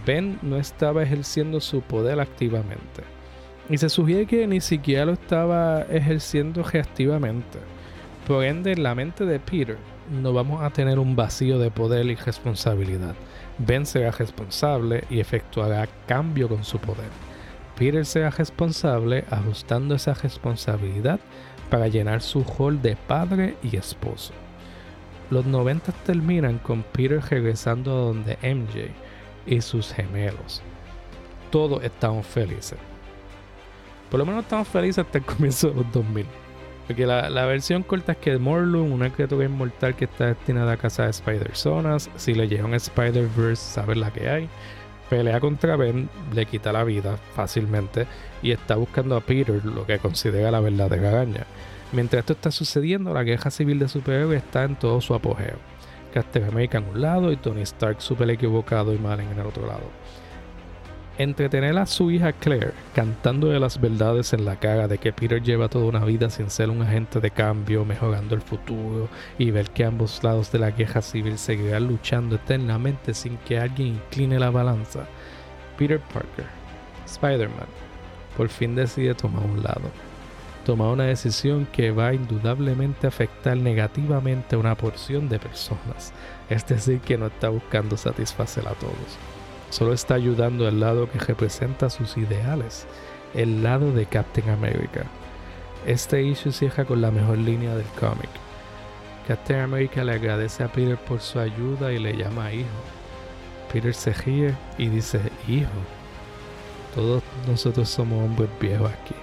Ben 0.05 0.37
no 0.43 0.57
estaba 0.57 1.01
ejerciendo 1.01 1.59
su 1.59 1.81
poder 1.81 2.19
activamente. 2.19 3.03
Y 3.69 3.77
se 3.79 3.89
sugiere 3.89 4.27
que 4.27 4.45
ni 4.45 4.61
siquiera 4.61 5.05
lo 5.05 5.13
estaba 5.13 5.81
ejerciendo 5.81 6.63
reactivamente. 6.63 7.57
Por 8.27 8.45
ende, 8.45 8.73
en 8.73 8.83
la 8.83 8.93
mente 8.93 9.25
de 9.25 9.39
Peter 9.39 9.77
no 10.09 10.33
vamos 10.33 10.61
a 10.61 10.69
tener 10.69 10.99
un 10.99 11.15
vacío 11.15 11.59
de 11.59 11.71
poder 11.71 12.05
y 12.05 12.15
responsabilidad. 12.15 13.15
Ben 13.57 13.85
será 13.85 14.11
responsable 14.11 15.03
y 15.09 15.19
efectuará 15.19 15.87
cambio 16.05 16.47
con 16.47 16.63
su 16.63 16.79
poder. 16.79 17.09
Peter 17.77 18.05
será 18.05 18.29
responsable 18.29 19.25
ajustando 19.29 19.95
esa 19.95 20.13
responsabilidad 20.13 21.19
para 21.69 21.87
llenar 21.87 22.21
su 22.21 22.43
rol 22.43 22.81
de 22.81 22.95
padre 22.95 23.55
y 23.61 23.75
esposo. 23.75 24.33
Los 25.29 25.45
90 25.45 25.91
terminan 26.05 26.57
con 26.59 26.83
Peter 26.83 27.21
regresando 27.21 27.91
a 27.91 28.01
donde 28.01 28.37
MJ 28.41 28.91
y 29.45 29.61
sus 29.61 29.91
gemelos. 29.91 30.61
Todos 31.51 31.83
estamos 31.83 32.25
felices. 32.25 32.79
Por 34.09 34.19
lo 34.19 34.25
menos 34.25 34.43
estamos 34.43 34.67
felices 34.67 35.05
hasta 35.05 35.17
el 35.17 35.25
comienzo 35.25 35.69
de 35.69 35.75
los 35.75 35.91
2000. 35.91 36.46
Porque 36.88 37.05
la, 37.05 37.45
versión 37.45 37.83
corta 37.83 38.13
es 38.13 38.17
que 38.17 38.38
Morlun, 38.38 38.93
una 38.93 39.09
criatura 39.09 39.43
inmortal 39.43 39.95
que 39.95 40.05
está 40.05 40.27
destinada 40.27 40.71
a 40.71 40.77
cazar 40.77 41.09
Spider-Zonas, 41.09 42.09
si 42.15 42.33
le 42.33 42.47
llega 42.47 42.63
un 42.63 42.73
Spider-Verse, 42.73 43.73
sabe 43.73 43.97
la 43.97 44.11
que 44.11 44.29
hay. 44.29 44.49
Pelea 45.09 45.41
contra 45.41 45.75
Ben, 45.75 46.09
le 46.33 46.45
quita 46.45 46.71
la 46.71 46.85
vida 46.85 47.17
fácilmente 47.35 48.07
y 48.41 48.51
está 48.51 48.75
buscando 48.75 49.17
a 49.17 49.21
Peter, 49.21 49.63
lo 49.65 49.85
que 49.85 49.99
considera 49.99 50.49
la 50.49 50.61
verdadera 50.61 51.09
araña. 51.09 51.45
Mientras 51.91 52.21
esto 52.21 52.33
está 52.33 52.51
sucediendo, 52.51 53.13
la 53.13 53.23
guerra 53.23 53.51
civil 53.51 53.79
de 53.79 53.89
superhéroes 53.89 54.43
está 54.43 54.63
en 54.63 54.75
todo 54.77 55.01
su 55.01 55.13
apogeo. 55.13 55.57
Captain 56.13 56.45
America 56.45 56.77
en 56.77 56.85
un 56.85 57.01
lado 57.01 57.31
y 57.31 57.38
Tony 57.38 57.61
Stark 57.61 58.01
super 58.01 58.29
equivocado 58.29 58.93
y 58.93 58.97
mal 58.97 59.19
en 59.19 59.38
el 59.38 59.45
otro 59.45 59.67
lado. 59.67 59.83
Entretener 61.20 61.76
a 61.80 61.88
su 61.88 62.11
hija 62.11 62.32
Claire 62.32 62.74
cantando 62.93 63.47
de 63.47 63.59
las 63.59 63.82
verdades 63.82 64.34
en 64.34 64.45
la 64.45 64.57
cara 64.57 64.88
de 64.88 64.99
que 64.99 65.11
Peter 65.11 65.41
lleva 65.41 65.68
toda 65.68 65.86
una 65.86 66.05
vida 66.05 66.30
sin 66.30 66.51
ser 66.51 66.70
un 66.70 66.84
agente 66.84 67.20
de 67.20 67.32
cambio, 67.32 67.86
mejorando 67.86 68.36
el 68.36 68.41
futuro 68.41 69.09
y 69.39 69.49
ver 69.49 69.72
que 69.72 69.84
ambos 69.84 70.24
lados 70.24 70.51
de 70.51 70.59
la 70.59 70.70
guerra 70.70 71.01
civil 71.01 71.39
seguirán 71.39 71.88
luchando 71.88 72.36
eternamente 72.36 73.15
sin 73.15 73.38
que 73.38 73.57
alguien 73.57 73.95
incline 73.95 74.38
la 74.38 74.51
balanza. 74.51 75.07
Peter 75.76 75.99
Parker, 75.99 76.45
Spider-Man, 77.07 77.68
por 78.36 78.49
fin 78.49 78.76
decide 78.76 79.15
tomar 79.15 79.43
un 79.43 79.63
lado 79.63 79.89
toma 80.68 80.91
una 80.91 81.05
decisión 81.05 81.65
que 81.65 81.91
va 81.91 82.13
indudablemente 82.13 83.07
a 83.07 83.09
afectar 83.09 83.55
negativamente 83.55 84.57
a 84.57 84.59
una 84.59 84.76
porción 84.76 85.30
de 85.30 85.39
personas. 85.39 86.11
Es 86.49 86.68
decir, 86.68 86.99
que 86.99 87.18
no 87.18 87.28
está 87.28 87.47
buscando 87.47 87.95
satisfacer 87.95 88.68
a 88.68 88.72
todos. 88.72 89.36
Solo 89.70 89.93
está 89.93 90.15
ayudando 90.15 90.68
al 90.68 90.80
lado 90.80 91.09
que 91.09 91.20
representa 91.20 91.89
sus 91.89 92.18
ideales, 92.18 92.88
el 93.34 93.63
lado 93.63 93.91
de 93.91 94.05
Captain 94.05 94.49
America. 94.49 95.03
Este 95.86 96.24
issue 96.24 96.51
cierra 96.51 96.86
con 96.86 97.01
la 97.01 97.11
mejor 97.11 97.38
línea 97.38 97.76
del 97.76 97.88
cómic. 97.99 98.30
Captain 99.28 99.59
America 99.59 100.03
le 100.03 100.13
agradece 100.13 100.63
a 100.63 100.72
Peter 100.72 100.97
por 100.97 101.20
su 101.20 101.39
ayuda 101.39 101.91
y 101.91 101.99
le 101.99 102.15
llama 102.15 102.53
hijo. 102.53 102.68
Peter 103.72 103.93
se 103.93 104.13
ríe 104.13 104.55
y 104.78 104.88
dice, 104.88 105.20
hijo, 105.47 105.70
todos 106.95 107.22
nosotros 107.45 107.89
somos 107.89 108.24
hombres 108.24 108.49
viejos 108.59 108.89
aquí. 108.89 109.15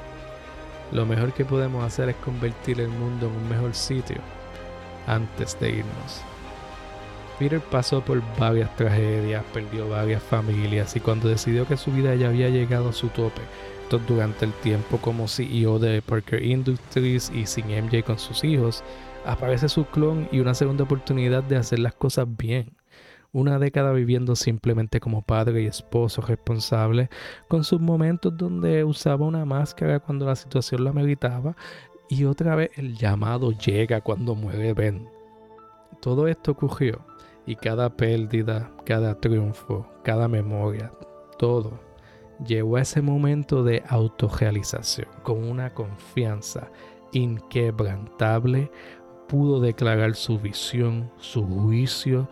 Lo 0.93 1.07
mejor 1.07 1.33
que 1.33 1.45
podemos 1.45 1.83
hacer 1.83 2.11
es 2.11 2.17
convertir 2.17 2.81
el 2.81 2.89
mundo 2.89 3.27
en 3.27 3.33
un 3.33 3.49
mejor 3.49 3.75
sitio 3.75 4.19
antes 5.07 5.59
de 5.59 5.71
irnos. 5.71 6.34
Peter 7.39 7.61
pasó 7.61 8.01
por 8.01 8.23
varias 8.39 8.75
tragedias, 8.77 9.45
perdió 9.53 9.89
varias 9.89 10.23
familias 10.23 10.95
y 10.97 11.01
cuando 11.01 11.29
decidió 11.29 11.67
que 11.67 11.77
su 11.77 11.91
vida 11.91 12.15
ya 12.15 12.29
había 12.29 12.49
llegado 12.49 12.91
a 12.91 12.93
su 12.93 13.09
tope, 13.09 13.43
durante 13.99 14.45
el 14.45 14.53
tiempo 14.53 14.99
como 14.99 15.29
CEO 15.29 15.79
de 15.79 16.03
Parker 16.03 16.43
Industries 16.43 17.31
y 17.31 17.47
sin 17.47 17.67
MJ 17.67 18.03
con 18.03 18.19
sus 18.19 18.45
hijos, 18.45 18.83
aparece 19.25 19.69
su 19.69 19.85
clon 19.87 20.29
y 20.33 20.41
una 20.41 20.55
segunda 20.55 20.85
oportunidad 20.85 21.43
de 21.45 21.57
hacer 21.57 21.79
las 21.79 21.95
cosas 21.95 22.27
bien. 22.37 22.73
Una 23.33 23.59
década 23.59 23.93
viviendo 23.93 24.37
simplemente 24.37 25.01
como 25.01 25.23
padre 25.23 25.63
y 25.63 25.67
esposo 25.67 26.23
responsable, 26.23 27.09
con 27.49 27.65
sus 27.65 27.81
momentos 27.81 28.37
donde 28.37 28.85
usaba 28.85 29.27
una 29.27 29.45
máscara 29.45 30.01
cuando 30.01 30.27
la 30.27 30.37
situación 30.37 30.85
la 30.85 30.93
meritaba 30.93 31.57
y 32.09 32.25
otra 32.25 32.55
vez 32.55 32.71
el 32.77 32.97
llamado 32.97 33.53
llega 33.53 34.01
cuando 34.01 34.35
muere 34.35 34.73
Ben. 34.73 35.09
Todo 36.01 36.29
esto 36.29 36.53
ocurrió 36.53 37.05
y 37.47 37.57
cada 37.57 37.97
pérdida, 37.97 38.71
cada 38.85 39.15
triunfo, 39.21 39.87
cada 40.03 40.29
memoria, 40.29 40.93
todo 41.39 41.79
llegó 42.45 42.77
a 42.77 42.83
ese 42.83 43.03
momento 43.03 43.63
de 43.63 43.83
autorrealización 43.89 45.09
con 45.23 45.45
una 45.45 45.73
confianza 45.73 46.71
inquebrantable, 47.13 48.71
pudo 49.29 49.61
declarar 49.61 50.15
su 50.15 50.39
visión, 50.39 51.11
su 51.19 51.45
juicio, 51.47 52.29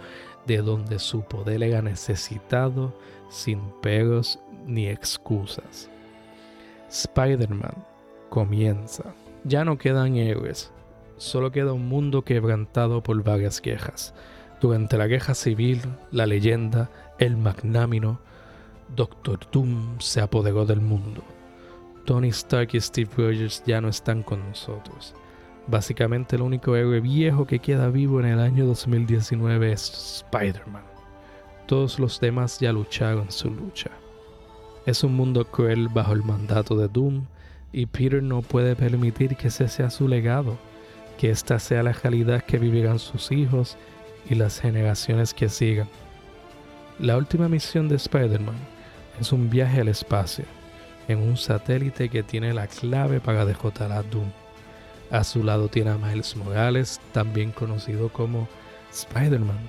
de 0.46 0.58
donde 0.58 0.98
su 0.98 1.22
poder 1.22 1.62
era 1.62 1.82
necesitado, 1.82 2.92
sin 3.28 3.60
peros 3.80 4.40
ni 4.66 4.88
excusas. 4.88 5.88
Spider-Man 6.90 7.84
comienza. 8.28 9.14
Ya 9.44 9.64
no 9.64 9.78
quedan 9.78 10.16
héroes, 10.16 10.72
solo 11.16 11.52
queda 11.52 11.72
un 11.72 11.88
mundo 11.88 12.22
quebrantado 12.22 13.02
por 13.02 13.22
varias 13.22 13.60
quejas. 13.60 14.14
Durante 14.62 14.96
la 14.96 15.08
guerra 15.08 15.34
civil, 15.34 15.80
la 16.12 16.24
leyenda, 16.24 16.88
el 17.18 17.36
magnámino, 17.36 18.20
Doctor 18.94 19.40
Doom 19.50 19.98
se 19.98 20.20
apoderó 20.20 20.64
del 20.64 20.80
mundo. 20.80 21.24
Tony 22.04 22.28
Stark 22.28 22.68
y 22.72 22.80
Steve 22.80 23.10
Rogers 23.16 23.64
ya 23.66 23.80
no 23.80 23.88
están 23.88 24.22
con 24.22 24.48
nosotros. 24.48 25.16
Básicamente 25.66 26.36
el 26.36 26.42
único 26.42 26.76
héroe 26.76 27.00
viejo 27.00 27.44
que 27.44 27.58
queda 27.58 27.88
vivo 27.88 28.20
en 28.20 28.26
el 28.26 28.38
año 28.38 28.64
2019 28.64 29.72
es 29.72 30.22
Spider-Man. 30.30 30.84
Todos 31.66 31.98
los 31.98 32.20
demás 32.20 32.60
ya 32.60 32.72
lucharon 32.72 33.32
su 33.32 33.50
lucha. 33.50 33.90
Es 34.86 35.02
un 35.02 35.16
mundo 35.16 35.44
cruel 35.44 35.88
bajo 35.88 36.12
el 36.12 36.22
mandato 36.22 36.76
de 36.76 36.86
Doom 36.86 37.24
y 37.72 37.86
Peter 37.86 38.22
no 38.22 38.42
puede 38.42 38.76
permitir 38.76 39.34
que 39.34 39.48
ese 39.48 39.66
sea 39.66 39.90
su 39.90 40.06
legado, 40.06 40.56
que 41.18 41.30
esta 41.30 41.58
sea 41.58 41.82
la 41.82 41.92
realidad 41.92 42.44
que 42.44 42.58
vivirán 42.58 43.00
sus 43.00 43.32
hijos 43.32 43.76
y 44.28 44.34
las 44.34 44.60
generaciones 44.60 45.34
que 45.34 45.48
sigan. 45.48 45.88
La 46.98 47.16
última 47.16 47.48
misión 47.48 47.88
de 47.88 47.96
Spider-Man 47.96 48.56
es 49.20 49.32
un 49.32 49.50
viaje 49.50 49.80
al 49.80 49.88
espacio 49.88 50.44
en 51.08 51.18
un 51.18 51.36
satélite 51.36 52.08
que 52.08 52.22
tiene 52.22 52.54
la 52.54 52.66
clave 52.66 53.20
para 53.20 53.44
derrotar 53.44 53.92
a 53.92 54.02
Doom. 54.02 54.30
A 55.10 55.24
su 55.24 55.42
lado 55.42 55.68
tiene 55.68 55.90
a 55.90 55.98
Miles 55.98 56.36
Morales, 56.36 57.00
también 57.12 57.52
conocido 57.52 58.08
como 58.08 58.48
Spider-Man. 58.92 59.60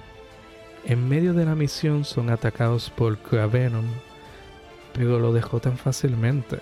En 0.85 1.07
medio 1.07 1.33
de 1.33 1.45
la 1.45 1.55
misión 1.55 2.05
son 2.05 2.29
atacados 2.29 2.89
por 2.89 3.17
Kravenon, 3.17 3.87
pero 4.93 5.19
lo 5.19 5.33
dejó 5.33 5.59
tan 5.59 5.77
fácilmente. 5.77 6.59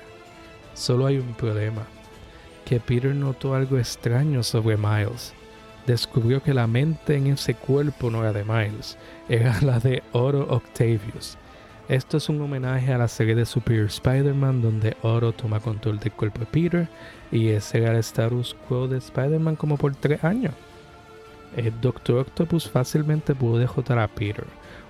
Solo 0.74 1.06
hay 1.06 1.18
un 1.18 1.34
problema, 1.34 1.86
que 2.66 2.80
Peter 2.80 3.14
notó 3.14 3.56
algo 3.56 3.78
extraño 3.78 4.44
sobre 4.44 4.78
Miles. 4.78 5.34
Descubrió 5.86 6.42
que 6.44 6.54
la 6.54 6.68
mente 6.68 7.16
en 7.16 7.28
ese 7.28 7.56
cuerpo 7.56 8.10
no 8.10 8.22
era 8.22 8.34
de 8.34 8.44
Miles, 8.44 8.98
era 9.28 9.60
la 9.62 9.80
de 9.80 10.04
Oro 10.12 10.48
Octavius, 10.50 11.38
esto 11.92 12.16
es 12.16 12.30
un 12.30 12.40
homenaje 12.40 12.94
a 12.94 12.98
la 12.98 13.10
serie 13.10 13.36
de 13.36 13.46
Superior 13.46 13.88
Spider-Man 13.88 14.62
donde 14.62 14.96
Oro 15.02 15.34
toma 15.34 15.60
control 15.60 16.00
del 16.00 16.14
cuerpo 16.14 16.40
de 16.40 16.46
Peter 16.46 16.88
y 17.34 17.50
ese 17.50 17.80
era 17.80 17.92
el 17.92 17.98
status 17.98 18.56
quo 18.70 18.88
de 18.88 19.00
Spider-Man 19.00 19.58
como 19.58 19.76
por 19.76 19.94
tres 19.96 20.24
años. 20.24 20.54
El 21.58 21.82
Doctor 21.82 22.20
Octopus 22.20 22.70
fácilmente 22.70 23.36
pudo 23.36 23.58
derrotar 23.58 24.00
a 24.00 24.08
Peter, 24.08 24.46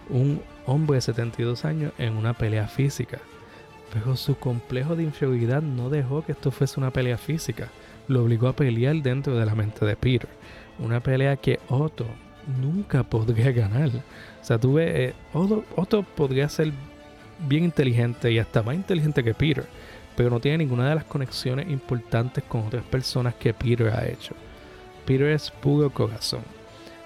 un 0.10 0.44
hombre 0.68 0.98
de 0.98 1.02
72 1.02 1.66
años, 1.66 1.92
en 1.98 2.16
una 2.18 2.34
pelea 2.34 2.68
física. 2.68 3.18
Pero 3.92 4.16
su 4.16 4.38
complejo 4.38 4.96
de 4.96 5.02
inferioridad 5.02 5.64
no 5.64 5.89
dejó 5.89 6.24
que 6.24 6.34
esto 6.34 6.52
fuese 6.52 6.80
una 6.80 6.92
pelea 6.92 7.18
física, 7.18 7.70
lo 8.08 8.24
obligó 8.24 8.48
a 8.48 8.56
pelear 8.56 8.98
dentro 8.98 9.36
de 9.36 9.46
la 9.48 9.56
mente 9.56 9.86
de 9.88 9.96
Peter. 9.96 10.30
Una 10.82 10.99
pelea 10.99 11.38
que 11.38 11.59
Otto 11.69 12.05
nunca 12.59 13.03
podría 13.03 13.51
ganar. 13.51 13.89
O 13.89 14.43
sea. 14.43 14.59
Eh, 14.79 15.13
Otto, 15.34 15.63
Otto 15.75 16.03
podría 16.03 16.49
ser 16.49 16.73
bien 17.47 17.63
inteligente 17.63 18.32
y 18.32 18.39
hasta 18.39 18.63
más 18.63 18.75
inteligente 18.75 19.23
que 19.23 19.34
Peter, 19.34 19.65
pero 20.15 20.29
no 20.29 20.39
tiene 20.39 20.59
ninguna 20.59 20.89
de 20.89 20.95
las 20.95 21.05
conexiones 21.05 21.69
importantes 21.69 22.43
con 22.43 22.67
otras 22.67 22.84
personas 22.84 23.36
que 23.36 23.53
Peter 23.53 23.89
ha 23.89 24.07
hecho. 24.07 24.36
Peter 25.05 25.27
es 25.27 25.51
puro 25.51 25.89
corazón 25.89 26.41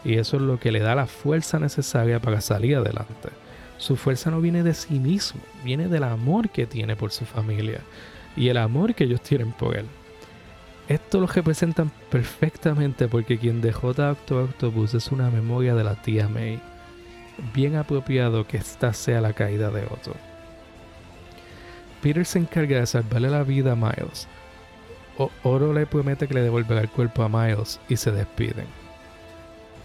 y 0.04 0.16
eso 0.16 0.38
es 0.38 0.44
lo 0.44 0.60
que 0.60 0.72
le 0.72 0.80
da 0.80 0.96
la 0.96 1.08
fuerza 1.08 1.60
necesaria 1.60 2.20
para 2.20 2.42
salir 2.42 2.76
adelante. 2.76 3.30
Su 3.78 3.96
fuerza 3.96 4.32
no 4.32 4.40
viene 4.40 4.64
de 4.64 4.74
sí 4.74 5.00
mismo, 5.00 5.42
viene 5.64 5.88
del 5.88 6.04
amor 6.04 6.50
que 6.50 6.66
tiene 6.66 6.96
por 6.96 7.12
su 7.12 7.26
familia 7.26 7.82
y 8.36 8.50
el 8.50 8.58
amor 8.58 8.94
que 8.94 9.06
ellos 9.06 9.22
tienen 9.22 9.52
por 9.52 9.78
él. 9.78 9.86
Esto 10.88 11.20
lo 11.20 11.28
representan 11.28 11.92
perfectamente 12.12 13.08
porque 13.08 13.40
quien 13.40 13.62
dejó 13.62 13.90
a 13.90 13.94
Doctor 13.94 14.44
Octopus 14.44 14.94
es 14.94 15.12
una 15.12 15.32
memoria 15.32 15.74
de 15.74 15.84
la 15.84 15.96
tía 15.96 16.28
May 16.30 16.62
bien 17.54 17.76
apropiado 17.76 18.46
que 18.46 18.58
esta 18.58 18.94
sea 18.94 19.22
la 19.22 19.34
caída 19.34 19.70
de 19.72 19.84
Otto. 19.86 20.14
Peter 22.02 22.26
se 22.26 22.40
encarga 22.40 22.80
de 22.80 22.86
salvarle 22.86 23.30
la 23.30 23.44
vida 23.44 23.72
a 23.72 23.76
Miles. 23.76 24.28
Oro 25.44 25.74
le 25.74 25.86
promete 25.86 26.28
que 26.28 26.34
le 26.34 26.42
devolverá 26.42 26.82
el 26.82 26.90
cuerpo 26.90 27.24
a 27.24 27.30
Miles 27.30 27.80
y 27.90 27.98
se 27.98 28.12
despiden. 28.12 28.68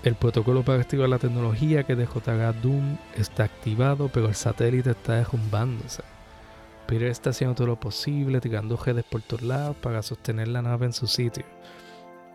El 0.03 0.15
protocolo 0.15 0.63
para 0.63 0.81
activar 0.81 1.09
la 1.09 1.19
tecnología 1.19 1.85
que 1.85 1.95
derrotará 1.95 2.53
Doom 2.53 2.97
está 3.17 3.45
activado, 3.45 4.09
pero 4.09 4.29
el 4.29 4.35
satélite 4.35 4.91
está 4.91 5.17
derrumbándose. 5.17 6.03
Peter 6.91 7.07
está 7.07 7.31
haciendo 7.31 7.55
todo 7.55 7.69
lo 7.69 7.79
posible, 7.79 8.41
tirando 8.41 8.77
redes 8.77 9.05
por 9.05 9.23
todos 9.23 9.43
lados 9.43 9.77
para 9.77 10.03
sostener 10.03 10.49
la 10.49 10.61
nave 10.61 10.87
en 10.87 10.93
su 10.93 11.07
sitio. 11.07 11.45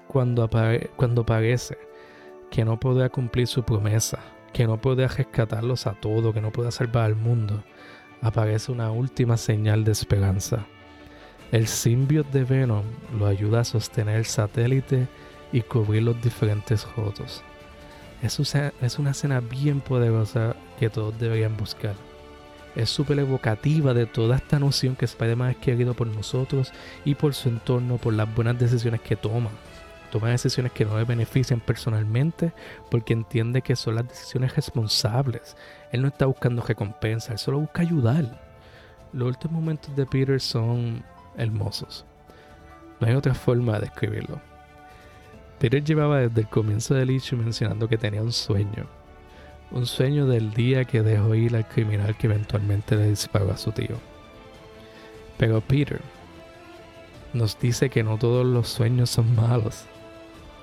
Cuando, 0.08 0.50
cuando 0.96 1.26
parece 1.26 1.78
que 2.50 2.64
no 2.64 2.80
podrá 2.80 3.10
cumplir 3.10 3.48
su 3.48 3.64
promesa, 3.64 4.20
que 4.54 4.66
no 4.66 4.80
puede 4.80 5.10
rescatarlos 5.10 5.88
a 5.88 5.94
todos, 5.96 6.34
que 6.34 6.40
no 6.40 6.54
puede 6.54 6.72
salvar 6.72 7.04
al 7.04 7.18
mundo, 7.18 7.66
aparece 8.22 8.72
una 8.72 8.92
última 8.92 9.36
señal 9.36 9.84
de 9.84 9.92
esperanza. 9.92 10.66
El 11.52 11.68
simbionte 11.68 12.40
de 12.40 12.46
Venom 12.46 12.86
lo 13.20 13.26
ayuda 13.26 13.60
a 13.60 13.66
sostener 13.66 14.16
el 14.16 14.26
satélite 14.26 15.10
y 15.52 15.64
cubrir 15.64 16.04
los 16.04 16.22
diferentes 16.22 16.88
rotos. 16.96 17.44
Es 18.22 19.00
una 19.00 19.12
escena 19.12 19.42
bien 19.42 19.82
poderosa 19.82 20.56
que 20.80 20.90
todos 20.90 21.20
deberían 21.20 21.58
buscar. 21.58 21.96
Es 22.76 22.90
súper 22.90 23.20
evocativa 23.20 23.94
de 23.94 24.06
toda 24.06 24.36
esta 24.36 24.60
noción 24.60 24.96
que 24.96 25.06
Spider-Man 25.06 25.52
es 25.52 25.58
querido 25.58 25.94
por 25.94 26.08
nosotros 26.08 26.74
y 27.06 27.16
por 27.16 27.34
su 27.34 27.50
entorno, 27.50 27.98
por 27.98 28.14
las 28.14 28.34
buenas 28.34 28.60
decisiones 28.60 29.02
que 29.02 29.16
toma 29.16 29.50
toma 30.16 30.30
decisiones 30.30 30.72
que 30.72 30.86
no 30.86 30.98
le 30.98 31.04
benefician 31.04 31.60
personalmente 31.60 32.54
porque 32.90 33.12
entiende 33.12 33.62
que 33.62 33.76
son 33.76 33.96
las 33.96 34.08
decisiones 34.08 34.56
responsables. 34.56 35.58
Él 35.92 36.02
no 36.02 36.08
está 36.08 36.26
buscando 36.26 36.62
recompensa, 36.62 37.34
él 37.34 37.38
solo 37.38 37.60
busca 37.60 37.82
ayudar. 37.82 38.42
Los 39.12 39.28
últimos 39.28 39.56
momentos 39.56 39.94
de 39.94 40.06
Peter 40.06 40.40
son 40.40 41.04
hermosos. 41.36 42.06
No 43.02 43.08
hay 43.08 43.14
otra 43.14 43.34
forma 43.34 43.74
de 43.74 43.82
describirlo. 43.82 44.40
Peter 45.60 45.84
llevaba 45.84 46.20
desde 46.20 46.42
el 46.42 46.48
comienzo 46.48 46.94
del 46.94 47.12
issue 47.12 47.38
mencionando 47.38 47.90
que 47.90 47.98
tenía 47.98 48.22
un 48.22 48.32
sueño. 48.32 48.88
Un 49.72 49.86
sueño 49.86 50.28
del 50.28 50.54
día 50.54 50.86
que 50.86 51.02
dejó 51.02 51.36
ir 51.36 51.56
al 51.56 51.68
criminal 51.68 52.16
que 52.18 52.28
eventualmente 52.28 52.96
le 52.96 53.10
disparó 53.10 53.52
a 53.52 53.58
su 53.58 53.72
tío. 53.72 53.98
Pero 55.38 55.62
Peter 55.62 56.02
nos 57.34 57.60
dice 57.60 57.90
que 57.90 58.04
no 58.04 58.18
todos 58.18 58.46
los 58.46 58.70
sueños 58.70 59.10
son 59.10 59.36
malos. 59.36 59.84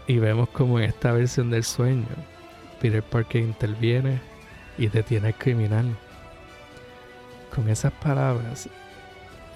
Y 0.06 0.18
vemos 0.18 0.48
como 0.48 0.78
en 0.78 0.86
esta 0.86 1.12
versión 1.12 1.50
del 1.50 1.64
sueño, 1.64 2.06
Peter 2.80 3.02
Parker 3.02 3.42
interviene 3.42 4.20
y 4.78 4.88
detiene 4.88 5.28
al 5.28 5.34
criminal. 5.34 5.96
Con 7.54 7.68
esas 7.68 7.92
palabras, 7.92 8.68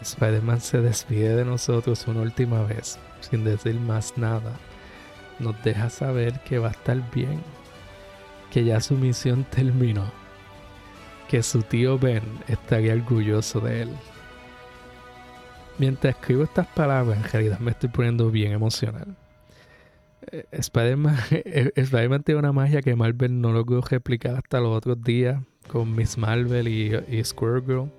Spider-Man 0.03 0.61
se 0.61 0.81
despide 0.81 1.35
de 1.35 1.45
nosotros 1.45 2.07
una 2.07 2.21
última 2.21 2.63
vez, 2.63 2.99
sin 3.21 3.45
decir 3.45 3.81
más 3.81 4.17
nada. 4.17 4.53
Nos 5.39 5.61
deja 5.63 5.91
saber 5.91 6.41
que 6.41 6.59
va 6.59 6.69
a 6.69 6.73
estar 6.73 6.99
bien, 7.13 7.43
que 8.57 8.65
ya 8.65 8.81
su 8.81 8.95
misión 8.95 9.45
terminó. 9.51 10.11
que 11.29 11.43
su 11.43 11.61
tío 11.63 11.99
Ben 11.99 12.23
estaría 12.49 12.95
orgulloso 12.95 13.61
de 13.61 13.83
él. 13.83 13.91
Mientras 15.77 16.15
escribo 16.15 16.45
estas 16.45 16.67
palabras, 16.69 17.19
en 17.19 17.31
realidad 17.31 17.59
me 17.59 17.73
estoy 17.73 17.91
poniendo 17.91 18.31
bien 18.31 18.53
emocional. 18.53 19.15
Eh, 20.33 20.47
Spider-Man, 20.53 21.19
Spider 21.75 22.23
tiene 22.23 22.39
una 22.39 22.53
magia 22.53 22.81
que 22.81 22.97
Marvel 22.97 23.39
no 23.43 23.53
logró 23.53 23.83
replicar 23.83 24.37
hasta 24.37 24.59
los 24.59 24.75
otros 24.75 25.03
días 25.03 25.39
con 25.69 25.95
Miss 25.95 26.17
Marvel 26.17 26.67
y, 26.67 26.97
y 27.11 27.23
Squirrel 27.23 27.91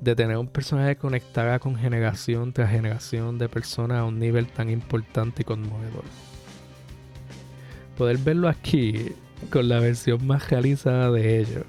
de 0.00 0.16
tener 0.16 0.36
un 0.36 0.48
personaje 0.48 0.96
que 0.96 1.00
conectara 1.00 1.60
con 1.60 1.76
generación 1.76 2.52
tras 2.52 2.72
generación 2.72 3.38
de 3.38 3.48
personas 3.48 3.98
a 3.98 4.04
un 4.04 4.18
nivel 4.18 4.48
tan 4.48 4.68
importante 4.68 5.42
y 5.42 5.44
conmovedor. 5.44 6.02
Poder 7.96 8.18
verlo 8.18 8.48
aquí 8.48 9.14
con 9.50 9.68
la 9.68 9.80
versión 9.80 10.26
más 10.26 10.50
realizada 10.50 11.10
de 11.10 11.40
ellos. 11.40 11.64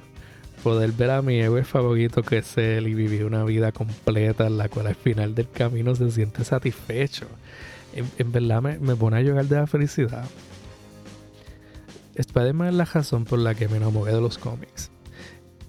Poder 0.64 0.92
ver 0.92 1.12
a 1.12 1.22
mi 1.22 1.40
héroe 1.40 1.64
favorito 1.64 2.24
crecer 2.24 2.84
y 2.84 2.94
vivir 2.94 3.26
una 3.26 3.44
vida 3.44 3.72
completa 3.72 4.48
en 4.48 4.58
la 4.58 4.70
cual 4.70 4.88
al 4.88 4.96
final 4.96 5.36
del 5.36 5.50
camino 5.50 5.96
se 5.96 6.10
siente 6.12 6.44
satisfecho. 6.44 7.28
En, 7.94 8.32
verdad 8.32 8.62
me, 8.62 8.78
me, 8.80 8.96
pone 8.96 9.18
a 9.18 9.22
llorar 9.22 9.46
de 9.46 9.56
la 9.56 9.68
felicidad. 9.68 10.26
Spider-Man 12.16 12.70
es 12.70 12.74
la 12.74 12.86
razón 12.86 13.26
por 13.26 13.40
la 13.40 13.56
que 13.56 13.68
me 13.68 13.78
enamoré 13.78 14.14
de 14.14 14.22
los 14.22 14.38
cómics. 14.38 14.90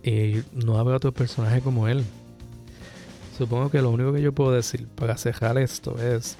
Y 0.02 0.42
no 0.52 0.78
habrá 0.78 0.96
otro 0.96 1.12
personaje 1.12 1.60
como 1.60 1.88
él. 1.88 2.04
Supongo 3.36 3.70
que 3.70 3.80
lo 3.80 3.90
único 3.90 4.12
que 4.12 4.22
yo 4.22 4.32
puedo 4.32 4.50
decir 4.52 4.88
para 4.88 5.16
cerrar 5.16 5.58
esto 5.58 5.96
es, 6.02 6.36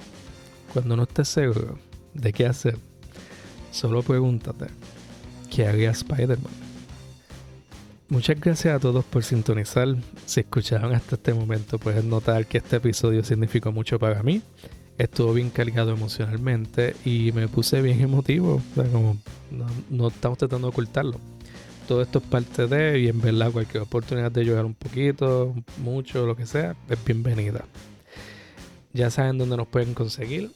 cuando 0.73 0.97
no 0.97 1.03
estés 1.03 1.29
seguro 1.29 1.77
de 2.13 2.33
qué 2.33 2.45
hacer, 2.45 2.77
solo 3.71 4.03
pregúntate, 4.03 4.65
¿qué 5.49 5.67
haría 5.67 5.91
Spider-Man? 5.91 6.51
Muchas 8.09 8.39
gracias 8.39 8.75
a 8.75 8.79
todos 8.79 9.05
por 9.05 9.23
sintonizar. 9.23 9.95
Si 10.25 10.39
escucharon 10.39 10.93
hasta 10.95 11.15
este 11.15 11.33
momento, 11.33 11.77
pueden 11.77 12.09
notar 12.09 12.45
que 12.47 12.57
este 12.57 12.77
episodio 12.77 13.23
significó 13.23 13.71
mucho 13.71 13.99
para 13.99 14.23
mí. 14.23 14.41
Estuvo 14.97 15.33
bien 15.33 15.49
cargado 15.49 15.91
emocionalmente 15.91 16.95
y 17.05 17.31
me 17.33 17.47
puse 17.47 17.81
bien 17.81 18.01
emotivo. 18.01 18.61
no, 19.89 20.07
estamos 20.07 20.37
tratando 20.37 20.67
de 20.67 20.71
ocultarlo 20.71 21.19
todo 21.89 22.03
esto 22.03 22.19
es 22.19 22.25
parte 22.25 22.67
de, 22.67 22.99
y 22.99 23.07
en 23.07 23.19
verdad 23.19 23.51
cualquier 23.51 23.81
oportunidad 23.81 24.31
de 24.31 24.45
llorar 24.45 24.63
un 24.63 24.75
poquito, 24.75 25.55
mucho, 25.79 26.27
lo 26.27 26.35
que 26.35 26.45
sea, 26.45 26.75
es 26.87 27.03
bienvenida. 27.03 27.65
Ya 28.93 29.09
saben 29.09 29.39
dónde 29.39 29.57
nos 29.57 29.67
pueden 29.67 29.95
conseguir. 29.95 30.51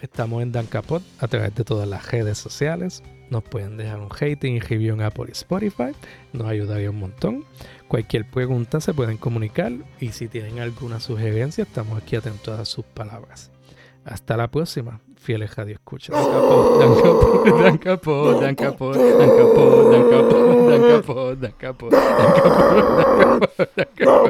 Estamos 0.00 0.42
en 0.42 0.52
Dan 0.52 0.64
Capot 0.64 1.02
a 1.18 1.28
través 1.28 1.54
de 1.54 1.62
todas 1.62 1.86
las 1.86 2.10
redes 2.10 2.38
sociales. 2.38 3.02
Nos 3.30 3.42
pueden 3.42 3.76
dejar 3.76 3.98
un 3.98 4.10
rating 4.10 4.52
y 4.52 4.60
review 4.60 4.94
en 4.94 5.02
Apple 5.02 5.26
y 5.28 5.32
Spotify. 5.32 5.92
Nos 6.32 6.46
ayudaría 6.46 6.90
un 6.90 7.00
montón. 7.00 7.44
Cualquier 7.88 8.28
pregunta 8.30 8.80
se 8.80 8.94
pueden 8.94 9.16
comunicar 9.16 9.72
y 10.00 10.10
si 10.10 10.28
tienen 10.28 10.60
alguna 10.60 11.00
sugerencia 11.00 11.62
estamos 11.62 12.00
aquí 12.00 12.16
atentos 12.16 12.58
a 12.58 12.64
sus 12.64 12.84
palabras. 12.84 13.50
Hasta 14.04 14.36
la 14.36 14.48
próxima 14.48 15.00
fieles 15.16 15.54
radio 15.56 15.74
escucha. 15.74 16.12
Dan 16.12 16.22
dan 16.22 16.92
dan 17.60 17.78
dan 17.78 18.54
dan 18.54 18.56
dan 18.56 18.56
dan 18.56 18.92
dan 21.40 21.54
dan 21.60 21.76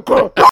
dan. 0.07 0.32